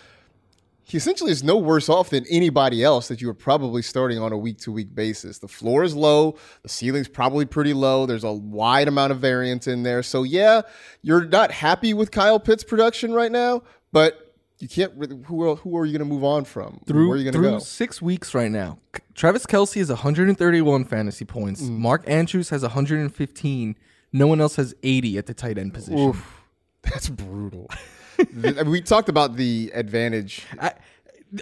he 0.83 0.97
essentially 0.97 1.31
is 1.31 1.43
no 1.43 1.55
worse 1.55 1.87
off 1.87 2.09
than 2.09 2.25
anybody 2.29 2.83
else 2.83 3.07
that 3.09 3.21
you 3.21 3.29
are 3.29 3.35
probably 3.35 3.83
starting 3.83 4.17
on 4.17 4.33
a 4.33 4.37
week 4.37 4.57
to 4.59 4.71
week 4.71 4.93
basis. 4.95 5.37
The 5.37 5.47
floor 5.47 5.83
is 5.83 5.95
low, 5.95 6.35
the 6.63 6.69
ceiling's 6.69 7.07
probably 7.07 7.45
pretty 7.45 7.73
low. 7.73 8.05
There's 8.07 8.23
a 8.23 8.33
wide 8.33 8.87
amount 8.87 9.11
of 9.11 9.19
variance 9.19 9.67
in 9.67 9.83
there. 9.83 10.01
So, 10.01 10.23
yeah, 10.23 10.61
you're 11.03 11.25
not 11.25 11.51
happy 11.51 11.93
with 11.93 12.09
Kyle 12.09 12.39
Pitts' 12.39 12.63
production 12.63 13.13
right 13.13 13.31
now, 13.31 13.61
but 13.91 14.28
you 14.59 14.67
can't. 14.67 14.93
Who 15.25 15.49
are, 15.49 15.55
who 15.55 15.77
are 15.77 15.85
you 15.85 15.97
going 15.97 16.07
to 16.07 16.13
move 16.13 16.23
on 16.23 16.45
from? 16.45 16.81
Through, 16.85 17.07
Where 17.07 17.15
are 17.15 17.19
you 17.19 17.31
going 17.31 17.43
to 17.43 17.49
go? 17.49 17.59
six 17.59 18.01
weeks 18.01 18.33
right 18.33 18.51
now, 18.51 18.79
Travis 19.15 19.45
Kelce 19.45 19.75
has 19.75 19.89
131 19.89 20.85
fantasy 20.85 21.25
points. 21.25 21.61
Mm. 21.61 21.77
Mark 21.77 22.03
Andrews 22.07 22.49
has 22.49 22.61
115. 22.61 23.75
No 24.11 24.27
one 24.27 24.41
else 24.41 24.55
has 24.57 24.73
80 24.83 25.17
at 25.17 25.25
the 25.27 25.33
tight 25.33 25.57
end 25.57 25.73
position. 25.73 25.99
Oof, 25.99 26.41
that's 26.83 27.09
brutal. 27.09 27.69
We 28.65 28.81
talked 28.81 29.07
about 29.07 29.37
the 29.37 29.71
advantage. 29.73 30.45
I, 30.59 30.73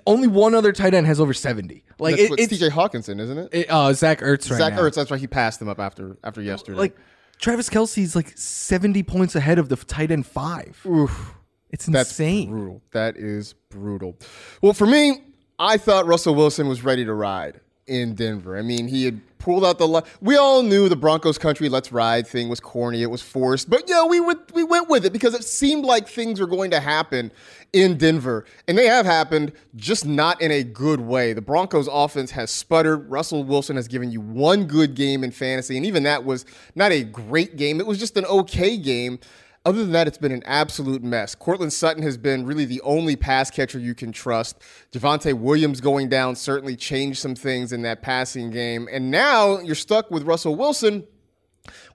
only 0.06 0.28
one 0.28 0.54
other 0.54 0.72
tight 0.72 0.94
end 0.94 1.08
has 1.08 1.20
over 1.20 1.34
70. 1.34 1.84
Like 2.00 2.18
it, 2.18 2.32
it's 2.38 2.54
TJ 2.54 2.70
Hockenson, 2.70 3.20
isn't 3.20 3.38
it? 3.38 3.50
it, 3.52 3.68
uh, 3.70 3.94
Zach 3.94 4.20
Ertz 4.20 4.50
right 4.52 4.58
Zach 4.58 4.74
now. 4.74 4.82
Ertz. 4.82 4.96
That's 4.96 5.10
why 5.10 5.18
He 5.18 5.28
passed 5.28 5.62
him 5.62 5.70
up 5.70 5.80
after 5.80 6.18
after 6.24 6.42
yesterday. 6.42 6.78
Like 6.78 6.98
Travis 7.40 7.70
Kelce's 7.70 8.16
like 8.16 8.38
70 8.38 9.04
points 9.04 9.36
ahead 9.36 9.60
of 9.60 9.70
the 9.70 9.76
tight 9.76 10.12
end 10.12 10.26
five. 10.26 10.80
Oof. 10.86 11.37
It's 11.72 11.86
That's 11.86 12.10
insane. 12.12 12.50
brutal. 12.50 12.82
That 12.92 13.18
is 13.18 13.54
brutal. 13.70 14.18
Well, 14.62 14.74
for 14.74 14.88
me, 14.88 15.22
I 15.60 15.78
thought 15.78 16.06
Russell 16.06 16.36
Wilson 16.36 16.68
was 16.68 16.84
ready 16.84 17.04
to 17.06 17.14
ride 17.14 17.60
in 17.88 18.16
Denver. 18.16 18.58
I 18.58 18.62
mean, 18.62 18.88
he 18.88 19.06
had 19.06 19.22
pulled 19.40 19.66
out 19.66 19.78
the. 19.78 19.88
Li- 19.88 20.02
we 20.22 20.36
all 20.36 20.62
knew 20.62 20.90
the 20.90 20.96
Broncos 20.96 21.38
country 21.38 21.70
let's 21.70 21.92
ride 21.92 22.28
thing 22.28 22.50
was 22.50 22.60
corny. 22.60 23.02
It 23.02 23.10
was 23.10 23.22
forced, 23.22 23.70
but 23.70 23.84
yeah, 23.88 24.06
we 24.06 24.20
would 24.20 24.40
we 24.54 24.64
went 24.64 24.90
with 24.90 25.06
it 25.06 25.14
because 25.14 25.34
it 25.34 25.44
seemed 25.44 25.86
like 25.86 26.08
things 26.08 26.40
were 26.40 26.48
going 26.48 26.72
to 26.72 26.80
happen 26.80 27.32
in 27.74 27.98
Denver, 27.98 28.46
and 28.68 28.78
they 28.78 28.88
have 28.88 29.06
happened, 29.06 29.52
just 29.76 30.06
not 30.06 30.42
in 30.42 30.52
a 30.52 30.64
good 30.64 31.02
way. 31.02 31.34
The 31.34 31.42
Broncos 31.42 31.88
offense 31.92 32.32
has 32.32 32.52
sputtered. 32.52 33.10
Russell 33.10 33.44
Wilson 33.44 33.76
has 33.78 33.88
given 33.88 34.12
you 34.12 34.22
one 34.22 34.66
good 34.66 34.96
game 34.96 35.24
in 35.24 35.32
fantasy, 35.32 35.78
and 35.78 35.86
even 35.86 36.04
that 36.04 36.24
was 36.24 36.46
not 36.76 36.92
a 36.92 37.04
great 37.04 37.56
game. 37.58 37.80
It 37.80 37.88
was 37.88 38.00
just 38.00 38.16
an 38.18 38.26
okay 38.26 38.78
game. 38.78 39.20
Other 39.68 39.82
than 39.84 39.92
that, 39.92 40.08
it's 40.08 40.18
been 40.18 40.32
an 40.32 40.44
absolute 40.46 41.04
mess. 41.04 41.36
Courtland 41.36 41.74
Sutton 41.74 42.02
has 42.02 42.18
been 42.18 42.46
really 42.46 42.64
the 42.64 42.80
only 42.84 43.18
pass 43.18 43.52
catcher 43.52 43.78
you 43.78 43.94
can 43.94 44.14
trust. 44.14 44.62
Javonte 44.94 45.34
Williams 45.34 45.82
going 45.82 46.08
down 46.08 46.38
certainly 46.38 46.78
changed 46.78 47.20
some 47.20 47.36
things 47.36 47.74
in 47.74 47.82
that 47.82 48.02
passing 48.02 48.50
game. 48.50 48.88
And 48.90 49.12
now 49.12 49.60
you're 49.60 49.76
stuck 49.76 50.10
with 50.10 50.24
Russell 50.24 50.56
Wilson, 50.56 51.06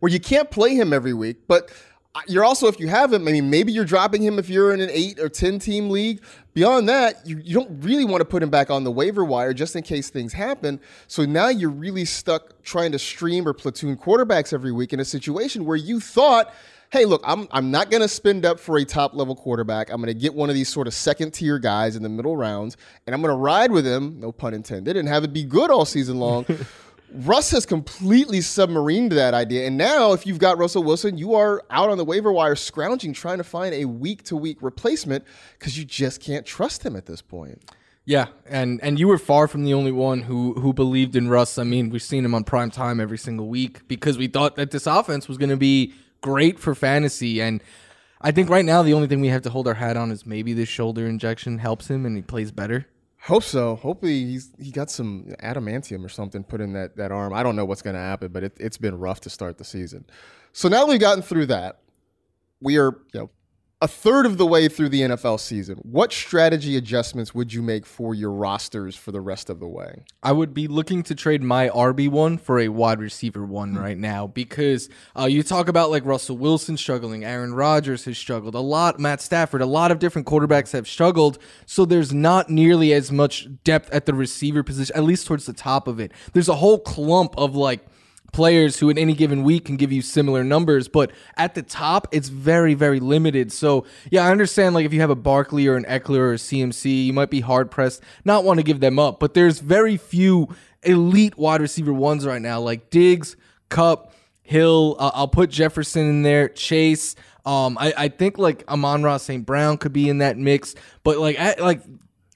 where 0.01 0.13
you 0.13 0.21
can't 0.21 0.51
play 0.51 0.75
him 0.75 0.93
every 0.93 1.15
week, 1.15 1.49
but 1.49 1.71
you're 2.29 2.45
also, 2.45 2.67
if 2.69 2.79
you 2.79 2.89
have 2.89 3.11
him, 3.11 3.27
I 3.27 3.33
mean, 3.33 3.49
maybe 3.49 3.73
you're 3.73 3.87
dropping 3.87 4.23
him 4.23 4.39
if 4.39 4.51
you're 4.51 4.75
in 4.75 4.83
an 4.83 4.91
eight 4.93 5.19
or 5.19 5.31
10 5.31 5.59
team 5.59 5.89
league. 5.89 6.23
Beyond 6.53 6.91
that, 6.91 7.27
you, 7.27 7.39
you 7.39 7.55
don't 7.55 7.83
really 7.83 8.05
want 8.05 8.21
to 8.21 8.27
put 8.27 8.43
him 8.43 8.51
back 8.51 8.69
on 8.71 8.85
the 8.85 8.91
waiver 8.91 9.25
wire 9.25 9.55
just 9.55 9.75
in 9.77 9.83
case 9.83 10.11
things 10.11 10.35
happen. 10.35 10.79
So 11.07 11.25
now 11.25 11.49
you're 11.49 11.71
really 11.71 12.05
stuck 12.05 12.63
trying 12.63 12.93
to 12.93 12.99
stream 12.99 13.49
or 13.49 13.55
platoon 13.55 13.97
quarterbacks 13.97 14.53
every 14.53 14.73
week 14.73 14.93
in 14.93 15.01
a 15.01 15.07
situation 15.07 15.65
where 15.65 15.79
you 15.79 16.01
thought, 16.01 16.53
hey, 16.93 17.07
look, 17.07 17.23
I'm, 17.25 17.49
I'm 17.51 17.71
not 17.71 17.91
going 17.91 18.03
to 18.03 18.09
spend 18.09 18.45
up 18.45 18.61
for 18.61 18.77
a 18.77 18.85
top 18.85 19.15
level 19.15 19.35
quarterback. 19.35 19.91
I'm 19.91 19.97
going 19.97 20.13
to 20.13 20.21
get 20.21 20.35
one 20.35 20.51
of 20.51 20.55
these 20.55 20.69
sort 20.69 20.87
of 20.87 20.93
second 20.93 21.31
tier 21.33 21.59
guys 21.59 21.97
in 21.97 22.03
the 22.03 22.09
middle 22.11 22.37
rounds, 22.37 22.77
and 23.07 23.15
I'm 23.15 23.23
going 23.23 23.33
to 23.33 23.39
ride 23.39 23.73
with 23.73 23.87
him, 23.87 24.21
no 24.21 24.31
pun 24.31 24.53
intended, 24.53 24.99
and 24.99 25.09
have 25.09 25.25
it 25.25 25.33
be 25.33 25.43
good 25.43 25.71
all 25.71 25.87
season 25.87 26.19
long. 26.19 26.45
Russ 27.15 27.51
has 27.51 27.65
completely 27.65 28.41
submarined 28.41 29.11
that 29.11 29.33
idea. 29.33 29.67
And 29.67 29.79
now, 29.79 30.13
if 30.13 30.27
you've 30.27 30.39
got 30.39 30.59
Russell 30.59 30.83
Wilson, 30.83 31.17
you 31.17 31.35
are 31.35 31.63
out 31.71 31.89
on 31.89 31.97
the 31.97 32.05
waiver 32.05 32.31
wire 32.31 32.55
scrounging, 32.55 33.15
trying 33.15 33.39
to 33.39 33.45
find 33.45 33.75
a 33.75 33.87
week 33.87 34.23
to 34.25 34.37
week 34.37 34.59
replacement 34.61 35.25
because 35.59 35.79
you 35.79 35.87
just 35.87 36.21
can't 36.21 36.45
trust 36.45 36.85
him 36.85 36.95
at 36.95 37.07
this 37.07 37.23
point. 37.23 37.63
Yeah, 38.05 38.29
and 38.47 38.83
and 38.83 38.99
you 38.99 39.09
were 39.09 39.19
far 39.19 39.47
from 39.47 39.65
the 39.65 39.75
only 39.75 39.93
one 39.93 40.23
who 40.23 40.55
who 40.55 40.73
believed 40.73 41.17
in 41.17 41.29
Russ. 41.29 41.57
I 41.57 41.65
mean, 41.65 41.89
we've 41.89 42.03
seen 42.03 42.25
him 42.25 42.35
on 42.35 42.45
prime 42.45 42.71
time 42.71 42.99
every 42.99 43.19
single 43.19 43.49
week 43.49 43.87
because 43.89 44.19
we 44.19 44.27
thought 44.27 44.57
that 44.57 44.73
this 44.73 44.87
offense 44.87 45.29
was 45.29 45.39
going 45.39 45.51
to 45.51 45.57
be 45.57 45.95
great 46.23 46.59
for 46.59 46.75
fantasy. 46.75 47.43
And 47.43 47.63
I 48.23 48.31
think 48.31 48.49
right 48.49 48.65
now 48.65 48.83
the 48.83 48.95
only 48.95 49.09
thing 49.09 49.21
we 49.21 49.29
have 49.29 49.43
to 49.43 49.51
hold 49.51 49.69
our 49.69 49.75
hat 49.75 49.99
on 49.99 50.11
is 50.11 50.25
maybe 50.25 50.55
this 50.55 50.69
shoulder 50.71 51.07
injection 51.07 51.59
helps 51.59 51.91
him 51.91 52.07
and 52.07 52.17
he 52.17 52.23
plays 52.23 52.51
better. 52.51 52.87
Hope 53.25 53.45
so. 53.45 53.77
Hopefully 53.77 54.25
he's 54.25 54.51
he 54.59 54.73
got 54.73 54.91
some 54.91 55.27
adamantium 55.43 56.05
or 56.05 56.09
something 56.09 56.43
put 56.43 56.61
in 56.61 56.73
that 56.73 56.97
that 56.97 57.13
arm. 57.13 57.33
I 57.33 57.45
don't 57.45 57.55
know 57.55 57.65
what's 57.65 57.83
going 57.83 57.95
to 57.95 58.01
happen, 58.01 58.33
but 58.33 58.43
it, 58.43 58.57
it's 58.59 58.79
been 58.79 58.99
rough 58.99 59.21
to 59.21 59.31
start 59.31 59.59
the 59.59 59.65
season. 59.65 60.07
So 60.53 60.69
now 60.69 60.81
that 60.81 60.89
we've 60.89 61.01
gotten 61.01 61.23
through 61.23 61.47
that, 61.47 61.79
we 62.61 62.79
are 62.79 62.99
you 63.13 63.21
know 63.21 63.31
a 63.83 63.89
third 63.89 64.27
of 64.27 64.39
the 64.39 64.47
way 64.47 64.69
through 64.69 64.89
the 64.89 65.01
NFL 65.01 65.41
season, 65.41 65.77
what 65.83 66.13
strategy 66.13 66.77
adjustments 66.77 67.35
would 67.35 67.53
you 67.53 67.63
make 67.63 67.85
for 67.85 68.15
your 68.15 68.31
rosters 68.31 68.95
for 68.95 69.11
the 69.11 69.21
rest 69.21 69.51
of 69.51 69.59
the 69.59 69.67
way? 69.67 70.05
I 70.23 70.31
would 70.31 70.55
be 70.55 70.69
looking 70.69 71.03
to 71.03 71.17
trade 71.17 71.43
my 71.43 71.69
RB 71.69 72.09
one 72.09 72.39
for 72.39 72.61
a 72.61 72.69
wide 72.69 73.01
receiver 73.01 73.45
one 73.45 73.75
right 73.75 73.99
now 73.99 74.29
because 74.29 74.89
uh, 75.19 75.25
you 75.25 75.43
talk 75.43 75.67
about 75.67 75.91
like 75.91 76.07
Russell 76.07 76.39
Wilson 76.39 76.77
struggling, 76.77 77.25
Aaron 77.25 77.55
Rodgers 77.55 78.05
has 78.05 78.17
struggled 78.17 78.55
a 78.55 78.61
lot, 78.61 79.01
Matt 79.01 79.21
Stafford, 79.21 79.61
a 79.61 79.67
lot 79.67 79.91
of 79.91 79.99
different 79.99 80.29
quarterbacks 80.29 80.71
have 80.71 80.87
struggled. 80.87 81.39
So 81.67 81.85
there's 81.85 82.13
not 82.13 82.49
nearly 82.49 82.93
as 82.93 83.11
much 83.11 83.49
depth 83.65 83.91
at 83.91 84.07
the 84.07 84.15
receiver 84.15 84.63
position, 84.63 84.95
at 84.95 85.03
least 85.03 85.27
towards 85.27 85.47
the 85.47 85.53
top 85.53 85.89
of 85.89 85.99
it. 85.99 86.13
There's 86.35 86.49
a 86.49 86.55
whole 86.55 86.79
clump 86.79 87.35
of 87.37 87.57
like 87.57 87.85
players 88.33 88.79
who 88.79 88.89
in 88.89 88.99
any 88.99 89.15
given 89.15 89.45
week 89.45 89.67
can 89.67 89.77
give 89.77 89.93
you 89.93 90.03
similar 90.03 90.43
numbers, 90.43 90.89
but 90.89 91.13
at 91.37 91.55
the 91.55 91.63
top, 91.63 92.09
it's 92.13 92.29
very, 92.29 92.75
very 92.75 92.99
limited. 92.99 93.53
So 93.53 93.85
yeah, 94.11 94.25
I 94.27 94.31
understand 94.31 94.75
like 94.75 94.87
if 94.87 94.93
you 94.93 95.01
have 95.01 95.11
a 95.11 95.15
Barkley 95.15 95.67
or 95.67 95.77
an 95.77 95.85
Ekeler 95.85 96.19
or 96.19 96.33
a 96.33 96.37
CMC, 96.37 97.05
you 97.07 97.13
might 97.13 97.31
be 97.31 97.41
hard 97.41 97.71
pressed 97.71 98.03
not 98.25 98.45
want 98.45 98.59
to 98.59 98.65
give 98.65 98.81
them 98.81 98.99
up, 98.99 99.21
but 99.21 99.35
there's 99.35 99.61
very 99.61 99.97
few 99.97 100.49
elite 100.83 101.37
wide 101.37 101.61
receiver 101.61 101.93
ones 101.93 102.27
right 102.27 102.43
now, 102.43 102.61
like 102.61 102.91
Diggs, 102.91 103.37
Kupp, 103.69 104.13
Hill. 104.43 104.97
Uh, 104.99 105.11
I'll 105.15 105.29
put 105.29 105.51
Jefferson 105.51 106.09
in 106.09 106.23
there, 106.23 106.49
Chase. 106.49 107.15
Um, 107.45 107.77
I, 107.79 107.93
I 107.97 108.09
think 108.09 108.39
like 108.39 108.65
Amon-Ra 108.69 109.17
St. 109.17 109.45
Brown 109.45 109.77
could 109.77 109.93
be 109.93 110.09
in 110.09 110.19
that 110.19 110.39
mix, 110.39 110.75
but 111.03 111.19
like 111.19 111.39
I, 111.39 111.55
like 111.59 111.83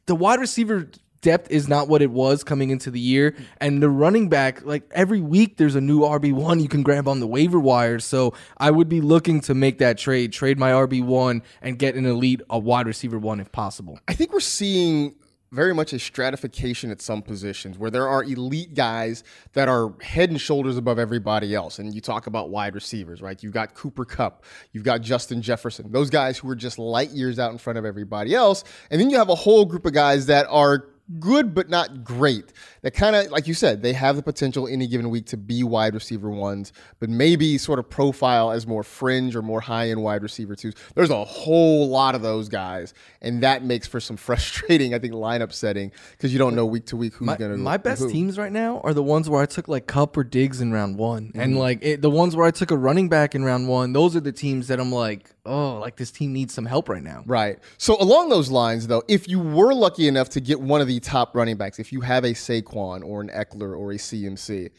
the 0.06 0.16
wide 0.16 0.40
receiver 0.40 0.88
depth 1.26 1.50
is 1.50 1.66
not 1.66 1.88
what 1.88 2.02
it 2.02 2.12
was 2.12 2.44
coming 2.44 2.70
into 2.70 2.88
the 2.88 3.00
year. 3.00 3.34
And 3.60 3.82
the 3.82 3.90
running 3.90 4.28
back, 4.28 4.64
like 4.64 4.84
every 4.92 5.20
week, 5.20 5.56
there's 5.56 5.74
a 5.74 5.80
new 5.80 6.02
RB1 6.02 6.62
you 6.62 6.68
can 6.68 6.84
grab 6.84 7.08
on 7.08 7.18
the 7.18 7.26
waiver 7.26 7.58
wire. 7.58 7.98
So 7.98 8.32
I 8.58 8.70
would 8.70 8.88
be 8.88 9.00
looking 9.00 9.40
to 9.40 9.54
make 9.54 9.78
that 9.78 9.98
trade, 9.98 10.32
trade 10.32 10.56
my 10.56 10.70
RB1 10.70 11.42
and 11.62 11.80
get 11.80 11.96
an 11.96 12.06
elite, 12.06 12.42
a 12.48 12.60
wide 12.60 12.86
receiver 12.86 13.18
one 13.18 13.40
if 13.40 13.50
possible. 13.50 13.98
I 14.06 14.14
think 14.14 14.32
we're 14.32 14.38
seeing 14.38 15.16
very 15.50 15.74
much 15.74 15.92
a 15.92 15.98
stratification 15.98 16.92
at 16.92 17.02
some 17.02 17.22
positions 17.22 17.76
where 17.76 17.90
there 17.90 18.06
are 18.06 18.22
elite 18.22 18.74
guys 18.74 19.24
that 19.54 19.68
are 19.68 19.94
head 20.02 20.30
and 20.30 20.40
shoulders 20.40 20.76
above 20.76 21.00
everybody 21.00 21.56
else. 21.56 21.80
And 21.80 21.92
you 21.92 22.00
talk 22.00 22.28
about 22.28 22.50
wide 22.50 22.76
receivers, 22.76 23.20
right? 23.20 23.42
You've 23.42 23.52
got 23.52 23.74
Cooper 23.74 24.04
Kupp, 24.04 24.44
you've 24.70 24.84
got 24.84 25.00
Justin 25.00 25.42
Jefferson, 25.42 25.90
those 25.90 26.08
guys 26.08 26.38
who 26.38 26.48
are 26.50 26.56
just 26.56 26.78
light 26.78 27.10
years 27.10 27.40
out 27.40 27.50
in 27.50 27.58
front 27.58 27.80
of 27.80 27.84
everybody 27.84 28.32
else. 28.32 28.62
And 28.92 29.00
then 29.00 29.10
you 29.10 29.18
have 29.18 29.28
a 29.28 29.34
whole 29.34 29.64
group 29.64 29.86
of 29.86 29.92
guys 29.92 30.26
that 30.26 30.46
are 30.48 30.86
good 31.20 31.54
but 31.54 31.68
not 31.68 32.04
great. 32.04 32.52
That 32.86 32.94
kind 32.94 33.16
of, 33.16 33.32
like 33.32 33.48
you 33.48 33.54
said, 33.54 33.82
they 33.82 33.92
have 33.94 34.14
the 34.14 34.22
potential 34.22 34.68
any 34.68 34.86
given 34.86 35.10
week 35.10 35.26
to 35.26 35.36
be 35.36 35.64
wide 35.64 35.92
receiver 35.92 36.30
ones, 36.30 36.72
but 37.00 37.10
maybe 37.10 37.58
sort 37.58 37.80
of 37.80 37.90
profile 37.90 38.52
as 38.52 38.64
more 38.64 38.84
fringe 38.84 39.34
or 39.34 39.42
more 39.42 39.60
high 39.60 39.90
end 39.90 40.04
wide 40.04 40.22
receiver 40.22 40.54
twos. 40.54 40.74
There's 40.94 41.10
a 41.10 41.24
whole 41.24 41.88
lot 41.88 42.14
of 42.14 42.22
those 42.22 42.48
guys, 42.48 42.94
and 43.20 43.42
that 43.42 43.64
makes 43.64 43.88
for 43.88 43.98
some 43.98 44.16
frustrating, 44.16 44.94
I 44.94 45.00
think, 45.00 45.14
lineup 45.14 45.52
setting 45.52 45.90
because 46.12 46.32
you 46.32 46.38
don't 46.38 46.54
know 46.54 46.64
week 46.64 46.86
to 46.86 46.96
week 46.96 47.14
who's 47.14 47.26
going 47.26 47.50
to. 47.50 47.56
My 47.56 47.76
best 47.76 48.02
who. 48.02 48.12
teams 48.12 48.38
right 48.38 48.52
now 48.52 48.80
are 48.84 48.94
the 48.94 49.02
ones 49.02 49.28
where 49.28 49.42
I 49.42 49.46
took 49.46 49.66
like 49.66 49.88
Kupp 49.88 50.16
or 50.16 50.22
Diggs 50.22 50.60
in 50.60 50.72
round 50.72 50.96
one, 50.96 51.30
mm-hmm. 51.30 51.40
and 51.40 51.58
like 51.58 51.80
it, 51.82 52.02
the 52.02 52.10
ones 52.10 52.36
where 52.36 52.46
I 52.46 52.52
took 52.52 52.70
a 52.70 52.76
running 52.76 53.08
back 53.08 53.34
in 53.34 53.42
round 53.42 53.66
one. 53.66 53.94
Those 53.94 54.14
are 54.14 54.20
the 54.20 54.30
teams 54.30 54.68
that 54.68 54.78
I'm 54.78 54.92
like, 54.92 55.28
oh, 55.44 55.78
like 55.80 55.96
this 55.96 56.12
team 56.12 56.32
needs 56.32 56.54
some 56.54 56.66
help 56.66 56.88
right 56.88 57.02
now. 57.02 57.24
Right. 57.26 57.58
So 57.78 57.96
along 58.00 58.28
those 58.28 58.48
lines, 58.48 58.86
though, 58.86 59.02
if 59.08 59.26
you 59.28 59.40
were 59.40 59.74
lucky 59.74 60.06
enough 60.06 60.28
to 60.30 60.40
get 60.40 60.60
one 60.60 60.80
of 60.80 60.86
the 60.86 61.00
top 61.00 61.34
running 61.34 61.56
backs, 61.56 61.80
if 61.80 61.92
you 61.92 62.00
have 62.02 62.22
a 62.22 62.30
Saquon 62.30 62.75
or 62.76 63.20
an 63.20 63.28
Ekeler 63.28 63.78
or 63.78 63.92
a 63.92 63.96
CMC, 63.96 64.70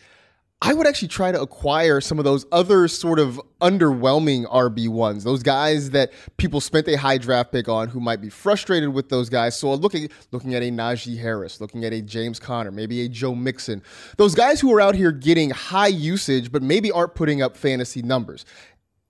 I 0.59 0.73
would 0.73 0.87
actually 0.87 1.09
try 1.09 1.31
to 1.31 1.39
acquire 1.39 2.01
some 2.01 2.17
of 2.17 2.25
those 2.25 2.47
other 2.51 2.87
sort 2.87 3.19
of 3.19 3.39
underwhelming 3.61 4.45
RB 4.47 4.89
ones, 4.89 5.23
those 5.23 5.43
guys 5.43 5.91
that 5.91 6.11
people 6.37 6.61
spent 6.61 6.87
a 6.87 6.95
high 6.95 7.19
draft 7.19 7.51
pick 7.51 7.69
on 7.69 7.89
who 7.89 7.99
might 7.99 8.21
be 8.21 8.29
frustrated 8.29 8.89
with 8.89 9.09
those 9.09 9.29
guys. 9.29 9.55
So 9.55 9.71
uh, 9.71 9.75
looking 9.75 10.09
looking 10.31 10.55
at 10.55 10.63
a 10.63 10.71
Najee 10.71 11.19
Harris, 11.19 11.61
looking 11.61 11.85
at 11.85 11.93
a 11.93 12.01
James 12.01 12.39
Conner, 12.39 12.71
maybe 12.71 13.01
a 13.01 13.07
Joe 13.07 13.35
Mixon, 13.35 13.83
those 14.17 14.33
guys 14.33 14.59
who 14.59 14.73
are 14.73 14.81
out 14.81 14.95
here 14.95 15.11
getting 15.11 15.51
high 15.51 15.87
usage 15.87 16.51
but 16.51 16.63
maybe 16.63 16.91
aren't 16.91 17.13
putting 17.13 17.43
up 17.43 17.55
fantasy 17.55 18.01
numbers. 18.01 18.43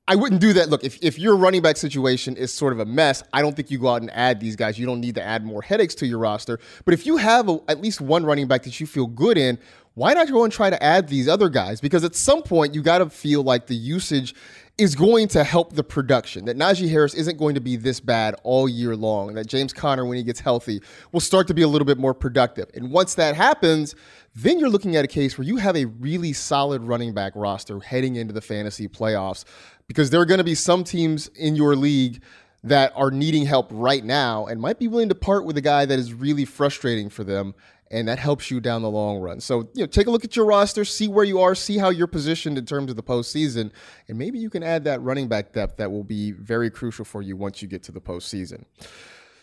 I 0.09 0.15
wouldn't 0.15 0.39
do 0.39 0.53
that. 0.53 0.69
Look, 0.69 0.85
if, 0.85 0.97
if 1.01 1.19
your 1.19 1.35
running 1.35 1.61
back 1.61 1.75
situation 1.75 2.37
is 2.37 2.53
sort 2.53 2.71
of 2.71 2.79
a 2.79 2.85
mess, 2.85 3.23
I 3.33 3.41
don't 3.41 3.55
think 3.55 3.69
you 3.69 3.77
go 3.77 3.89
out 3.89 4.01
and 4.01 4.11
add 4.11 4.39
these 4.39 4.55
guys. 4.55 4.79
You 4.79 4.85
don't 4.85 5.01
need 5.01 5.15
to 5.15 5.21
add 5.21 5.45
more 5.45 5.61
headaches 5.61 5.95
to 5.95 6.07
your 6.07 6.19
roster. 6.19 6.59
But 6.85 6.93
if 6.93 7.05
you 7.05 7.17
have 7.17 7.49
a, 7.49 7.59
at 7.67 7.81
least 7.81 7.99
one 7.99 8.25
running 8.25 8.47
back 8.47 8.63
that 8.63 8.79
you 8.79 8.87
feel 8.87 9.07
good 9.07 9.37
in, 9.37 9.59
why 9.95 10.13
not 10.13 10.29
go 10.29 10.43
and 10.43 10.53
try 10.53 10.69
to 10.69 10.81
add 10.81 11.09
these 11.09 11.27
other 11.27 11.49
guys? 11.49 11.81
Because 11.81 12.03
at 12.03 12.15
some 12.15 12.41
point, 12.43 12.73
you 12.73 12.81
got 12.81 12.99
to 12.99 13.09
feel 13.09 13.43
like 13.43 13.67
the 13.67 13.75
usage 13.75 14.33
is 14.77 14.93
going 14.93 15.27
to 15.29 15.43
help 15.43 15.73
the 15.73 15.83
production. 15.83 16.45
That 16.45 16.55
Najee 16.55 16.87
Harris 16.87 17.15
isn't 17.15 17.37
going 17.37 17.55
to 17.55 17.61
be 17.61 17.75
this 17.75 17.99
bad 17.99 18.35
all 18.43 18.69
year 18.69 18.95
long. 18.95 19.33
That 19.33 19.47
James 19.47 19.73
Conner, 19.73 20.05
when 20.05 20.17
he 20.17 20.23
gets 20.23 20.39
healthy, 20.39 20.81
will 21.11 21.19
start 21.19 21.47
to 21.47 21.55
be 21.55 21.63
a 21.63 21.67
little 21.67 21.85
bit 21.85 21.97
more 21.97 22.13
productive. 22.13 22.69
And 22.75 22.91
once 22.91 23.15
that 23.15 23.35
happens, 23.35 23.95
then 24.35 24.59
you're 24.59 24.69
looking 24.69 24.95
at 24.95 25.03
a 25.03 25.07
case 25.07 25.35
where 25.35 25.47
you 25.47 25.57
have 25.57 25.75
a 25.75 25.85
really 25.85 26.31
solid 26.31 26.83
running 26.83 27.15
back 27.15 27.33
roster 27.35 27.79
heading 27.79 28.17
into 28.17 28.33
the 28.33 28.41
fantasy 28.41 28.87
playoffs 28.87 29.45
because 29.87 30.09
there 30.09 30.19
are 30.19 30.25
going 30.25 30.39
to 30.39 30.43
be 30.43 30.55
some 30.55 30.83
teams 30.83 31.27
in 31.29 31.55
your 31.55 31.75
league 31.75 32.21
that 32.63 32.91
are 32.95 33.11
needing 33.11 33.45
help 33.45 33.67
right 33.71 34.03
now 34.03 34.45
and 34.45 34.59
might 34.59 34.79
be 34.79 34.87
willing 34.87 35.09
to 35.09 35.15
part 35.15 35.45
with 35.45 35.57
a 35.57 35.61
guy 35.61 35.85
that 35.85 35.97
is 35.97 36.13
really 36.13 36.45
frustrating 36.45 37.09
for 37.09 37.23
them 37.23 37.53
and 37.89 38.07
that 38.07 38.19
helps 38.19 38.51
you 38.51 38.59
down 38.59 38.81
the 38.81 38.89
long 38.89 39.19
run. 39.19 39.39
So, 39.39 39.69
you 39.73 39.83
know, 39.83 39.85
take 39.85 40.07
a 40.07 40.11
look 40.11 40.25
at 40.25 40.35
your 40.35 40.45
roster, 40.45 40.83
see 40.83 41.07
where 41.07 41.23
you 41.23 41.39
are, 41.39 41.55
see 41.55 41.77
how 41.77 41.89
you're 41.89 42.07
positioned 42.07 42.57
in 42.57 42.65
terms 42.65 42.89
of 42.89 42.97
the 42.97 43.03
postseason, 43.03 43.71
and 44.09 44.17
maybe 44.17 44.39
you 44.39 44.49
can 44.49 44.61
add 44.61 44.83
that 44.83 45.01
running 45.01 45.29
back 45.29 45.53
depth 45.53 45.77
that 45.77 45.89
will 45.89 46.03
be 46.03 46.31
very 46.31 46.69
crucial 46.69 47.05
for 47.05 47.21
you 47.21 47.37
once 47.37 47.61
you 47.61 47.67
get 47.67 47.83
to 47.83 47.91
the 47.93 48.01
postseason. 48.01 48.65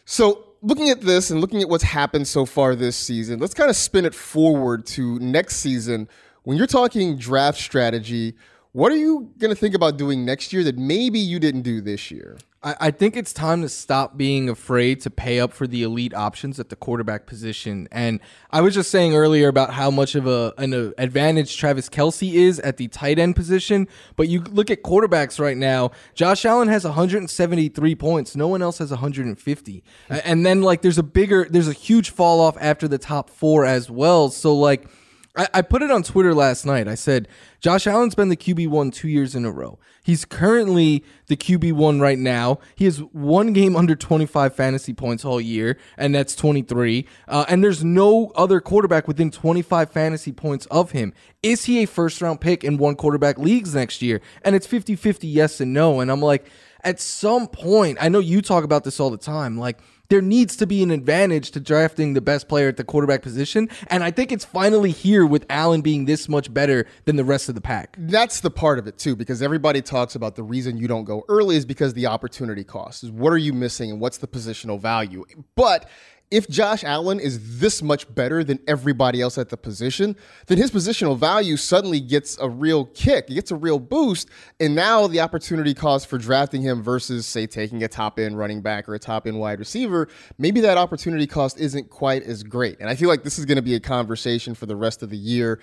So, 0.05 0.45
looking 0.61 0.90
at 0.90 1.01
this 1.01 1.30
and 1.30 1.40
looking 1.40 1.62
at 1.62 1.68
what's 1.70 1.84
happened 1.84 2.28
so 2.28 2.45
far 2.45 2.74
this 2.74 2.97
season, 2.97 3.38
let's 3.38 3.55
kind 3.55 3.70
of 3.70 3.76
spin 3.76 4.05
it 4.05 4.14
forward 4.14 4.84
to 4.86 5.18
next 5.20 5.57
season. 5.57 6.09
When 6.42 6.59
you're 6.59 6.66
talking 6.66 7.16
draft 7.16 7.59
strategy, 7.59 8.34
what 8.75 8.91
are 8.91 8.97
you 8.97 9.31
going 9.39 9.55
to 9.55 9.55
think 9.55 9.72
about 9.72 9.97
doing 9.97 10.25
next 10.25 10.53
year 10.53 10.64
that 10.64 10.77
maybe 10.77 11.20
you 11.20 11.39
didn't 11.39 11.62
do 11.62 11.81
this 11.81 12.11
year? 12.11 12.39
I, 12.61 12.75
I 12.81 12.91
think 12.91 13.16
it's 13.16 13.33
time 13.33 13.62
to 13.62 13.68
stop 13.68 14.16
being 14.16 14.49
afraid 14.49 15.01
to 15.03 15.11
pay 15.11 15.39
up 15.39 15.53
for 15.53 15.68
the 15.68 15.85
elite 15.85 16.12
options 16.12 16.59
at 16.59 16.70
the 16.70 16.75
quarterback 16.75 17.25
position. 17.25 17.87
And 17.93 18.18
I 18.51 18.62
was 18.62 18.75
just 18.75 18.91
saying 18.91 19.14
earlier 19.14 19.47
about 19.47 19.75
how 19.75 19.93
much 19.93 20.16
of 20.16 20.27
a, 20.27 20.53
an 20.59 20.93
advantage 20.99 21.57
Travis 21.57 21.89
Kelce 21.89 22.35
is 22.35 22.59
at 22.59 22.77
the 22.77 22.89
tight 22.89 23.20
end 23.20 23.37
position. 23.37 23.87
But 24.16 24.27
you 24.27 24.41
look 24.41 24.72
at 24.72 24.83
quarterbacks 24.83 25.39
right 25.39 25.57
now. 25.57 25.93
Josh 26.16 26.45
Allen 26.45 26.66
has 26.66 26.83
173 26.83 27.95
points. 27.95 28.35
No 28.35 28.49
one 28.49 28.61
else 28.61 28.79
has 28.79 28.91
150. 28.91 29.85
and 30.09 30.45
then 30.45 30.62
like 30.62 30.83
there's 30.83 30.99
a 30.99 31.05
bigger, 31.05 31.47
there's 31.49 31.68
a 31.68 31.72
huge 31.72 32.11
fall 32.11 32.41
off 32.41 32.57
after 32.61 32.89
the 32.89 32.99
top 32.99 33.31
four 33.31 33.64
as 33.64 33.89
well. 33.89 34.31
So 34.31 34.53
like 34.53 34.89
I, 35.37 35.49
I 35.55 35.62
put 35.62 35.82
it 35.82 35.91
on 35.91 36.03
Twitter 36.03 36.35
last 36.35 36.64
night. 36.64 36.87
I 36.87 36.95
said, 36.95 37.28
Josh 37.61 37.87
Allen's 37.87 38.14
been 38.14 38.28
the 38.28 38.37
QB1 38.37 38.93
two 38.93 39.09
years 39.09 39.35
in 39.35 39.45
a 39.45 39.51
row. 39.51 39.78
He's 40.03 40.24
currently 40.24 41.05
the 41.26 41.37
QB1 41.37 42.01
right 42.01 42.18
now. 42.18 42.59
He 42.76 42.85
has 42.85 42.99
one 42.99 43.53
game 43.53 43.74
under 43.74 43.97
25 43.97 44.55
fantasy 44.55 44.93
points 44.93 45.24
all 45.24 45.41
year, 45.41 45.78
and 45.97 46.14
that's 46.14 46.37
23. 46.37 47.07
Uh, 47.26 47.45
and 47.49 47.64
there's 47.64 47.82
no 47.82 48.32
other 48.37 48.61
quarterback 48.61 49.09
within 49.09 49.30
25 49.30 49.91
fantasy 49.91 50.32
points 50.32 50.66
of 50.66 50.93
him. 50.93 51.12
Is 51.43 51.64
he 51.64 51.82
a 51.82 51.87
first 51.87 52.20
round 52.20 52.41
pick 52.41 52.62
in 52.62 52.76
one 52.76 52.95
quarterback 52.95 53.39
leagues 53.39 53.74
next 53.74 54.03
year? 54.03 54.20
And 54.43 54.55
it's 54.55 54.66
50 54.66 54.95
50 54.95 55.26
yes 55.26 55.61
and 55.61 55.72
no. 55.72 56.01
And 56.01 56.11
I'm 56.11 56.20
like, 56.20 56.47
at 56.85 57.01
some 57.01 57.49
point, 57.49 57.99
I 58.01 58.09
know 58.11 58.18
you 58.18 58.43
talk 58.43 58.62
about 58.62 58.85
this 58.85 59.01
all 59.01 59.11
the 59.11 59.16
time. 59.16 59.59
Like, 59.59 59.78
there 60.09 60.21
needs 60.23 60.57
to 60.57 60.67
be 60.67 60.83
an 60.83 60.91
advantage 60.91 61.51
to 61.53 61.61
drafting 61.61 62.15
the 62.15 62.21
best 62.21 62.49
player 62.49 62.69
at 62.69 62.77
the 62.77 62.85
quarterback 62.85 63.23
position. 63.23 63.69
And 63.89 64.05
I 64.05 64.11
think 64.11 64.33
it's 64.33 64.45
finally 64.45 64.91
here 64.91 65.25
with 65.27 65.47
Allen 65.49 65.81
being 65.81 66.05
this 66.05 66.29
much 66.29 66.53
better 66.53 66.87
than 67.05 67.17
the 67.17 67.25
rest 67.25 67.49
of 67.49 67.55
the 67.55 67.61
pack. 67.61 67.97
That's 67.99 68.41
the 68.41 68.51
part 68.51 68.79
of 68.79 68.87
it, 68.87 68.99
too, 68.99 69.17
because 69.17 69.43
everybody 69.43 69.83
talks 69.83 70.15
about 70.15 70.37
the 70.37 70.43
reason 70.43 70.77
you 70.77 70.89
don't 70.89 71.05
go 71.05 71.25
early 71.29 71.57
is 71.57 71.65
because 71.65 71.95
the 71.95 72.07
opportunity 72.07 72.65
cost 72.65 73.05
is 73.05 73.11
what 73.11 73.33
are 73.33 73.39
you 73.39 73.53
missing 73.53 73.91
and 73.91 74.01
what's 74.01 74.19
the 74.19 74.29
positional 74.29 74.79
value. 74.79 75.25
But 75.57 75.89
if 76.31 76.49
Josh 76.49 76.83
Allen 76.85 77.20
is 77.20 77.61
this 77.61 77.83
much 77.83 78.12
better 78.12 78.43
than 78.43 78.59
everybody 78.66 79.20
else 79.20 79.39
at 79.39 79.51
the 79.51 79.57
position, 79.57 80.16
then 80.47 80.59
his 80.59 80.70
positional 80.70 81.16
value 81.16 81.57
suddenly 81.57 82.01
gets 82.01 82.37
a 82.39 82.49
real 82.49 82.87
kick, 82.87 83.31
it 83.31 83.35
gets 83.35 83.51
a 83.51 83.57
real 83.57 83.79
boost. 83.79 84.29
And 84.59 84.75
now 84.75 85.07
the 85.07 85.20
opportunity 85.20 85.75
cost 85.75 86.07
for 86.07 86.18
drafting 86.18 86.62
him 86.62 86.83
versus, 86.83 87.27
say, 87.27 87.47
taking 87.47 87.83
a 87.85 87.89
top 87.89 88.18
end 88.18 88.39
running 88.39 88.62
back 88.62 88.89
or 88.89 88.95
a 88.95 88.99
top 88.99 89.27
end 89.27 89.39
wide 89.39 89.59
receiver, 89.59 90.09
maybe 90.39 90.61
that 90.62 90.79
opportunity 90.79 91.27
cost 91.27 91.61
isn't 91.61 91.91
quite 91.91 92.22
as 92.22 92.43
great. 92.43 92.81
And 92.81 92.89
I 92.89 92.95
feel 92.95 93.09
like 93.09 93.22
this 93.22 93.39
is 93.39 93.45
going 93.45 93.57
to 93.57 93.62
be 93.62 93.75
a 93.75 93.81
conversation 93.81 94.55
for 94.55 94.66
the 94.66 94.77
rest 94.77 95.03
of 95.03 95.11
the 95.11 95.16
year. 95.16 95.61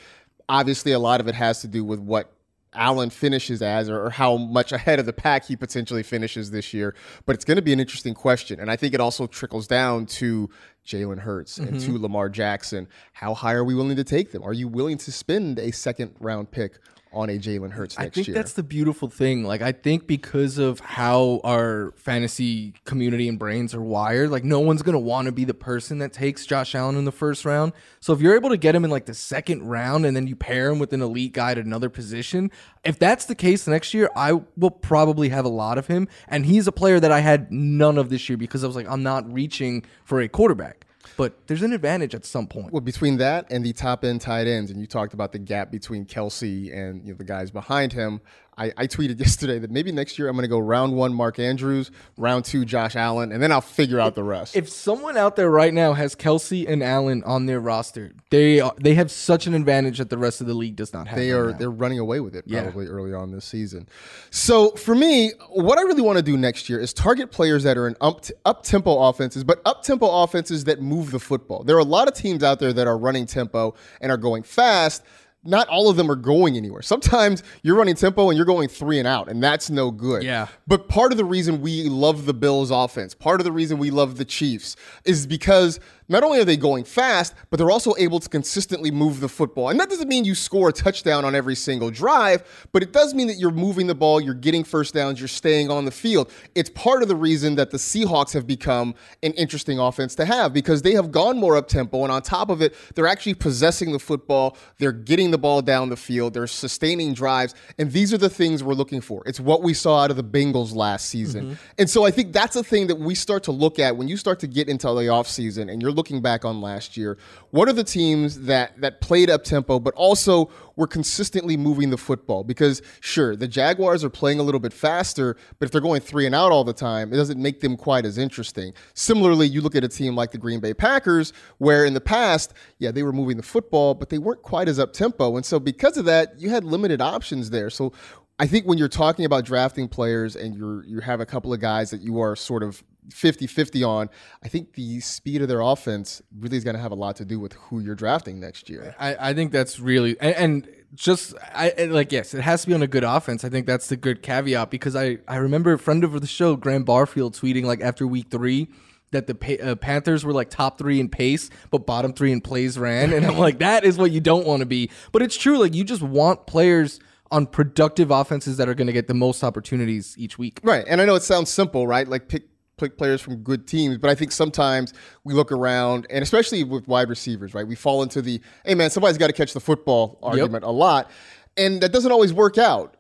Obviously, 0.48 0.92
a 0.92 1.00
lot 1.00 1.20
of 1.20 1.28
it 1.28 1.36
has 1.36 1.62
to 1.62 1.68
do 1.68 1.84
with 1.84 2.00
what 2.00 2.34
Allen 2.74 3.10
finishes 3.10 3.62
as 3.62 3.90
or, 3.90 4.10
how 4.10 4.38
much 4.38 4.72
ahead 4.72 5.00
of 5.00 5.06
the 5.06 5.14
pack 5.14 5.46
he 5.46 5.56
potentially 5.56 6.04
finishes 6.04 6.52
this 6.52 6.74
year. 6.74 6.96
But 7.26 7.36
it's 7.36 7.46
going 7.46 7.58
to 7.58 7.62
be 7.62 7.74
an 7.74 7.80
interesting 7.80 8.14
question. 8.14 8.60
And 8.60 8.72
I 8.72 8.76
think 8.76 8.94
it 8.94 9.00
also 9.02 9.28
trickles 9.28 9.68
down 9.68 10.06
to 10.08 10.50
Jalen 10.86 11.20
Hurts 11.20 11.58
and 11.58 11.76
Mhm. 11.76 11.86
two 11.86 11.98
Lamar 11.98 12.30
Jackson. 12.30 12.88
How 13.14 13.34
high 13.34 13.54
are 13.54 13.64
we 13.64 13.76
willing 13.76 13.98
to 13.98 14.04
take 14.04 14.32
them? 14.32 14.42
Are 14.44 14.54
you 14.54 14.68
willing 14.68 14.98
to 15.00 15.12
spend 15.12 15.60
a 15.60 15.72
second 15.72 16.16
round 16.20 16.52
pick 16.52 16.80
on 17.14 17.30
a 17.30 17.38
Jalen 17.38 17.72
Hurts 17.72 17.98
I 17.98 18.10
think 18.10 18.28
year? 18.28 18.36
that's 18.36 18.54
the 18.54 18.64
beautiful 18.64 19.10
thing. 19.10 19.44
Like, 19.44 19.62
I 19.62 19.72
think 19.72 20.08
because 20.08 20.58
of 20.58 20.80
how 20.80 21.42
our 21.44 21.94
fantasy 21.98 22.74
community 22.86 23.28
and 23.28 23.38
brains 23.38 23.74
are 23.74 23.82
wired, 23.82 24.30
like, 24.30 24.44
no 24.44 24.60
one's 24.60 24.82
going 24.82 24.94
to 24.94 25.00
want 25.00 25.26
to 25.26 25.32
be 25.32 25.44
the 25.44 25.54
person 25.54 26.00
that 26.00 26.14
takes 26.14 26.46
Josh 26.46 26.74
Allen 26.76 26.96
in 26.96 27.06
the 27.06 27.12
first 27.12 27.46
round. 27.46 27.74
So, 28.00 28.14
if 28.14 28.22
you're 28.22 28.36
able 28.36 28.50
to 28.50 28.58
get 28.58 28.76
him 28.76 28.86
in 28.86 28.92
like 28.92 29.06
the 29.06 29.14
second 29.14 29.68
round 29.68 30.06
and 30.06 30.16
then 30.16 30.28
you 30.28 30.36
pair 30.36 30.70
him 30.70 30.80
with 30.80 30.94
an 30.94 31.02
elite 31.02 31.34
guy 31.34 31.52
at 31.52 31.58
another 31.58 31.90
position, 31.90 32.52
if 32.84 32.98
that's 32.98 33.26
the 33.26 33.36
case 33.36 33.68
next 33.68 33.94
year, 33.94 34.10
I 34.16 34.42
will 34.58 34.72
probably 34.72 35.30
have 35.30 35.46
a 35.46 35.50
lot 35.50 35.78
of 35.78 35.88
him. 35.88 36.08
And 36.28 36.46
he's 36.46 36.68
a 36.68 36.72
player 36.72 37.00
that 37.00 37.12
I 37.12 37.20
had 37.20 37.52
none 37.52 37.98
of 37.98 38.10
this 38.10 38.30
year 38.30 38.38
because 38.38 38.64
I 38.64 38.68
was 38.68 38.76
like, 38.76 38.88
I'm 38.90 39.04
not 39.04 39.32
reaching 39.32 39.84
for 40.04 40.22
a 40.22 40.28
quarterback. 40.28 40.86
But 41.18 41.48
there's 41.48 41.62
an 41.62 41.74
advantage 41.74 42.16
at 42.16 42.26
some 42.26 42.48
point. 42.48 42.72
Well, 42.72 42.82
between 42.82 43.18
that 43.18 43.52
and 43.52 43.66
the 43.66 43.74
top 43.74 44.04
end 44.04 44.22
tight 44.22 44.48
ends, 44.48 44.72
and 44.72 44.80
you 44.80 44.88
talked 44.88 45.14
about 45.14 45.32
the 45.32 45.40
gap 45.40 45.72
between 45.72 46.06
Kelce 46.06 46.74
and 46.74 47.04
you 47.06 47.14
know, 47.14 47.18
the 47.18 47.24
guys 47.24 47.52
behind 47.52 47.94
him. 47.94 48.22
I, 48.58 48.74
I 48.78 48.88
tweeted 48.88 49.20
yesterday 49.22 49.60
that 49.60 49.72
maybe 49.72 49.92
next 49.92 50.20
year 50.20 50.28
I'm 50.28 50.36
going 50.36 50.44
to 50.44 50.50
go 50.50 50.60
round 50.60 50.96
one 50.96 51.14
Mark 51.14 51.40
Andrews, 51.40 51.90
round 52.18 52.46
two 52.46 52.66
Josh 52.66 52.96
Allen, 52.96 53.32
and 53.32 53.42
then 53.42 53.52
I'll 53.52 53.62
figure 53.62 54.00
out 54.00 54.14
the 54.16 54.24
rest. 54.24 54.56
If 54.56 54.70
someone 54.70 55.16
out 55.18 55.36
there 55.36 55.50
right 55.50 55.74
now 55.74 55.94
has 55.94 56.16
Kelce 56.16 56.68
and 56.68 56.84
Allen 56.84 57.24
on 57.26 57.46
their 57.46 57.60
roster, 57.60 58.12
they 58.30 58.60
are, 58.60 58.74
they 58.80 58.94
have 58.96 59.10
such 59.10 59.48
an 59.48 59.54
advantage 59.54 59.98
that 60.00 60.10
the 60.10 60.18
rest 60.18 60.42
of 60.42 60.48
the 60.48 60.54
league 60.54 60.76
does 60.76 60.92
not 60.94 61.08
have. 61.08 61.18
they 61.18 61.32
are 61.32 61.52
now. 61.52 61.58
they're 61.58 61.72
running 61.72 62.00
away 62.00 62.20
with 62.20 62.36
it 62.36 62.44
Yeah. 62.46 62.64
probably 62.64 62.88
early 62.88 63.14
on 63.14 63.32
this 63.32 63.46
season. 63.46 63.88
So 64.32 64.72
for 64.72 64.96
me, 64.96 65.32
what 65.50 65.80
I 65.80 65.84
really 65.84 66.02
want 66.02 66.18
to 66.18 66.24
do 66.24 66.38
next 66.38 66.70
year 66.70 66.80
is 66.80 66.94
target 66.94 67.32
players 67.32 67.64
that 67.64 67.78
are 67.78 67.88
in 67.88 67.96
up 68.02 68.26
up 68.46 68.64
tempo 68.64 69.00
offenses, 69.08 69.44
but 69.44 69.62
up 69.66 69.84
tempo 69.84 70.24
offenses 70.24 70.66
that 70.66 70.82
move 70.82 71.12
the 71.12 71.20
football. 71.20 71.64
There 71.64 71.76
are 71.78 71.80
a 71.80 71.84
lot 71.84 72.08
of 72.08 72.14
teams 72.14 72.44
out 72.44 72.60
there 72.60 72.74
that 72.74 72.86
are 72.88 72.98
running 72.98 73.26
tempo 73.26 73.76
and 74.02 74.12
are 74.12 74.18
going 74.18 74.44
fast. 74.44 75.04
Not 75.44 75.68
all 75.70 75.90
of 75.90 75.98
them 75.98 76.12
are 76.12 76.16
going 76.16 76.56
anywhere. 76.56 76.84
Sometimes 76.84 77.42
you're 77.64 77.76
running 77.76 77.96
tempo 77.96 78.30
and 78.30 78.38
you're 78.38 78.46
going 78.46 78.70
three 78.70 79.00
and 79.00 79.08
out, 79.08 79.28
and 79.28 79.42
that's 79.42 79.70
no 79.72 79.90
good. 79.90 80.22
Yeah. 80.24 80.48
But 80.68 80.88
part 80.88 81.12
of 81.12 81.18
the 81.18 81.26
reason 81.26 81.62
we 81.62 81.90
love 81.90 82.26
the 82.26 82.34
Bills 82.34 82.70
offense, 82.70 83.16
part 83.16 83.42
of 83.42 83.46
the 83.46 83.52
reason 83.52 83.80
we 83.80 83.90
love 83.90 84.18
the 84.18 84.26
Chiefs 84.26 84.76
is 85.04 85.26
because 85.26 85.80
not 86.12 86.24
only 86.24 86.40
are 86.40 86.46
they 86.46 86.58
going 86.58 86.84
fast, 86.84 87.34
but 87.50 87.58
they're 87.58 87.72
also 87.72 87.94
able 87.98 88.20
to 88.20 88.28
consistently 88.28 88.92
move 88.92 89.22
the 89.22 89.30
football. 89.30 89.70
And 89.70 89.80
that 89.80 89.90
doesn't 89.90 90.10
mean 90.10 90.26
you 90.26 90.36
score 90.36 90.70
a 90.70 90.74
touchdown 90.74 91.24
on 91.24 91.36
every 91.36 91.56
single 91.56 91.90
drive, 91.90 92.68
but 92.74 92.84
it 92.84 92.92
does 92.92 93.14
mean 93.14 93.28
that 93.28 93.38
you're 93.38 93.50
moving 93.50 93.88
the 93.88 93.96
ball, 93.96 94.20
you're 94.20 94.34
getting 94.34 94.66
first 94.66 94.94
downs, 94.94 95.20
you're 95.20 95.30
staying 95.30 95.72
on 95.72 95.86
the 95.86 95.92
field. 95.92 96.30
It's 96.54 96.70
part 96.70 97.02
of 97.02 97.08
the 97.08 97.16
reason 97.16 97.56
that 97.56 97.72
the 97.72 97.78
Seahawks 97.78 98.34
have 98.34 98.46
become 98.46 98.94
an 99.24 99.32
interesting 99.34 99.80
offense 99.80 100.14
to 100.16 100.26
have 100.26 100.52
because 100.54 100.82
they 100.82 100.92
have 100.92 101.12
gone 101.12 101.38
more 101.38 101.56
up 101.56 101.70
tempo. 101.70 102.04
And 102.04 102.12
on 102.12 102.22
top 102.22 102.50
of 102.50 102.62
it, 102.62 102.76
they're 102.94 103.08
actually 103.08 103.36
possessing 103.36 103.94
the 103.94 104.00
football, 104.00 104.58
they're 104.80 104.92
getting 104.92 105.32
the 105.32 105.38
ball 105.38 105.62
down 105.62 105.88
the 105.88 105.96
field, 105.96 106.34
they're 106.34 106.46
sustaining 106.46 107.14
drives. 107.14 107.56
And 107.80 107.90
these 107.90 108.14
are 108.14 108.18
the 108.18 108.30
things 108.30 108.64
we're 108.64 108.74
looking 108.74 109.00
for. 109.00 109.24
It's 109.26 109.40
what 109.40 109.64
we 109.64 109.74
saw 109.74 110.04
out 110.04 110.12
of 110.12 110.18
the 110.18 110.24
Bengals 110.24 110.76
last 110.76 111.06
season. 111.06 111.46
Mm-hmm. 111.46 111.54
And 111.78 111.90
so 111.90 112.06
I 112.06 112.12
think 112.12 112.34
that's 112.34 112.58
a 112.58 112.64
thing 112.64 112.88
that 112.88 113.00
we 113.00 113.16
start 113.16 113.44
to 113.44 113.54
look 113.54 113.80
at 113.80 113.96
when 113.96 114.10
you 114.10 114.18
start 114.18 114.42
to 114.42 114.48
get 114.48 114.68
into 114.68 114.88
the 114.88 115.08
offseason 115.08 115.72
and 115.72 115.82
you're 115.82 115.92
looking 115.92 116.01
back 116.22 116.44
on 116.44 116.62
last 116.62 116.98
year. 116.98 117.18
What 117.52 117.70
are 117.70 117.74
the 117.74 117.84
teams 117.84 118.42
that 118.42 118.80
that 118.82 119.02
played 119.02 119.30
up 119.30 119.44
tempo 119.44 119.80
but 119.80 119.94
also 119.94 120.50
were 120.76 120.88
consistently 120.88 121.56
moving 121.56 121.90
the 121.90 121.98
football? 121.98 122.44
Because 122.44 122.82
sure, 123.00 123.36
the 123.36 123.48
Jaguars 123.48 124.04
are 124.04 124.10
playing 124.10 124.40
a 124.40 124.44
little 124.44 124.60
bit 124.60 124.74
faster, 124.74 125.38
but 125.60 125.66
if 125.66 125.72
they're 125.72 125.82
going 125.82 126.02
3 126.02 126.26
and 126.26 126.36
out 126.36 126.52
all 126.52 126.64
the 126.64 126.74
time, 126.74 127.14
it 127.14 127.18
doesn't 127.18 127.42
make 127.42 127.60
them 127.62 127.78
quite 127.78 128.06
as 128.06 128.18
interesting. 128.18 128.74
Similarly, 128.94 129.48
you 129.48 129.62
look 129.62 129.76
at 129.76 129.84
a 129.84 129.88
team 129.88 130.16
like 130.16 130.32
the 130.32 130.38
Green 130.38 130.60
Bay 130.60 130.74
Packers 130.74 131.34
where 131.60 131.86
in 131.86 131.94
the 131.94 132.02
past, 132.02 132.54
yeah, 132.80 132.92
they 132.92 133.04
were 133.04 133.14
moving 133.14 133.38
the 133.38 133.44
football, 133.44 133.94
but 133.94 134.10
they 134.10 134.18
weren't 134.18 134.42
quite 134.42 134.68
as 134.68 134.80
up 134.80 134.94
tempo. 134.94 135.36
And 135.36 135.46
so 135.46 135.60
because 135.60 135.98
of 135.98 136.06
that, 136.06 136.40
you 136.40 136.50
had 136.50 136.64
limited 136.64 137.02
options 137.02 137.50
there. 137.50 137.70
So 137.70 137.94
I 138.40 138.48
think 138.48 138.66
when 138.66 138.80
you're 138.80 138.88
talking 138.88 139.26
about 139.26 139.46
drafting 139.46 139.88
players 139.88 140.36
and 140.36 140.56
you're 140.56 140.84
you 140.86 141.00
have 141.02 141.20
a 141.20 141.28
couple 141.28 141.54
of 141.54 141.60
guys 141.60 141.92
that 141.92 142.02
you 142.02 142.20
are 142.22 142.36
sort 142.36 142.64
of 142.64 142.84
50-50 143.10 143.88
on, 143.88 144.10
I 144.44 144.48
think 144.48 144.74
the 144.74 145.00
speed 145.00 145.42
of 145.42 145.48
their 145.48 145.62
offense 145.62 146.22
really 146.38 146.58
is 146.58 146.64
going 146.64 146.76
to 146.76 146.82
have 146.82 146.92
a 146.92 146.96
lot 146.96 147.16
to 147.18 147.26
do 147.26 147.40
with 147.40 147.54
who 147.54 147.80
you're 147.80 147.96
drafting 147.96 148.40
next 148.40 148.70
year. 148.70 148.96
I, 149.00 149.30
I 149.30 149.34
think 149.34 149.52
that's 149.52 149.80
really 149.80 150.20
and, 150.20 150.36
and 150.36 150.76
just 150.94 151.34
I 151.54 151.74
like 151.90 152.12
yes, 152.12 152.34
it 152.34 152.42
has 152.42 152.62
to 152.62 152.68
be 152.68 152.74
on 152.74 152.82
a 152.82 152.88
good 152.88 153.04
offense. 153.04 153.44
I 153.44 153.50
think 153.50 153.66
that's 153.66 153.88
the 153.88 153.98
good 153.98 154.22
caveat 154.22 154.70
because 154.70 154.96
I 154.96 155.20
I 155.28 155.38
remember 155.38 155.74
a 155.74 155.80
friend 155.80 156.04
of 156.04 156.20
the 156.20 156.28
show, 156.28 156.56
Graham 156.56 156.84
Barfield, 156.84 157.36
tweeting 157.36 157.64
like 157.64 157.82
after 157.82 158.06
week 158.06 158.28
three 158.30 158.68
that 159.12 159.28
the 159.28 159.36
Pa- 159.36 159.64
uh, 159.64 159.76
Panthers 159.76 160.24
were 160.24 160.34
like 160.34 160.50
top 160.50 160.78
three 160.78 161.00
in 161.00 161.10
pace, 161.10 161.50
but 161.70 161.86
bottom 161.86 162.14
three 162.14 162.32
in 162.32 162.42
plays 162.42 162.78
ran, 162.78 163.14
and 163.14 163.26
I'm 163.26 163.38
like 163.38 163.60
that 163.60 163.84
is 163.84 163.98
what 163.98 164.12
you 164.12 164.20
don't 164.20 164.46
want 164.46 164.62
to 164.62 164.66
be. 164.66 164.90
But 165.12 165.22
it's 165.22 165.38
true, 165.38 165.58
like 165.58 165.74
you 165.74 165.84
just 165.84 166.02
want 166.02 166.46
players 166.46 167.00
on 167.32 167.46
productive 167.46 168.12
offenses 168.12 168.58
that 168.58 168.68
are 168.68 168.74
going 168.74 168.88
to 168.88 168.94
get 168.94 169.08
the 169.08 169.14
most 169.14 169.44
opportunities 169.44 170.16
each 170.18 170.38
week. 170.38 170.60
Right. 170.64 170.84
And 170.86 171.00
I 171.00 171.06
know 171.06 171.16
it 171.16 171.24
sounds 171.24 171.50
simple, 171.50 171.88
right? 171.88 172.06
Like 172.08 172.28
pick 172.28 172.51
players 172.90 173.22
from 173.22 173.38
good 173.38 173.68
teams, 173.68 173.98
but 173.98 174.10
I 174.10 174.16
think 174.16 174.32
sometimes 174.32 174.94
we 175.24 175.34
look 175.34 175.52
around 175.52 176.08
and 176.10 176.24
especially 176.24 176.64
with 176.64 176.88
wide 176.88 177.10
receivers, 177.10 177.54
right? 177.54 177.68
We 177.68 177.76
fall 177.76 178.04
into 178.04 178.22
the 178.22 178.42
hey 178.66 178.76
man, 178.76 178.90
somebody's 178.90 179.18
got 179.18 179.28
to 179.28 179.34
catch 179.34 179.54
the 179.54 179.60
football 179.60 180.20
argument 180.22 180.64
a 180.64 180.72
lot. 180.72 181.12
And 181.58 181.82
that 181.82 181.92
doesn't 181.92 182.12
always 182.12 182.34
work 182.34 182.58
out. 182.58 182.98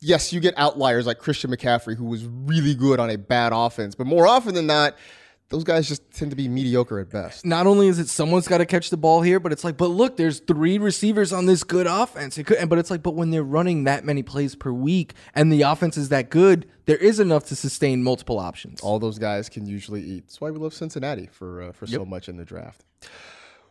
Yes, 0.00 0.32
you 0.32 0.40
get 0.40 0.54
outliers 0.56 1.06
like 1.06 1.18
Christian 1.18 1.50
McCaffrey 1.50 1.94
who 1.94 2.06
was 2.06 2.24
really 2.24 2.74
good 2.74 2.98
on 2.98 3.10
a 3.10 3.18
bad 3.18 3.52
offense, 3.54 3.94
but 3.94 4.06
more 4.06 4.26
often 4.26 4.54
than 4.54 4.66
not, 4.66 4.96
those 5.50 5.64
guys 5.64 5.88
just 5.88 6.08
tend 6.12 6.30
to 6.30 6.36
be 6.36 6.48
mediocre 6.48 7.00
at 7.00 7.10
best. 7.10 7.44
not 7.44 7.66
only 7.66 7.88
is 7.88 7.98
it 7.98 8.08
someone's 8.08 8.46
got 8.46 8.58
to 8.58 8.66
catch 8.66 8.88
the 8.88 8.96
ball 8.96 9.20
here, 9.20 9.40
but 9.40 9.50
it's 9.52 9.64
like, 9.64 9.76
but 9.76 9.88
look, 9.88 10.16
there's 10.16 10.38
three 10.40 10.78
receivers 10.78 11.32
on 11.32 11.46
this 11.46 11.64
good 11.64 11.88
offense. 11.88 12.38
It 12.38 12.44
could, 12.44 12.68
but 12.68 12.78
it's 12.78 12.90
like, 12.90 13.02
but 13.02 13.16
when 13.16 13.30
they're 13.30 13.42
running 13.42 13.84
that 13.84 14.04
many 14.04 14.22
plays 14.22 14.54
per 14.54 14.72
week 14.72 15.12
and 15.34 15.52
the 15.52 15.62
offense 15.62 15.96
is 15.96 16.08
that 16.10 16.30
good, 16.30 16.66
there 16.86 16.96
is 16.96 17.18
enough 17.18 17.46
to 17.46 17.56
sustain 17.56 18.02
multiple 18.02 18.38
options. 18.38 18.80
All 18.80 19.00
those 19.00 19.18
guys 19.18 19.48
can 19.48 19.66
usually 19.66 20.02
eat. 20.02 20.28
That's 20.28 20.40
why 20.40 20.50
we 20.50 20.58
love 20.58 20.72
Cincinnati 20.72 21.26
for 21.26 21.62
uh, 21.62 21.72
for 21.72 21.86
so 21.86 22.04
much 22.04 22.28
in 22.28 22.36
the 22.36 22.44
draft. 22.44 22.84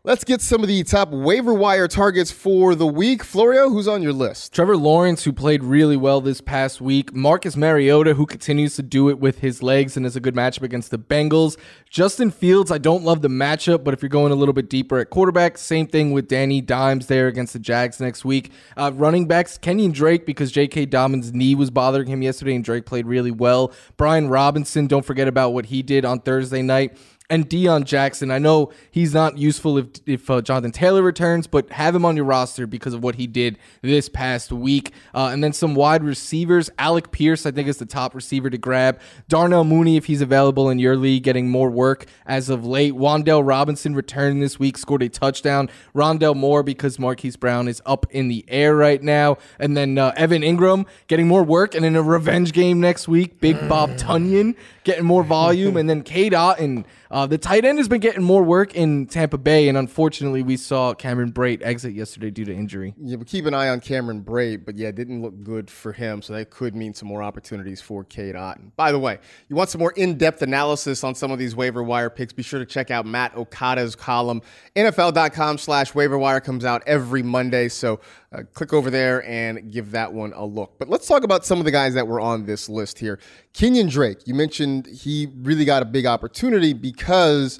Let's 0.05 0.23
get 0.23 0.39
some 0.39 0.61
of 0.61 0.69
the 0.69 0.81
top 0.85 1.09
waiver 1.09 1.53
wire 1.53 1.89
targets 1.89 2.31
for 2.31 2.73
the 2.73 2.87
week. 2.87 3.21
Florio, 3.21 3.67
who's 3.67 3.85
on 3.85 4.01
your 4.01 4.13
list? 4.13 4.53
Trevor 4.53 4.77
Lawrence, 4.77 5.25
who 5.25 5.33
played 5.33 5.61
really 5.61 5.97
well 5.97 6.21
this 6.21 6.39
past 6.39 6.79
week. 6.79 7.13
Marcus 7.13 7.57
Mariota, 7.57 8.13
who 8.13 8.25
continues 8.25 8.77
to 8.77 8.81
do 8.81 9.09
it 9.09 9.19
with 9.19 9.39
his 9.39 9.61
legs 9.61 9.97
and 9.97 10.05
is 10.05 10.15
a 10.15 10.21
good 10.21 10.35
matchup 10.35 10.61
against 10.61 10.91
the 10.91 10.97
Bengals. 10.97 11.57
Justin 11.89 12.31
Fields, 12.31 12.71
I 12.71 12.77
don't 12.77 13.03
love 13.03 13.21
the 13.21 13.27
matchup, 13.27 13.83
but 13.83 13.93
if 13.93 14.01
you're 14.01 14.07
going 14.07 14.31
a 14.31 14.35
little 14.35 14.53
bit 14.53 14.69
deeper 14.69 14.99
at 14.99 15.09
quarterback, 15.09 15.57
same 15.57 15.85
thing 15.85 16.13
with 16.13 16.29
Danny 16.29 16.61
Dimes 16.61 17.07
there 17.07 17.27
against 17.27 17.51
the 17.51 17.59
Jags 17.59 17.99
next 17.99 18.23
week. 18.23 18.53
Uh, 18.77 18.91
running 18.95 19.27
backs, 19.27 19.57
Kenyan 19.57 19.91
Drake, 19.91 20.25
because 20.25 20.49
J.K. 20.49 20.85
Dobbins' 20.85 21.33
knee 21.33 21.55
was 21.55 21.71
bothering 21.71 22.07
him 22.07 22.21
yesterday, 22.21 22.55
and 22.55 22.63
Drake 22.63 22.85
played 22.85 23.05
really 23.05 23.31
well. 23.31 23.73
Brian 23.97 24.29
Robinson, 24.29 24.87
don't 24.87 25.03
forget 25.03 25.27
about 25.27 25.49
what 25.49 25.65
he 25.65 25.83
did 25.83 26.05
on 26.05 26.21
Thursday 26.21 26.61
night 26.61 26.97
and 27.29 27.47
Deon 27.49 27.85
Jackson. 27.85 28.31
I 28.31 28.39
know 28.39 28.71
he's 28.89 29.13
not 29.13 29.37
useful 29.37 29.77
if 29.77 29.87
if 30.05 30.29
uh, 30.29 30.41
Jonathan 30.41 30.71
Taylor 30.71 31.03
returns, 31.03 31.47
but 31.47 31.69
have 31.71 31.95
him 31.95 32.05
on 32.05 32.15
your 32.15 32.25
roster 32.25 32.65
because 32.65 32.93
of 32.93 33.03
what 33.03 33.15
he 33.15 33.27
did 33.27 33.57
this 33.81 34.09
past 34.09 34.51
week. 34.51 34.91
Uh, 35.13 35.29
and 35.31 35.43
then 35.43 35.53
some 35.53 35.75
wide 35.75 36.03
receivers. 36.03 36.69
Alec 36.79 37.11
Pierce, 37.11 37.45
I 37.45 37.51
think, 37.51 37.67
is 37.67 37.77
the 37.77 37.85
top 37.85 38.15
receiver 38.15 38.49
to 38.49 38.57
grab. 38.57 38.99
Darnell 39.27 39.63
Mooney, 39.63 39.97
if 39.97 40.05
he's 40.05 40.21
available 40.21 40.69
in 40.69 40.79
your 40.79 40.95
league, 40.95 41.23
getting 41.23 41.49
more 41.49 41.69
work 41.69 42.05
as 42.25 42.49
of 42.49 42.65
late. 42.65 42.93
Wan'Dale 42.93 43.45
Robinson 43.45 43.93
returned 43.93 44.41
this 44.41 44.59
week, 44.59 44.77
scored 44.77 45.03
a 45.03 45.09
touchdown. 45.09 45.69
Rondale 45.95 46.35
Moore 46.35 46.63
because 46.63 46.97
Marquise 46.97 47.35
Brown 47.35 47.67
is 47.67 47.81
up 47.85 48.05
in 48.11 48.27
the 48.27 48.43
air 48.47 48.75
right 48.75 49.01
now. 49.01 49.37
And 49.59 49.77
then 49.77 49.97
uh, 49.97 50.13
Evan 50.15 50.41
Engram 50.41 50.87
getting 51.07 51.27
more 51.27 51.43
work. 51.43 51.75
And 51.75 51.85
in 51.85 51.95
a 51.95 52.01
revenge 52.01 52.53
game 52.53 52.79
next 52.79 53.07
week, 53.07 53.39
Big 53.39 53.55
Bob 53.69 53.91
Tonyan 53.91 54.55
getting 54.83 55.05
more 55.05 55.23
volume. 55.23 55.77
and 55.77 55.89
then 55.89 56.01
K. 56.01 56.29
Dot 56.29 56.59
and 56.59 56.85
uh, 57.11 57.25
the 57.25 57.37
tight 57.37 57.65
end 57.65 57.79
has 57.79 57.87
been 57.87 57.99
getting 57.99 58.21
more 58.21 58.43
work 58.43 58.75
in 58.75 59.07
Tampa 59.07 59.37
Bay, 59.37 59.67
and 59.67 59.77
unfortunately, 59.77 60.43
we 60.43 60.57
saw 60.57 60.93
Cameron 60.93 61.31
Brate 61.31 61.61
exit 61.63 61.93
yesterday 61.93 62.29
due 62.29 62.45
to 62.45 62.53
injury. 62.53 62.93
Yeah, 63.01 63.15
but 63.15 63.25
keep 63.25 63.45
an 63.47 63.55
eye 63.55 63.69
on 63.69 63.79
Cameron 63.79 64.23
Brate, 64.23 64.63
but 64.63 64.77
yeah, 64.77 64.89
it 64.89 64.95
didn't 64.95 65.23
look 65.23 65.43
good 65.43 65.71
for 65.71 65.91
him, 65.91 66.21
so 66.21 66.33
that 66.33 66.51
could 66.51 66.75
mean 66.75 66.93
some 66.93 67.07
more 67.07 67.23
opportunities 67.23 67.81
for 67.81 68.03
Cade 68.03 68.35
Otton. 68.35 68.71
By 68.75 68.91
the 68.91 68.99
way, 68.99 69.17
you 69.47 69.55
want 69.55 69.71
some 69.71 69.79
more 69.79 69.91
in-depth 69.93 70.43
analysis 70.43 71.03
on 71.03 71.15
some 71.15 71.31
of 71.31 71.39
these 71.39 71.55
waiver 71.55 71.81
wire 71.81 72.11
picks, 72.11 72.31
be 72.31 72.43
sure 72.43 72.59
to 72.59 72.65
check 72.65 72.91
out 72.91 73.07
Matt 73.07 73.35
Okada's 73.35 73.95
column. 73.95 74.43
NFL.com 74.75 75.57
slash 75.57 75.95
waiver 75.95 76.17
wire 76.17 76.39
comes 76.39 76.63
out 76.63 76.83
every 76.85 77.23
Monday, 77.23 77.69
so 77.69 77.99
uh, 78.31 78.43
click 78.53 78.73
over 78.73 78.89
there 78.89 79.25
and 79.27 79.71
give 79.71 79.91
that 79.91 80.13
one 80.13 80.33
a 80.35 80.45
look. 80.45 80.77
But 80.77 80.89
let's 80.89 81.07
talk 81.07 81.23
about 81.23 81.45
some 81.45 81.59
of 81.59 81.65
the 81.65 81.71
guys 81.71 81.93
that 81.95 82.07
were 82.07 82.19
on 82.19 82.45
this 82.45 82.69
list 82.69 82.99
here. 82.99 83.19
Kenyan 83.53 83.89
Drake, 83.89 84.27
you 84.27 84.33
mentioned 84.35 84.85
he 84.85 85.27
really 85.37 85.65
got 85.65 85.81
a 85.81 85.85
big 85.85 86.05
opportunity 86.05 86.73
because 86.73 87.59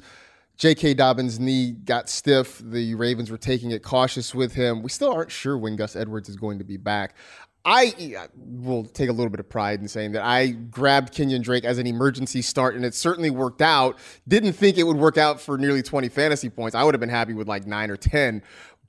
J.K. 0.56 0.94
Dobbins' 0.94 1.40
knee 1.40 1.72
got 1.72 2.08
stiff. 2.08 2.62
The 2.64 2.94
Ravens 2.94 3.30
were 3.30 3.38
taking 3.38 3.70
it 3.72 3.82
cautious 3.82 4.34
with 4.34 4.54
him. 4.54 4.82
We 4.82 4.90
still 4.90 5.12
aren't 5.12 5.32
sure 5.32 5.58
when 5.58 5.74
Gus 5.74 5.96
Edwards 5.96 6.28
is 6.28 6.36
going 6.36 6.58
to 6.58 6.64
be 6.64 6.76
back. 6.76 7.16
I 7.64 8.28
will 8.36 8.84
take 8.84 9.10
a 9.10 9.12
little 9.12 9.28
bit 9.28 9.40
of 9.40 9.48
pride 9.48 9.80
in 9.80 9.88
saying 9.88 10.12
that 10.12 10.24
I 10.24 10.48
grabbed 10.48 11.12
Kenyan 11.12 11.42
Drake 11.42 11.64
as 11.64 11.78
an 11.78 11.86
emergency 11.86 12.42
start, 12.42 12.74
and 12.74 12.84
it 12.84 12.94
certainly 12.94 13.28
worked 13.28 13.60
out. 13.60 13.98
Didn't 14.28 14.54
think 14.54 14.78
it 14.78 14.84
would 14.84 14.96
work 14.96 15.18
out 15.18 15.40
for 15.40 15.58
nearly 15.58 15.82
20 15.82 16.08
fantasy 16.08 16.48
points. 16.48 16.74
I 16.74 16.84
would 16.84 16.94
have 16.94 17.00
been 17.00 17.10
happy 17.10 17.34
with 17.34 17.48
like 17.48 17.66
nine 17.66 17.90
or 17.90 17.96
10. 17.96 18.42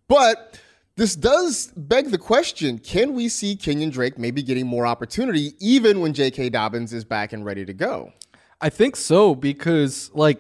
But 0.08 0.60
this 1.02 1.16
does 1.16 1.74
beg 1.76 2.12
the 2.12 2.18
question 2.20 2.78
can 2.78 3.16
we 3.16 3.28
see 3.28 3.56
Kenyan 3.56 3.92
Drake 3.92 4.20
maybe 4.20 4.44
getting 4.44 4.68
more 4.68 4.86
opportunity 4.86 5.56
even 5.60 6.00
when 6.00 6.14
J.K. 6.14 6.50
Dobbins 6.50 6.94
is 6.94 7.04
back 7.04 7.34
and 7.34 7.44
ready 7.44 7.66
to 7.66 7.74
go? 7.74 8.14
I 8.62 8.70
think 8.70 8.96
so 8.96 9.34
because, 9.34 10.12
like, 10.14 10.40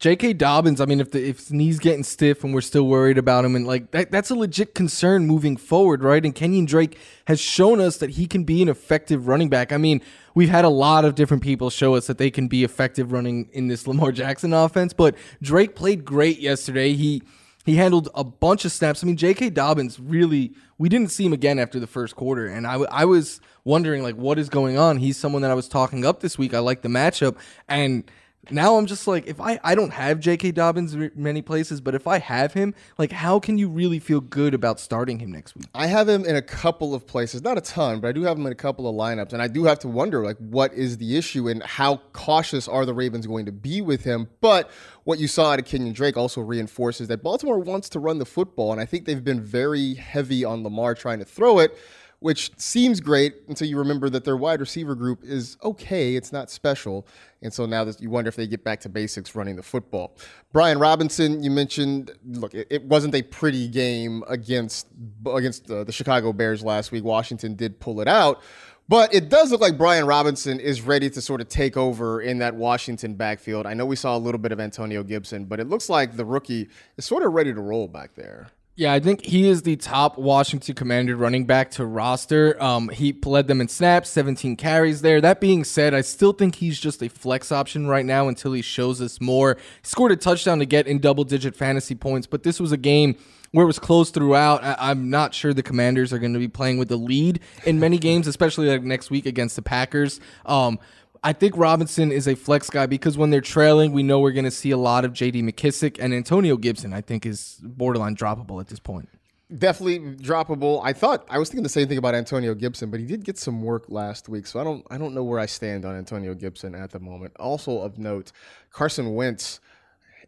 J.K. 0.00 0.32
Dobbins, 0.32 0.80
I 0.80 0.86
mean, 0.86 0.98
if 0.98 1.12
the 1.12 1.24
if 1.24 1.38
his 1.38 1.52
knee's 1.52 1.78
getting 1.78 2.02
stiff 2.02 2.42
and 2.42 2.52
we're 2.52 2.62
still 2.62 2.88
worried 2.88 3.16
about 3.16 3.44
him, 3.44 3.54
and 3.54 3.64
like 3.64 3.92
that, 3.92 4.10
that's 4.10 4.30
a 4.30 4.34
legit 4.34 4.74
concern 4.74 5.28
moving 5.28 5.56
forward, 5.56 6.02
right? 6.02 6.24
And 6.24 6.34
Kenyan 6.34 6.66
Drake 6.66 6.98
has 7.26 7.40
shown 7.40 7.80
us 7.80 7.98
that 7.98 8.10
he 8.10 8.26
can 8.26 8.42
be 8.42 8.60
an 8.60 8.68
effective 8.68 9.28
running 9.28 9.50
back. 9.50 9.70
I 9.70 9.76
mean, 9.76 10.02
we've 10.34 10.48
had 10.48 10.64
a 10.64 10.68
lot 10.68 11.04
of 11.04 11.14
different 11.14 11.44
people 11.44 11.70
show 11.70 11.94
us 11.94 12.08
that 12.08 12.18
they 12.18 12.32
can 12.32 12.48
be 12.48 12.64
effective 12.64 13.12
running 13.12 13.50
in 13.52 13.68
this 13.68 13.86
Lamar 13.86 14.10
Jackson 14.10 14.52
offense, 14.52 14.92
but 14.92 15.14
Drake 15.40 15.76
played 15.76 16.04
great 16.04 16.40
yesterday. 16.40 16.94
He 16.94 17.22
he 17.64 17.76
handled 17.76 18.08
a 18.14 18.24
bunch 18.24 18.64
of 18.64 18.72
snaps. 18.72 19.02
I 19.02 19.06
mean, 19.06 19.16
J.K. 19.16 19.50
Dobbins 19.50 20.00
really, 20.00 20.52
we 20.78 20.88
didn't 20.88 21.10
see 21.10 21.24
him 21.24 21.32
again 21.32 21.58
after 21.58 21.78
the 21.78 21.86
first 21.86 22.16
quarter. 22.16 22.46
And 22.46 22.66
I, 22.66 22.74
I 22.74 23.04
was 23.04 23.40
wondering, 23.64 24.02
like, 24.02 24.16
what 24.16 24.38
is 24.38 24.48
going 24.48 24.76
on? 24.78 24.96
He's 24.96 25.16
someone 25.16 25.42
that 25.42 25.50
I 25.50 25.54
was 25.54 25.68
talking 25.68 26.04
up 26.04 26.20
this 26.20 26.36
week. 26.36 26.54
I 26.54 26.58
like 26.58 26.82
the 26.82 26.88
matchup. 26.88 27.36
And 27.68 28.04
now 28.50 28.76
I'm 28.76 28.86
just 28.86 29.06
like, 29.06 29.28
if 29.28 29.40
I, 29.40 29.60
I 29.62 29.76
don't 29.76 29.92
have 29.92 30.18
J.K. 30.18 30.50
Dobbins 30.50 30.96
many 31.14 31.42
places, 31.42 31.80
but 31.80 31.94
if 31.94 32.08
I 32.08 32.18
have 32.18 32.52
him, 32.52 32.74
like, 32.98 33.12
how 33.12 33.38
can 33.38 33.56
you 33.56 33.68
really 33.68 34.00
feel 34.00 34.20
good 34.20 34.52
about 34.52 34.80
starting 34.80 35.20
him 35.20 35.30
next 35.30 35.54
week? 35.54 35.66
I 35.74 35.86
have 35.86 36.08
him 36.08 36.24
in 36.24 36.34
a 36.34 36.42
couple 36.42 36.92
of 36.92 37.06
places, 37.06 37.42
not 37.42 37.56
a 37.56 37.60
ton, 37.60 38.00
but 38.00 38.08
I 38.08 38.12
do 38.12 38.22
have 38.22 38.36
him 38.36 38.46
in 38.46 38.52
a 38.52 38.56
couple 38.56 38.88
of 38.88 38.96
lineups, 38.96 39.32
and 39.32 39.40
I 39.40 39.46
do 39.46 39.64
have 39.64 39.78
to 39.80 39.88
wonder, 39.88 40.24
like, 40.24 40.38
what 40.38 40.74
is 40.74 40.98
the 40.98 41.16
issue 41.16 41.48
and 41.48 41.62
how 41.62 41.98
cautious 42.12 42.66
are 42.66 42.84
the 42.84 42.94
Ravens 42.94 43.28
going 43.28 43.46
to 43.46 43.52
be 43.52 43.80
with 43.80 44.02
him? 44.02 44.28
But 44.40 44.70
what 45.04 45.20
you 45.20 45.28
saw 45.28 45.52
out 45.52 45.60
of 45.60 45.64
Kenyan 45.64 45.94
Drake 45.94 46.16
also 46.16 46.40
reinforces 46.40 47.06
that 47.08 47.22
Baltimore 47.22 47.60
wants 47.60 47.88
to 47.90 48.00
run 48.00 48.18
the 48.18 48.26
football, 48.26 48.72
and 48.72 48.80
I 48.80 48.86
think 48.86 49.04
they've 49.04 49.22
been 49.22 49.40
very 49.40 49.94
heavy 49.94 50.44
on 50.44 50.64
Lamar 50.64 50.96
trying 50.96 51.20
to 51.20 51.24
throw 51.24 51.60
it 51.60 51.78
which 52.22 52.50
seems 52.56 53.00
great 53.00 53.34
until 53.48 53.66
you 53.68 53.76
remember 53.78 54.08
that 54.10 54.24
their 54.24 54.36
wide 54.36 54.60
receiver 54.60 54.94
group 54.94 55.24
is 55.24 55.56
okay. 55.62 56.14
It's 56.14 56.32
not 56.32 56.50
special. 56.50 57.06
And 57.42 57.52
so 57.52 57.66
now 57.66 57.84
that 57.84 58.00
you 58.00 58.10
wonder 58.10 58.28
if 58.28 58.36
they 58.36 58.46
get 58.46 58.62
back 58.64 58.80
to 58.80 58.88
basics 58.88 59.34
running 59.34 59.56
the 59.56 59.62
football. 59.62 60.16
Brian 60.52 60.78
Robinson, 60.78 61.42
you 61.42 61.50
mentioned, 61.50 62.12
look, 62.24 62.54
it, 62.54 62.68
it 62.70 62.84
wasn't 62.84 63.14
a 63.14 63.22
pretty 63.22 63.68
game 63.68 64.22
against 64.28 64.86
against 65.26 65.66
the, 65.66 65.84
the 65.84 65.92
Chicago 65.92 66.32
Bears 66.32 66.62
last 66.62 66.92
week. 66.92 67.04
Washington 67.04 67.54
did 67.54 67.80
pull 67.80 68.00
it 68.00 68.08
out. 68.08 68.42
But 68.88 69.14
it 69.14 69.28
does 69.28 69.52
look 69.52 69.60
like 69.60 69.78
Brian 69.78 70.06
Robinson 70.06 70.60
is 70.60 70.82
ready 70.82 71.08
to 71.10 71.20
sort 71.20 71.40
of 71.40 71.48
take 71.48 71.76
over 71.76 72.20
in 72.20 72.38
that 72.38 72.54
Washington 72.54 73.14
backfield. 73.14 73.64
I 73.64 73.74
know 73.74 73.86
we 73.86 73.96
saw 73.96 74.16
a 74.16 74.18
little 74.18 74.40
bit 74.40 74.52
of 74.52 74.60
Antonio 74.60 75.02
Gibson, 75.02 75.44
but 75.44 75.60
it 75.60 75.68
looks 75.68 75.88
like 75.88 76.16
the 76.16 76.24
rookie 76.24 76.68
is 76.96 77.04
sort 77.04 77.22
of 77.22 77.32
ready 77.32 77.54
to 77.54 77.60
roll 77.60 77.88
back 77.88 78.14
there. 78.14 78.50
Yeah, 78.74 78.94
I 78.94 79.00
think 79.00 79.26
he 79.26 79.46
is 79.46 79.62
the 79.62 79.76
top 79.76 80.16
Washington 80.16 80.74
Commander 80.74 81.14
running 81.14 81.44
back 81.44 81.70
to 81.72 81.84
roster. 81.84 82.60
Um, 82.62 82.88
he 82.88 83.12
led 83.22 83.46
them 83.46 83.60
in 83.60 83.68
snaps, 83.68 84.08
17 84.08 84.56
carries 84.56 85.02
there. 85.02 85.20
That 85.20 85.42
being 85.42 85.62
said, 85.62 85.92
I 85.92 86.00
still 86.00 86.32
think 86.32 86.54
he's 86.54 86.80
just 86.80 87.02
a 87.02 87.10
flex 87.10 87.52
option 87.52 87.86
right 87.86 88.06
now 88.06 88.28
until 88.28 88.54
he 88.54 88.62
shows 88.62 89.02
us 89.02 89.20
more. 89.20 89.58
He 89.82 89.86
scored 89.86 90.10
a 90.12 90.16
touchdown 90.16 90.58
to 90.60 90.64
get 90.64 90.86
in 90.86 91.00
double 91.00 91.24
digit 91.24 91.54
fantasy 91.54 91.94
points, 91.94 92.26
but 92.26 92.44
this 92.44 92.58
was 92.58 92.72
a 92.72 92.78
game 92.78 93.16
where 93.50 93.64
it 93.64 93.66
was 93.66 93.78
close 93.78 94.10
throughout. 94.10 94.64
I- 94.64 94.90
am 94.90 95.10
not 95.10 95.34
sure 95.34 95.52
the 95.52 95.62
Commanders 95.62 96.10
are 96.10 96.18
going 96.18 96.32
to 96.32 96.38
be 96.38 96.48
playing 96.48 96.78
with 96.78 96.88
the 96.88 96.96
lead 96.96 97.40
in 97.66 97.78
many 97.78 97.98
games, 97.98 98.26
especially 98.26 98.68
like 98.68 98.82
next 98.82 99.10
week 99.10 99.26
against 99.26 99.54
the 99.54 99.62
Packers. 99.62 100.18
Um, 100.46 100.78
I 101.24 101.32
think 101.32 101.56
Robinson 101.56 102.10
is 102.10 102.26
a 102.26 102.34
flex 102.34 102.68
guy 102.68 102.86
because 102.86 103.16
when 103.16 103.30
they're 103.30 103.40
trailing, 103.40 103.92
we 103.92 104.02
know 104.02 104.18
we're 104.18 104.32
going 104.32 104.44
to 104.44 104.50
see 104.50 104.72
a 104.72 104.76
lot 104.76 105.04
of 105.04 105.12
J.D. 105.12 105.42
McKissic 105.42 105.98
and 106.00 106.12
Antonio 106.12 106.56
Gibson. 106.56 106.92
I 106.92 107.00
think 107.00 107.24
is 107.24 107.60
borderline 107.62 108.16
droppable 108.16 108.60
at 108.60 108.66
this 108.66 108.80
point. 108.80 109.08
Definitely 109.56 110.16
droppable. 110.16 110.80
I 110.82 110.92
thought 110.92 111.24
I 111.28 111.38
was 111.38 111.50
thinking 111.50 111.62
the 111.62 111.68
same 111.68 111.86
thing 111.86 111.98
about 111.98 112.14
Antonio 112.14 112.54
Gibson, 112.54 112.90
but 112.90 112.98
he 112.98 113.06
did 113.06 113.24
get 113.24 113.38
some 113.38 113.62
work 113.62 113.84
last 113.88 114.28
week, 114.28 114.46
so 114.46 114.58
I 114.58 114.64
don't 114.64 114.84
I 114.90 114.98
don't 114.98 115.14
know 115.14 115.22
where 115.22 115.38
I 115.38 115.46
stand 115.46 115.84
on 115.84 115.94
Antonio 115.94 116.34
Gibson 116.34 116.74
at 116.74 116.90
the 116.90 116.98
moment. 116.98 117.34
Also 117.38 117.78
of 117.80 117.98
note, 117.98 118.32
Carson 118.70 119.14
Wentz 119.14 119.60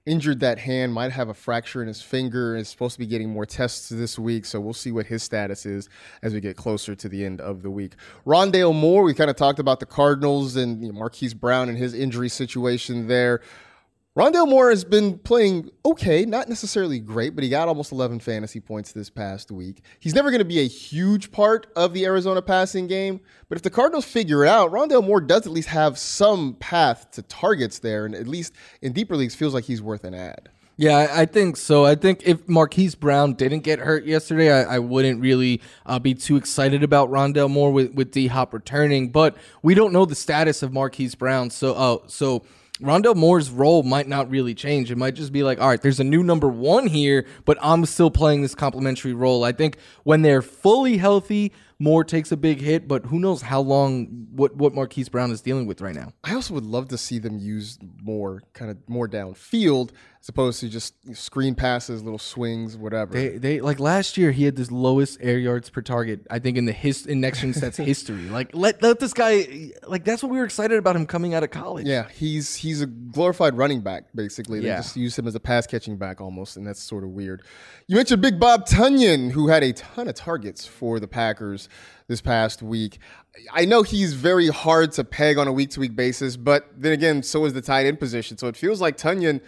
injured 0.06 0.40
that 0.40 0.58
hand, 0.58 0.92
might 0.92 1.12
have 1.12 1.28
a 1.28 1.34
fracture 1.34 1.80
in 1.80 1.88
his 1.88 2.02
finger, 2.02 2.56
is 2.56 2.68
supposed 2.68 2.94
to 2.94 2.98
be 2.98 3.06
getting 3.06 3.30
more 3.30 3.46
tests 3.46 3.88
this 3.88 4.18
week. 4.18 4.44
So 4.44 4.60
we'll 4.60 4.74
see 4.74 4.92
what 4.92 5.06
his 5.06 5.22
status 5.22 5.64
is 5.64 5.88
as 6.22 6.34
we 6.34 6.40
get 6.40 6.56
closer 6.56 6.94
to 6.94 7.08
the 7.08 7.24
end 7.24 7.40
of 7.40 7.62
the 7.62 7.70
week. 7.70 7.94
Rondale 8.26 8.74
Moore, 8.74 9.02
we 9.02 9.14
kind 9.14 9.30
of 9.30 9.36
talked 9.36 9.58
about 9.58 9.80
the 9.80 9.86
Cardinals 9.86 10.56
and 10.56 10.82
you 10.82 10.92
know, 10.92 10.98
Marquise 10.98 11.34
Brown 11.34 11.68
and 11.68 11.78
his 11.78 11.94
injury 11.94 12.28
situation 12.28 13.08
there. 13.08 13.40
Rondale 14.16 14.48
Moore 14.48 14.70
has 14.70 14.84
been 14.84 15.18
playing 15.18 15.72
okay, 15.84 16.24
not 16.24 16.48
necessarily 16.48 17.00
great, 17.00 17.34
but 17.34 17.42
he 17.42 17.50
got 17.50 17.66
almost 17.66 17.90
11 17.90 18.20
fantasy 18.20 18.60
points 18.60 18.92
this 18.92 19.10
past 19.10 19.50
week. 19.50 19.82
He's 19.98 20.14
never 20.14 20.30
going 20.30 20.38
to 20.38 20.44
be 20.44 20.60
a 20.60 20.68
huge 20.68 21.32
part 21.32 21.66
of 21.74 21.92
the 21.92 22.04
Arizona 22.04 22.40
passing 22.40 22.86
game, 22.86 23.20
but 23.48 23.58
if 23.58 23.62
the 23.62 23.70
Cardinals 23.70 24.04
figure 24.04 24.44
it 24.44 24.48
out, 24.48 24.70
Rondale 24.70 25.04
Moore 25.04 25.20
does 25.20 25.46
at 25.46 25.52
least 25.52 25.68
have 25.70 25.98
some 25.98 26.54
path 26.60 27.10
to 27.10 27.22
targets 27.22 27.80
there, 27.80 28.06
and 28.06 28.14
at 28.14 28.28
least 28.28 28.52
in 28.82 28.92
deeper 28.92 29.16
leagues, 29.16 29.34
feels 29.34 29.52
like 29.52 29.64
he's 29.64 29.82
worth 29.82 30.04
an 30.04 30.14
ad. 30.14 30.48
Yeah, 30.76 31.08
I 31.12 31.26
think 31.26 31.56
so. 31.56 31.84
I 31.84 31.96
think 31.96 32.22
if 32.24 32.48
Marquise 32.48 32.94
Brown 32.94 33.34
didn't 33.34 33.60
get 33.60 33.80
hurt 33.80 34.04
yesterday, 34.04 34.52
I, 34.52 34.76
I 34.76 34.78
wouldn't 34.78 35.20
really 35.20 35.60
uh, 35.86 35.98
be 35.98 36.14
too 36.14 36.36
excited 36.36 36.84
about 36.84 37.10
Rondale 37.10 37.50
Moore 37.50 37.72
with, 37.72 37.94
with 37.94 38.12
D 38.12 38.28
Hop 38.28 38.54
returning. 38.54 39.08
But 39.08 39.36
we 39.62 39.74
don't 39.74 39.92
know 39.92 40.04
the 40.04 40.16
status 40.16 40.62
of 40.62 40.72
Marquise 40.72 41.16
Brown, 41.16 41.50
so 41.50 41.74
uh, 41.74 41.98
so 42.08 42.44
Rondale 42.80 43.14
Moore's 43.14 43.50
role 43.50 43.84
might 43.84 44.08
not 44.08 44.28
really 44.28 44.54
change. 44.54 44.90
It 44.90 44.98
might 44.98 45.14
just 45.14 45.32
be 45.32 45.44
like, 45.44 45.60
all 45.60 45.68
right, 45.68 45.80
there's 45.80 46.00
a 46.00 46.04
new 46.04 46.24
number 46.24 46.48
one 46.48 46.88
here, 46.88 47.24
but 47.44 47.56
I'm 47.62 47.86
still 47.86 48.10
playing 48.10 48.42
this 48.42 48.54
complementary 48.54 49.12
role. 49.12 49.44
I 49.44 49.52
think 49.52 49.76
when 50.02 50.22
they're 50.22 50.42
fully 50.42 50.96
healthy, 50.96 51.52
Moore 51.78 52.02
takes 52.02 52.32
a 52.32 52.36
big 52.36 52.60
hit, 52.60 52.88
but 52.88 53.06
who 53.06 53.20
knows 53.20 53.42
how 53.42 53.60
long 53.60 54.26
what 54.30 54.56
what 54.56 54.74
Marquise 54.74 55.08
Brown 55.08 55.30
is 55.30 55.40
dealing 55.40 55.66
with 55.66 55.80
right 55.80 55.94
now. 55.94 56.12
I 56.24 56.34
also 56.34 56.54
would 56.54 56.64
love 56.64 56.88
to 56.88 56.98
see 56.98 57.18
them 57.18 57.38
use 57.38 57.78
more 58.02 58.42
kind 58.54 58.70
of 58.70 58.78
more 58.88 59.08
downfield 59.08 59.90
as 60.24 60.28
opposed 60.30 60.58
to 60.60 60.70
just 60.70 60.94
screen 61.14 61.54
passes, 61.54 62.02
little 62.02 62.18
swings, 62.18 62.78
whatever. 62.78 63.12
They 63.12 63.36
they 63.36 63.60
like 63.60 63.78
last 63.78 64.16
year 64.16 64.32
he 64.32 64.44
had 64.44 64.56
this 64.56 64.70
lowest 64.70 65.18
air 65.20 65.36
yards 65.36 65.68
per 65.68 65.82
target 65.82 66.26
I 66.30 66.38
think 66.38 66.56
in 66.56 66.64
the 66.64 66.72
his 66.72 67.04
in 67.04 67.20
next 67.20 67.40
gen 67.42 67.52
stats 67.52 67.76
history. 67.84 68.30
Like 68.30 68.54
let 68.54 68.82
let 68.82 69.00
this 69.00 69.12
guy 69.12 69.72
like 69.86 70.02
that's 70.04 70.22
what 70.22 70.32
we 70.32 70.38
were 70.38 70.46
excited 70.46 70.78
about 70.78 70.96
him 70.96 71.04
coming 71.04 71.34
out 71.34 71.42
of 71.42 71.50
college. 71.50 71.86
Yeah, 71.86 72.08
he's 72.08 72.54
he's 72.54 72.80
a 72.80 72.86
glorified 72.86 73.58
running 73.58 73.82
back 73.82 74.04
basically. 74.14 74.60
They 74.60 74.68
Yeah. 74.68 74.78
just 74.78 74.96
use 74.96 75.18
him 75.18 75.26
as 75.26 75.34
a 75.34 75.40
pass 75.40 75.66
catching 75.66 75.98
back 75.98 76.22
almost, 76.22 76.56
and 76.56 76.66
that's 76.66 76.82
sort 76.82 77.04
of 77.04 77.10
weird. 77.10 77.42
You 77.86 77.96
mentioned 77.96 78.22
Big 78.22 78.40
Bob 78.40 78.66
Tonyan, 78.66 79.32
who 79.32 79.48
had 79.48 79.62
a 79.62 79.74
ton 79.74 80.08
of 80.08 80.14
targets 80.14 80.66
for 80.66 80.98
the 81.00 81.06
Packers 81.08 81.68
this 82.08 82.22
past 82.22 82.62
week. 82.62 82.98
I 83.52 83.66
know 83.66 83.82
he's 83.82 84.14
very 84.14 84.48
hard 84.48 84.92
to 84.92 85.04
peg 85.04 85.36
on 85.36 85.48
a 85.48 85.52
week 85.52 85.68
to 85.72 85.80
week 85.80 85.94
basis, 85.94 86.38
but 86.38 86.70
then 86.74 86.92
again, 86.92 87.22
so 87.22 87.44
is 87.44 87.52
the 87.52 87.60
tight 87.60 87.84
end 87.84 88.00
position. 88.00 88.38
So 88.38 88.48
it 88.48 88.56
feels 88.56 88.80
like 88.80 88.96
Tonyan. 88.96 89.42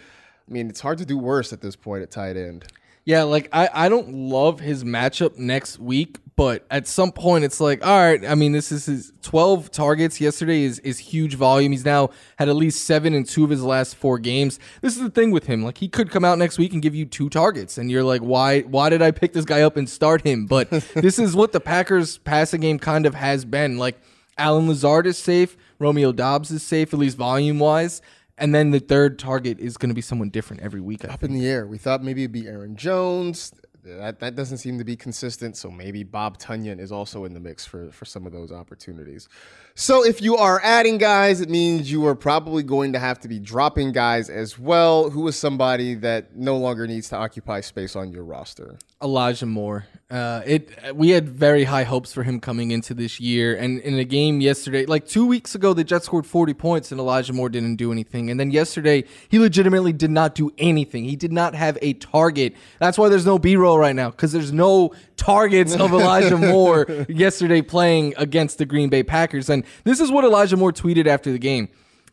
I 0.47 0.53
mean, 0.53 0.69
it's 0.69 0.79
hard 0.79 0.97
to 0.99 1.05
do 1.05 1.17
worse 1.17 1.51
at 1.51 1.61
this 1.61 1.75
point 1.75 2.03
at 2.03 2.11
tight 2.11 2.37
end. 2.37 2.65
Yeah, 3.07 3.23
like 3.23 3.47
I, 3.53 3.69
I 3.73 3.89
don't 3.89 4.13
love 4.13 4.59
his 4.59 4.83
matchup 4.83 5.37
next 5.37 5.79
week, 5.79 6.17
but 6.35 6.65
at 6.69 6.89
some 6.89 7.13
point 7.13 7.45
it's 7.45 7.61
like, 7.61 7.85
all 7.85 7.97
right, 7.97 8.25
I 8.25 8.35
mean, 8.35 8.51
this 8.51 8.69
is 8.69 8.85
his 8.85 9.13
12 9.21 9.71
targets. 9.71 10.19
Yesterday 10.19 10.63
is, 10.63 10.79
is 10.79 10.99
huge 10.99 11.35
volume. 11.35 11.71
He's 11.71 11.85
now 11.85 12.09
had 12.37 12.49
at 12.49 12.57
least 12.57 12.83
seven 12.83 13.13
in 13.13 13.23
two 13.23 13.45
of 13.45 13.49
his 13.49 13.63
last 13.63 13.95
four 13.95 14.19
games. 14.19 14.59
This 14.81 14.97
is 14.97 15.01
the 15.01 15.09
thing 15.09 15.31
with 15.31 15.45
him. 15.45 15.63
Like 15.63 15.77
he 15.77 15.87
could 15.87 16.11
come 16.11 16.25
out 16.25 16.37
next 16.37 16.57
week 16.57 16.73
and 16.73 16.81
give 16.81 16.95
you 16.95 17.05
two 17.05 17.29
targets, 17.29 17.77
and 17.77 17.89
you're 17.89 18.03
like, 18.03 18.21
why 18.21 18.61
why 18.63 18.89
did 18.89 19.01
I 19.01 19.11
pick 19.11 19.31
this 19.31 19.45
guy 19.45 19.61
up 19.61 19.77
and 19.77 19.89
start 19.89 20.21
him? 20.25 20.45
But 20.45 20.69
this 20.93 21.17
is 21.17 21.33
what 21.33 21.53
the 21.53 21.61
Packers 21.61 22.17
passing 22.17 22.59
game 22.59 22.77
kind 22.77 23.05
of 23.05 23.15
has 23.15 23.45
been. 23.45 23.77
Like 23.77 23.97
Allen 24.37 24.67
Lazard 24.67 25.07
is 25.07 25.17
safe, 25.17 25.55
Romeo 25.79 26.11
Doubs 26.11 26.51
is 26.51 26.61
safe, 26.61 26.93
at 26.93 26.99
least 26.99 27.15
volume 27.15 27.57
wise. 27.57 28.01
And 28.37 28.53
then 28.53 28.71
the 28.71 28.79
third 28.79 29.17
target 29.17 29.59
is 29.59 29.77
going 29.77 29.89
to 29.89 29.95
be 29.95 30.01
someone 30.01 30.29
different 30.29 30.61
every 30.61 30.81
week. 30.81 31.03
I 31.05 31.13
Up 31.13 31.23
in 31.23 31.33
the 31.33 31.47
air. 31.47 31.65
We 31.65 31.77
thought 31.77 32.03
maybe 32.03 32.23
it'd 32.23 32.31
be 32.31 32.47
Aaron 32.47 32.75
Jones. 32.75 33.51
That, 33.83 34.19
that 34.19 34.35
doesn't 34.35 34.57
seem 34.57 34.77
to 34.79 34.83
be 34.83 34.95
consistent. 34.95 35.55
So 35.55 35.71
maybe 35.71 36.03
Bob 36.03 36.37
Tonyan 36.37 36.79
is 36.79 36.91
also 36.91 37.23
in 37.23 37.33
the 37.33 37.39
mix 37.39 37.65
for, 37.65 37.89
for 37.91 38.05
some 38.05 38.25
of 38.25 38.33
those 38.33 38.51
opportunities. 38.51 39.29
So 39.75 40.05
if 40.05 40.21
you 40.21 40.35
are 40.35 40.59
adding 40.61 40.97
guys, 40.97 41.39
it 41.39 41.49
means 41.49 41.89
you 41.89 42.05
are 42.05 42.15
probably 42.15 42.63
going 42.63 42.93
to 42.93 42.99
have 42.99 43.19
to 43.21 43.27
be 43.27 43.39
dropping 43.39 43.93
guys 43.93 44.29
as 44.29 44.59
well. 44.59 45.09
Who 45.09 45.27
is 45.27 45.37
somebody 45.37 45.95
that 45.95 46.35
no 46.35 46.57
longer 46.57 46.85
needs 46.85 47.09
to 47.09 47.15
occupy 47.15 47.61
space 47.61 47.95
on 47.95 48.11
your 48.11 48.25
roster? 48.25 48.77
Elijah 49.01 49.45
Moore. 49.45 49.85
Uh, 50.09 50.41
it 50.45 50.69
we 50.95 51.09
had 51.09 51.27
very 51.27 51.65
high 51.65 51.83
hopes 51.83 52.13
for 52.13 52.23
him 52.23 52.39
coming 52.39 52.71
into 52.71 52.93
this 52.93 53.19
year, 53.19 53.57
and 53.57 53.81
in 53.81 53.99
a 53.99 54.05
game 54.05 54.39
yesterday, 54.39 54.85
like 54.85 55.05
two 55.05 55.25
weeks 55.25 55.53
ago, 55.53 55.73
the 55.73 55.83
Jets 55.83 56.05
scored 56.05 56.25
40 56.25 56.53
points 56.53 56.93
and 56.93 56.99
Elijah 57.01 57.33
Moore 57.33 57.49
didn't 57.49 57.75
do 57.75 57.91
anything, 57.91 58.31
and 58.31 58.39
then 58.39 58.49
yesterday 58.49 59.03
he 59.27 59.37
legitimately 59.37 59.91
did 59.91 60.09
not 60.09 60.33
do 60.33 60.49
anything. 60.57 61.03
He 61.03 61.17
did 61.17 61.33
not 61.33 61.55
have 61.55 61.77
a 61.81 61.91
target. 61.91 62.55
That's 62.79 62.97
why 62.97 63.09
there's 63.09 63.25
no 63.25 63.37
B-roll 63.37 63.77
right 63.77 63.95
now 63.95 64.09
because 64.09 64.31
there's 64.31 64.53
no 64.53 64.93
targets 65.17 65.75
of 65.75 65.91
Elijah 65.91 66.37
Moore 66.37 66.87
yesterday 67.09 67.61
playing 67.61 68.13
against 68.15 68.59
the 68.59 68.65
Green 68.65 68.87
Bay 68.87 69.03
Packers, 69.03 69.49
and 69.49 69.65
this 69.83 69.99
is 69.99 70.09
what 70.09 70.23
Elijah 70.23 70.55
Moore 70.55 70.71
tweeted 70.71 71.07
after 71.07 71.33
the 71.33 71.39
game. 71.39 71.67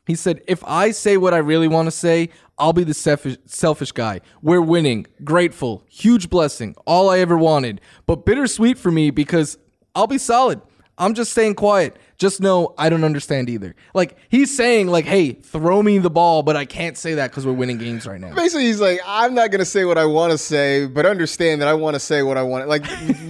He 0.06 0.14
said, 0.14 0.42
If 0.46 0.62
I 0.64 0.90
say 0.90 1.16
what 1.16 1.34
I 1.34 1.38
really 1.38 1.68
want 1.68 1.86
to 1.86 1.90
say, 1.90 2.30
I'll 2.58 2.72
be 2.72 2.84
the 2.84 2.94
selfish, 2.94 3.36
selfish 3.46 3.92
guy. 3.92 4.20
We're 4.42 4.60
winning. 4.60 5.06
Grateful. 5.24 5.82
Huge 5.88 6.30
blessing. 6.30 6.74
All 6.86 7.10
I 7.10 7.18
ever 7.18 7.36
wanted. 7.36 7.80
But 8.06 8.24
bittersweet 8.24 8.78
for 8.78 8.90
me 8.90 9.10
because 9.10 9.58
I'll 9.94 10.06
be 10.06 10.18
solid. 10.18 10.60
I'm 10.96 11.14
just 11.14 11.32
staying 11.32 11.56
quiet. 11.56 11.96
Just 12.18 12.40
know 12.40 12.72
I 12.78 12.88
don't 12.88 13.02
understand 13.02 13.50
either. 13.50 13.74
Like 13.94 14.16
he's 14.28 14.56
saying, 14.56 14.86
like, 14.86 15.04
hey, 15.04 15.32
throw 15.32 15.82
me 15.82 15.98
the 15.98 16.10
ball, 16.10 16.44
but 16.44 16.56
I 16.56 16.64
can't 16.64 16.96
say 16.96 17.14
that 17.14 17.32
because 17.32 17.44
we're 17.44 17.52
winning 17.52 17.78
games 17.78 18.06
right 18.06 18.20
now. 18.20 18.32
Basically, 18.32 18.66
he's 18.66 18.80
like, 18.80 19.00
I'm 19.04 19.34
not 19.34 19.50
gonna 19.50 19.64
say 19.64 19.84
what 19.84 19.98
I 19.98 20.04
want 20.04 20.30
to 20.30 20.38
say, 20.38 20.86
but 20.86 21.04
understand 21.04 21.60
that 21.62 21.68
I 21.68 21.74
want 21.74 21.94
to 21.94 22.00
say 22.00 22.22
what 22.22 22.38
I 22.38 22.44
want. 22.44 22.68
Like, 22.68 22.84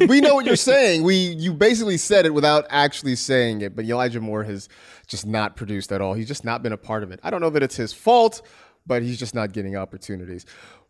we 0.08 0.20
know 0.20 0.34
what 0.34 0.44
you're 0.44 0.56
saying. 0.56 1.04
We 1.04 1.14
you 1.14 1.54
basically 1.54 1.96
said 1.96 2.26
it 2.26 2.34
without 2.34 2.66
actually 2.68 3.16
saying 3.16 3.62
it. 3.62 3.74
But 3.74 3.86
Elijah 3.86 4.20
Moore 4.20 4.44
has 4.44 4.68
just 5.06 5.26
not 5.26 5.56
produced 5.56 5.92
at 5.92 6.00
all. 6.00 6.14
He's 6.14 6.28
just 6.28 6.44
not 6.44 6.62
been 6.62 6.72
a 6.72 6.76
part 6.76 7.02
of 7.02 7.10
it. 7.10 7.20
I 7.22 7.30
don't 7.30 7.40
know 7.40 7.50
that 7.50 7.62
it's 7.62 7.76
his 7.76 7.92
fault, 7.92 8.42
but 8.86 9.02
he's 9.02 9.18
just 9.18 9.34
not 9.34 9.52
getting 9.52 9.76
opportunities. 9.76 10.46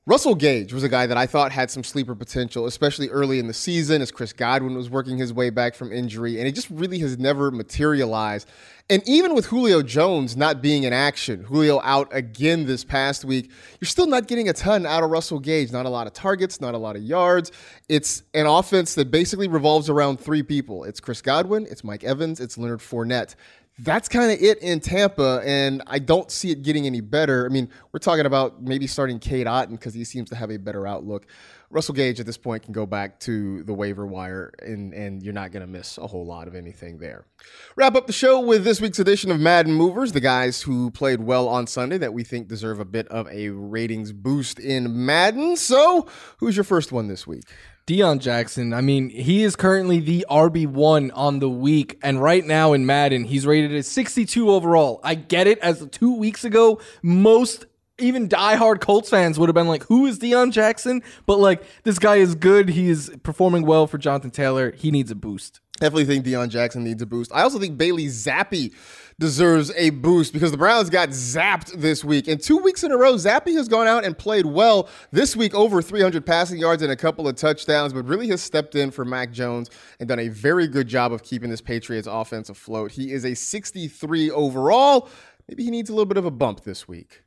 Russell 0.07 0.35
Gage 0.35 0.75
was 0.75 0.83
a 0.83 0.89
guy 0.91 1.07
that 1.07 1.17
I 1.17 1.25
thought 1.25 1.51
had 1.51 1.71
some 1.71 1.83
sleeper 1.83 2.15
potential, 2.15 2.67
especially 2.67 3.09
early 3.09 3.39
in 3.39 3.47
the 3.47 3.55
season 3.55 4.03
as 4.03 4.11
Chris 4.11 4.35
Godwin 4.35 4.75
was 4.75 4.91
working 4.91 5.17
his 5.17 5.33
way 5.33 5.49
back 5.49 5.75
from 5.75 5.91
injury, 5.93 6.37
and 6.37 6.45
he 6.45 6.53
just 6.53 6.69
really 6.69 6.99
has 6.99 7.19
never 7.19 7.51
materialized. 7.51 8.47
And 8.91 9.03
even 9.09 9.35
with 9.35 9.47
Julio 9.47 9.81
Jones 9.81 10.37
not 10.37 10.61
being 10.61 10.83
in 10.83 10.93
action, 10.93 11.45
Julio 11.45 11.81
out 11.83 12.15
again 12.15 12.67
this 12.67 12.85
past 12.85 13.25
week, 13.25 13.51
you're 13.81 13.89
still 13.89 14.07
not 14.07 14.27
getting 14.27 14.51
a 14.51 14.53
ton 14.53 14.85
out 14.85 15.03
of 15.03 15.09
Russell 15.09 15.39
Gage. 15.39 15.73
Not 15.73 15.87
a 15.87 15.89
lot 15.89 16.07
of 16.07 16.13
targets, 16.13 16.61
not 16.61 16.75
a 16.75 16.79
lot 16.79 16.97
of 16.97 17.03
yards. 17.03 17.51
It's 17.89 18.25
an 18.35 18.45
offense 18.45 18.95
that 18.97 19.11
basically 19.11 19.49
revolves 19.49 19.89
around 19.89 20.21
three 20.21 20.43
people 20.43 20.85
it's 20.85 21.01
Chris 21.01 21.23
Godwin, 21.23 21.67
it's 21.71 21.83
Mike 21.83 22.05
Evans, 22.05 22.41
it's 22.41 22.59
Leonard 22.59 22.81
Fournette 22.81 23.37
that's 23.79 24.09
kind 24.09 24.31
of 24.31 24.41
it 24.41 24.59
in 24.59 24.79
Tampa, 24.79 25.43
and 25.45 25.83
I 25.87 25.99
don't 25.99 26.31
see 26.31 26.51
it 26.53 26.63
getting 26.63 26.87
any 26.87 27.01
better. 27.01 27.45
I 27.45 27.49
mean, 27.49 27.69
we're 27.93 27.99
talking 27.99 28.25
about 28.25 28.63
maybe 28.63 28.87
starting 28.87 29.19
Cade 29.19 29.49
Otton 29.49 29.73
because 29.73 29.95
he 29.95 30.05
seems 30.05 30.31
to 30.31 30.37
have 30.37 30.51
a 30.51 30.59
better 30.59 30.87
outlook. 30.87 31.27
Russell 31.71 31.95
Gage 31.95 32.21
at 32.21 32.27
this 32.27 32.37
point 32.37 32.63
can 32.63 32.73
go 32.73 32.87
back 32.87 33.19
to 33.21 33.65
the 33.65 33.75
waiver 33.75 34.07
wire, 34.07 34.53
and, 34.63 34.95
and 34.95 35.25
you're 35.25 35.33
not 35.33 35.51
going 35.51 35.63
to 35.63 35.67
miss 35.67 35.99
a 35.99 36.07
whole 36.07 36.25
lot 36.25 36.47
of 36.47 36.55
anything 36.55 36.99
there. 36.99 37.27
Wrap 37.75 37.97
up 37.97 38.07
the 38.07 38.13
show 38.13 38.39
with 38.39 38.63
this 38.63 38.81
week's 38.81 39.01
edition 39.01 39.33
of 39.33 39.41
Madden 39.41 39.73
Movers, 39.73 40.13
the 40.13 40.21
guys 40.21 40.63
who 40.63 40.93
played 40.93 41.21
well 41.21 41.49
on 41.49 41.67
Sunday 41.67 41.99
that 41.99 42.15
we 42.15 42.23
think 42.23 42.47
deserve 42.47 42.79
a 42.79 42.85
bit 42.85 43.09
of 43.09 43.27
a 43.29 43.49
ratings 43.49 44.13
boost 44.13 44.61
in 44.61 45.05
Madden. 45.05 45.57
So, 45.57 46.07
who's 46.39 46.57
your 46.57 46.65
first 46.65 46.93
one 46.93 47.09
this 47.09 47.27
week? 47.27 47.43
Deon 47.87 48.19
Jackson, 48.19 48.73
I 48.73 48.81
mean, 48.81 49.11
he 49.11 49.43
is 49.43 49.57
currently 49.57 50.01
the 50.01 50.25
RB1 50.31 51.11
on 51.15 51.39
the 51.39 51.51
week. 51.51 51.99
And 52.03 52.23
right 52.23 52.45
now 52.45 52.73
in 52.73 52.87
Madden, 52.87 53.25
he's 53.25 53.47
rated 53.47 53.75
at 53.75 53.85
62 53.85 54.51
overall. 54.51 55.01
I 55.05 55.15
get 55.15 55.47
it. 55.47 55.59
As 55.59 55.87
two 55.91 56.15
weeks 56.15 56.45
ago, 56.47 56.81
most 57.03 57.67
even 57.99 58.27
diehard 58.27 58.81
Colts 58.81 59.11
fans 59.11 59.39
would 59.39 59.51
have 59.51 59.55
been 59.55 59.69
like, 59.69 59.85
who 59.85 60.07
is 60.07 60.19
Deon 60.19 60.51
Jackson? 60.51 61.03
But 61.27 61.39
like, 61.39 61.63
this 61.83 61.99
guy 61.99 62.17
is 62.17 62.35
good. 62.35 62.71
He 62.71 62.89
is 62.89 63.13
performing 63.23 63.67
well 63.67 63.87
for 63.87 63.99
Jonathan 63.99 64.31
Taylor. 64.31 64.73
He 64.73 64.91
needs 64.91 65.11
a 65.11 65.15
boost. 65.15 65.61
Definitely 65.81 66.05
think 66.05 66.25
Deon 66.25 66.51
Jackson 66.51 66.85
needs 66.85 67.03
a 67.03 67.07
boost. 67.07 67.33
I 67.35 67.43
also 67.43 67.59
think 67.59 67.77
Bailey 67.77 68.07
Zappe 68.07 68.73
deserves 69.19 69.73
a 69.75 69.91
boost 69.91 70.33
because 70.33 70.53
the 70.53 70.57
Browns 70.57 70.89
got 70.89 71.09
zapped 71.09 71.73
this 71.73 72.05
week. 72.05 72.29
And 72.29 72.41
two 72.41 72.59
weeks 72.59 72.85
in 72.85 72.93
a 72.93 72.97
row, 72.97 73.15
Zappe 73.15 73.53
has 73.55 73.67
gone 73.67 73.89
out 73.89 74.05
and 74.05 74.17
played 74.17 74.47
well. 74.47 74.89
This 75.11 75.35
week, 75.35 75.53
over 75.53 75.83
300 75.83 76.25
passing 76.25 76.59
yards 76.59 76.81
and 76.83 76.93
a 76.93 76.97
couple 76.97 77.27
of 77.27 77.35
touchdowns, 77.35 77.93
but 77.93 78.07
really 78.07 78.29
has 78.29 78.41
stepped 78.41 78.77
in 78.77 78.93
for 78.93 79.05
Mac 79.05 79.33
Jones 79.33 79.69
and 79.99 80.09
done 80.09 80.21
a 80.21 80.29
very 80.29 80.69
good 80.69 80.87
job 80.87 81.13
of 81.13 81.25
keeping 81.25 81.51
this 81.51 81.61
Patriots 81.61 82.07
offense 82.09 82.49
afloat. 82.49 82.93
He 82.93 83.13
is 83.13 83.25
a 83.25 83.35
63 83.35 84.31
overall. 84.31 85.09
Maybe 85.49 85.65
he 85.65 85.73
needs 85.73 85.91
a 85.91 85.93
little 85.93 86.07
bit 86.07 86.19
of 86.19 86.25
a 86.25 86.31
bump 86.31 86.63
this 86.63 86.87
week. 86.87 87.24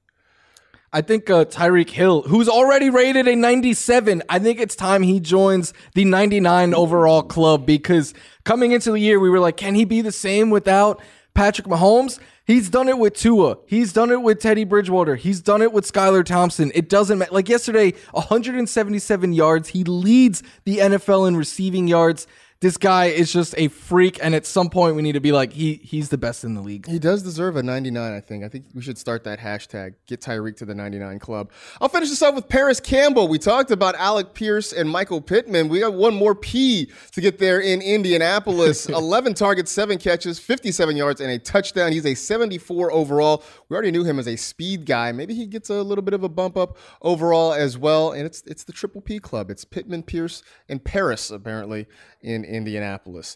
I 0.98 1.02
think 1.02 1.30
uh, 1.30 1.46
Tyreek 1.46 1.92
Hill, 1.92 2.24
who's 2.24 2.50
already 2.50 2.90
rated 2.90 3.28
a 3.28 3.36
97, 3.36 4.24
I 4.30 4.40
think 4.40 4.60
it's 4.60 4.76
time 4.76 5.04
he 5.04 5.20
joins 5.20 5.72
the 5.94 6.04
99 6.04 6.74
overall 6.74 7.22
club 7.22 7.68
because 7.68 8.16
coming 8.46 8.72
into 8.72 8.90
the 8.90 9.00
year, 9.00 9.20
we 9.20 9.30
were 9.30 9.40
like, 9.40 9.58
can 9.58 9.76
he 9.76 9.86
be 9.86 10.02
the 10.02 10.12
same 10.12 10.50
without 10.50 11.00
Patrick 11.36 11.68
Mahomes? 11.68 12.18
He's 12.46 12.72
done 12.72 12.90
it 12.90 12.98
with 12.98 13.14
Tua. 13.14 13.60
He's 13.68 13.94
done 13.94 14.10
it 14.10 14.24
with 14.24 14.40
Teddy 14.40 14.64
Bridgewater. 14.64 15.16
He's 15.18 15.40
done 15.40 15.62
it 15.62 15.72
with 15.72 15.86
Skylar 15.86 16.26
Thompson. 16.26 16.72
It 16.74 16.90
doesn't 16.90 17.20
matter. 17.20 17.32
Like 17.32 17.48
yesterday, 17.48 17.94
177 18.14 19.34
yards. 19.34 19.70
He 19.70 19.84
leads 19.84 20.42
the 20.64 20.80
NFL 20.80 21.28
in 21.28 21.38
receiving 21.38 21.88
yards 21.88 22.26
this 22.60 22.78
guy 22.78 23.06
is 23.06 23.32
just 23.32 23.54
a 23.58 23.68
freak, 23.68 24.18
and 24.22 24.34
at 24.34 24.46
some 24.46 24.70
point 24.70 24.96
we 24.96 25.02
need 25.04 25.12
to 25.14 25.20
be 25.20 25.32
like, 25.32 25.54
he 25.54 25.76
he's 25.76 26.10
the 26.10 26.18
best 26.18 26.44
in 26.44 26.56
the 26.56 26.62
league. 26.62 26.88
He 26.88 26.98
does 26.98 27.22
deserve 27.22 27.56
a 27.56 27.64
99, 27.64 28.14
I 28.14 28.20
think. 28.20 28.44
I 28.44 28.50
think 28.50 28.66
we 28.74 28.82
should 28.82 28.98
start 28.98 29.24
that 29.26 29.40
hashtag, 29.40 29.94
get 30.08 30.22
Tyreek 30.22 30.58
to 30.58 30.66
the 30.66 30.74
99 30.74 31.20
club. 31.20 31.52
I'll 31.80 31.90
finish 31.90 32.10
this 32.10 32.22
off 32.22 32.34
with 32.34 32.50
Parris 32.50 32.80
Campbell. 32.80 33.28
We 33.28 33.38
talked 33.38 33.70
about 33.70 33.96
Alec 33.96 34.34
Pierce 34.34 34.74
and 34.74 34.90
Michael 34.90 35.22
Pittman. 35.22 35.70
We 35.70 35.80
got 35.80 35.94
one 35.94 36.16
more 36.16 36.34
P 36.34 36.90
to 37.12 37.22
get 37.22 37.38
there 37.38 37.60
in 37.60 37.82
Indianapolis. 37.82 38.90
11 38.98 39.36
targets, 39.36 39.72
7 39.72 39.98
catches, 40.00 40.40
57 40.40 40.98
yards, 40.98 41.22
and 41.22 41.30
a 41.30 41.38
touchdown. 41.38 41.92
He's 41.92 42.06
a 42.06 42.16
74 42.16 42.92
overall. 42.92 43.44
We 43.70 43.76
already 43.76 43.92
knew 43.92 44.04
him 44.04 44.18
as 44.18 44.28
a 44.28 44.36
speed 44.36 44.86
guy. 44.86 45.12
Maybe 45.12 45.36
he 45.36 45.46
gets 45.46 45.70
a 45.70 45.84
little 45.84 46.04
bit 46.04 46.14
of 46.16 46.24
a 46.24 46.30
bump 46.30 46.58
up 46.58 46.78
overall 47.02 47.54
as 47.54 47.78
well. 47.78 48.14
And 48.14 48.26
it's 48.26 48.42
it's 48.48 48.64
the 48.64 48.74
Triple 48.74 49.02
P 49.02 49.20
club. 49.20 49.52
It's 49.52 49.64
Pittman, 49.64 50.04
Pierce, 50.04 50.42
and 50.68 50.84
Parris 50.84 51.30
apparently, 51.30 51.86
in 52.22 52.47
Indianapolis. 52.48 53.36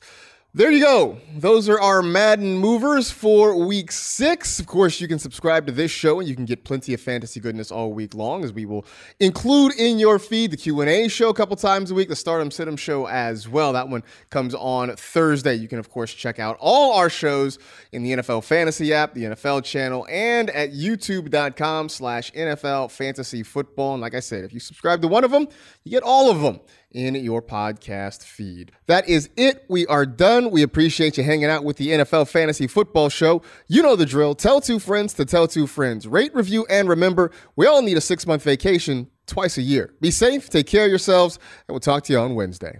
There 0.53 0.69
you 0.69 0.83
go. 0.83 1.17
Those 1.37 1.69
are 1.69 1.79
our 1.79 2.01
Madden 2.01 2.57
movers 2.57 3.09
for 3.09 3.55
week 3.55 3.89
six. 3.89 4.59
Of 4.59 4.67
course, 4.67 4.99
you 4.99 5.07
can 5.07 5.17
subscribe 5.17 5.65
to 5.67 5.71
this 5.71 5.91
show 5.91 6.19
and 6.19 6.27
you 6.27 6.35
can 6.35 6.43
get 6.43 6.65
plenty 6.65 6.93
of 6.93 6.99
fantasy 6.99 7.39
goodness 7.39 7.71
all 7.71 7.93
week 7.93 8.13
long 8.13 8.43
as 8.43 8.51
we 8.51 8.65
will 8.65 8.85
include 9.21 9.71
in 9.79 9.97
your 9.97 10.19
feed 10.19 10.51
the 10.51 10.57
Q&A 10.57 11.07
show 11.07 11.29
a 11.29 11.33
couple 11.33 11.55
times 11.55 11.89
a 11.89 11.95
week, 11.95 12.09
the 12.09 12.17
Stardom 12.17 12.49
Situm 12.49 12.77
show 12.77 13.07
as 13.07 13.47
well. 13.47 13.71
That 13.71 13.87
one 13.87 14.03
comes 14.29 14.53
on 14.53 14.93
Thursday. 14.97 15.55
You 15.55 15.69
can, 15.69 15.79
of 15.79 15.89
course, 15.89 16.13
check 16.13 16.37
out 16.37 16.57
all 16.59 16.97
our 16.97 17.09
shows 17.09 17.57
in 17.93 18.03
the 18.03 18.11
NFL 18.11 18.43
Fantasy 18.43 18.93
app, 18.93 19.13
the 19.13 19.23
NFL 19.23 19.63
channel, 19.63 20.05
and 20.09 20.49
at 20.49 20.73
youtube.com 20.73 21.87
slash 21.87 22.29
NFL 22.33 22.91
Fantasy 22.91 23.41
Football. 23.41 23.93
And 23.93 24.01
like 24.01 24.15
I 24.15 24.19
said, 24.19 24.43
if 24.43 24.51
you 24.51 24.59
subscribe 24.59 25.01
to 25.03 25.07
one 25.07 25.23
of 25.23 25.31
them, 25.31 25.47
you 25.85 25.91
get 25.91 26.03
all 26.03 26.29
of 26.29 26.41
them 26.41 26.59
in 26.91 27.15
your 27.15 27.41
podcast 27.41 28.23
feed. 28.23 28.71
That 28.87 29.07
is 29.07 29.29
it. 29.37 29.65
We 29.67 29.85
are 29.87 30.05
done. 30.05 30.51
We 30.51 30.61
appreciate 30.61 31.17
you 31.17 31.23
hanging 31.23 31.45
out 31.45 31.63
with 31.63 31.77
the 31.77 31.89
NFL 31.89 32.29
Fantasy 32.29 32.67
Football 32.67 33.09
Show. 33.09 33.41
You 33.67 33.81
know 33.81 33.95
the 33.95 34.05
drill. 34.05 34.35
Tell 34.35 34.61
two 34.61 34.79
friends 34.79 35.13
to 35.15 35.25
tell 35.25 35.47
two 35.47 35.67
friends. 35.67 36.07
Rate, 36.07 36.33
review, 36.35 36.65
and 36.69 36.89
remember, 36.89 37.31
we 37.55 37.65
all 37.65 37.81
need 37.81 37.97
a 37.97 38.01
six 38.01 38.27
month 38.27 38.43
vacation 38.43 39.07
twice 39.27 39.57
a 39.57 39.61
year. 39.61 39.93
Be 40.01 40.11
safe, 40.11 40.49
take 40.49 40.67
care 40.67 40.85
of 40.85 40.89
yourselves, 40.89 41.37
and 41.67 41.73
we'll 41.73 41.79
talk 41.79 42.03
to 42.05 42.13
you 42.13 42.19
on 42.19 42.35
Wednesday. 42.35 42.79